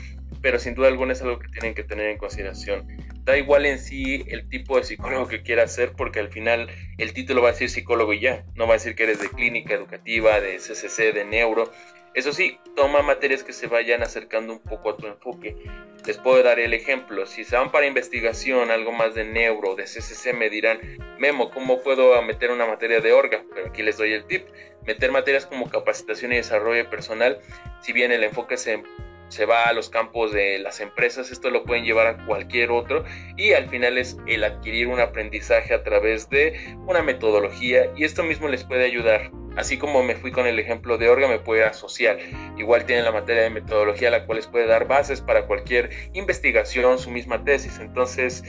pero 0.46 0.60
sin 0.60 0.76
duda 0.76 0.90
alguna 0.90 1.14
es 1.14 1.24
algo 1.24 1.40
que 1.40 1.48
tienen 1.48 1.74
que 1.74 1.84
tener 1.84 2.08
en 2.08 2.20
consideración. 2.20 2.86
Da 3.24 3.36
igual 3.36 3.66
en 3.66 3.80
sí 3.80 4.24
el 4.28 4.48
tipo 4.48 4.78
de 4.78 4.84
psicólogo 4.84 5.28
que 5.28 5.42
quieras 5.42 5.74
ser, 5.74 5.94
porque 5.94 6.20
al 6.20 6.30
final 6.30 6.70
el 7.00 7.14
título 7.14 7.42
va 7.42 7.50
a 7.50 7.52
decir 7.54 7.68
psicólogo 7.68 8.14
y 8.14 8.20
ya, 8.20 8.46
no 8.54 8.68
va 8.68 8.76
a 8.76 8.78
decir 8.78 8.94
que 8.94 9.06
eres 9.06 9.20
de 9.20 9.30
clínica 9.30 9.74
educativa, 9.74 10.40
de 10.40 10.58
CCC, 10.58 11.16
de 11.16 11.26
neuro. 11.26 11.72
Eso 12.14 12.32
sí, 12.32 12.60
toma 12.76 13.02
materias 13.02 13.44
que 13.44 13.54
se 13.54 13.66
vayan 13.66 14.04
acercando 14.04 14.54
un 14.54 14.60
poco 14.60 14.92
a 14.92 14.98
tu 14.98 15.08
enfoque. 15.08 15.58
Les 16.06 16.20
puedo 16.20 16.44
dar 16.44 16.60
el 16.60 16.76
ejemplo, 16.76 17.26
si 17.26 17.44
se 17.44 17.56
van 17.56 17.72
para 17.72 17.88
investigación, 17.88 18.70
algo 18.70 18.92
más 18.92 19.16
de 19.16 19.26
neuro, 19.26 19.76
de 19.76 19.86
CCC, 19.86 20.32
me 20.36 20.52
dirán, 20.52 20.80
Memo, 21.18 21.50
¿cómo 21.50 21.82
puedo 21.82 22.22
meter 22.22 22.52
una 22.52 22.68
materia 22.68 23.00
de 23.00 23.14
orga? 23.14 23.44
Pero 23.52 23.70
aquí 23.70 23.82
les 23.82 23.98
doy 23.98 24.14
el 24.14 24.28
tip, 24.28 24.46
meter 24.86 25.12
materias 25.12 25.48
como 25.48 25.68
capacitación 25.72 26.34
y 26.34 26.36
desarrollo 26.36 26.88
personal, 26.88 27.42
si 27.82 27.94
bien 27.94 28.12
el 28.12 28.24
enfoque 28.24 28.58
se 28.58 28.84
se 29.30 29.46
va 29.46 29.66
a 29.66 29.74
los 29.74 29.90
campos 29.90 30.32
de 30.32 30.60
las 30.60 30.80
empresas, 30.80 31.32
esto 31.32 31.50
lo 31.50 31.64
pueden 31.64 31.84
llevar 31.84 32.08
a 32.08 32.26
cualquier 32.26 32.72
otro 32.72 33.04
y 33.38 33.54
al 33.54 33.70
final 33.70 33.98
es 33.98 34.18
el 34.28 34.44
adquirir 34.44 34.88
un 34.88 35.00
aprendizaje 35.00 35.74
a 35.74 35.84
través 35.84 36.30
de 36.30 36.76
una 36.86 37.02
metodología 37.02 37.92
y 37.96 38.04
esto 38.04 38.24
mismo 38.24 38.48
les 38.48 38.64
puede 38.64 38.86
ayudar. 38.86 39.32
Así 39.56 39.78
como 39.78 40.04
me 40.04 40.16
fui 40.16 40.32
con 40.32 40.48
el 40.48 40.60
ejemplo 40.60 40.98
de 40.98 41.10
Orga, 41.10 41.30
me 41.30 41.40
puede 41.40 41.64
asociar. 41.64 42.20
Igual 42.58 42.86
tienen 42.86 43.06
la 43.06 43.14
materia 43.14 43.44
de 43.44 43.50
metodología, 43.50 44.12
la 44.12 44.26
cual 44.26 44.38
les 44.38 44.48
puede 44.48 44.68
dar 44.68 44.86
bases 44.86 45.22
para 45.22 45.48
cualquier 45.48 45.92
investigación, 46.14 47.00
su 47.00 47.10
misma 47.10 47.46
tesis. 47.46 47.80
Entonces, 47.80 48.44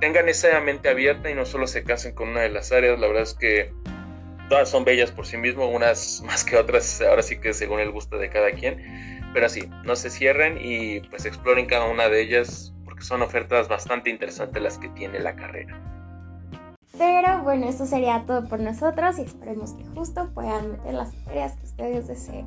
tengan 0.00 0.28
esa 0.28 0.60
mente 0.60 0.88
abierta 0.88 1.30
y 1.30 1.34
no 1.34 1.46
solo 1.46 1.68
se 1.68 1.84
casen 1.84 2.14
con 2.14 2.28
una 2.28 2.40
de 2.40 2.48
las 2.48 2.72
áreas. 2.72 2.98
La 2.98 3.06
verdad 3.06 3.22
es 3.22 3.34
que 3.34 3.70
todas 4.48 4.68
son 4.68 4.84
bellas 4.84 5.12
por 5.12 5.26
sí 5.26 5.36
mismas, 5.36 5.68
unas 5.70 6.22
más 6.26 6.42
que 6.42 6.56
otras, 6.56 7.00
ahora 7.02 7.22
sí 7.22 7.38
que 7.38 7.54
según 7.54 7.78
el 7.78 7.92
gusto 7.92 8.18
de 8.18 8.28
cada 8.28 8.50
quien 8.50 9.11
pero 9.32 9.48
sí, 9.48 9.68
no 9.84 9.96
se 9.96 10.10
cierren 10.10 10.58
y 10.60 11.00
pues 11.08 11.24
exploren 11.24 11.66
cada 11.66 11.86
una 11.86 12.08
de 12.08 12.22
ellas 12.22 12.74
porque 12.84 13.02
son 13.02 13.22
ofertas 13.22 13.68
bastante 13.68 14.10
interesantes 14.10 14.62
las 14.62 14.78
que 14.78 14.88
tiene 14.90 15.20
la 15.20 15.34
carrera. 15.34 15.80
Pero 16.98 17.42
bueno, 17.42 17.68
esto 17.68 17.86
sería 17.86 18.24
todo 18.26 18.46
por 18.48 18.60
nosotros 18.60 19.18
y 19.18 19.22
esperemos 19.22 19.72
que 19.72 19.84
justo 19.86 20.30
puedan 20.34 20.72
meter 20.72 20.94
las 20.94 21.12
tareas 21.24 21.54
que 21.56 21.64
ustedes 21.64 22.08
deseen. 22.08 22.46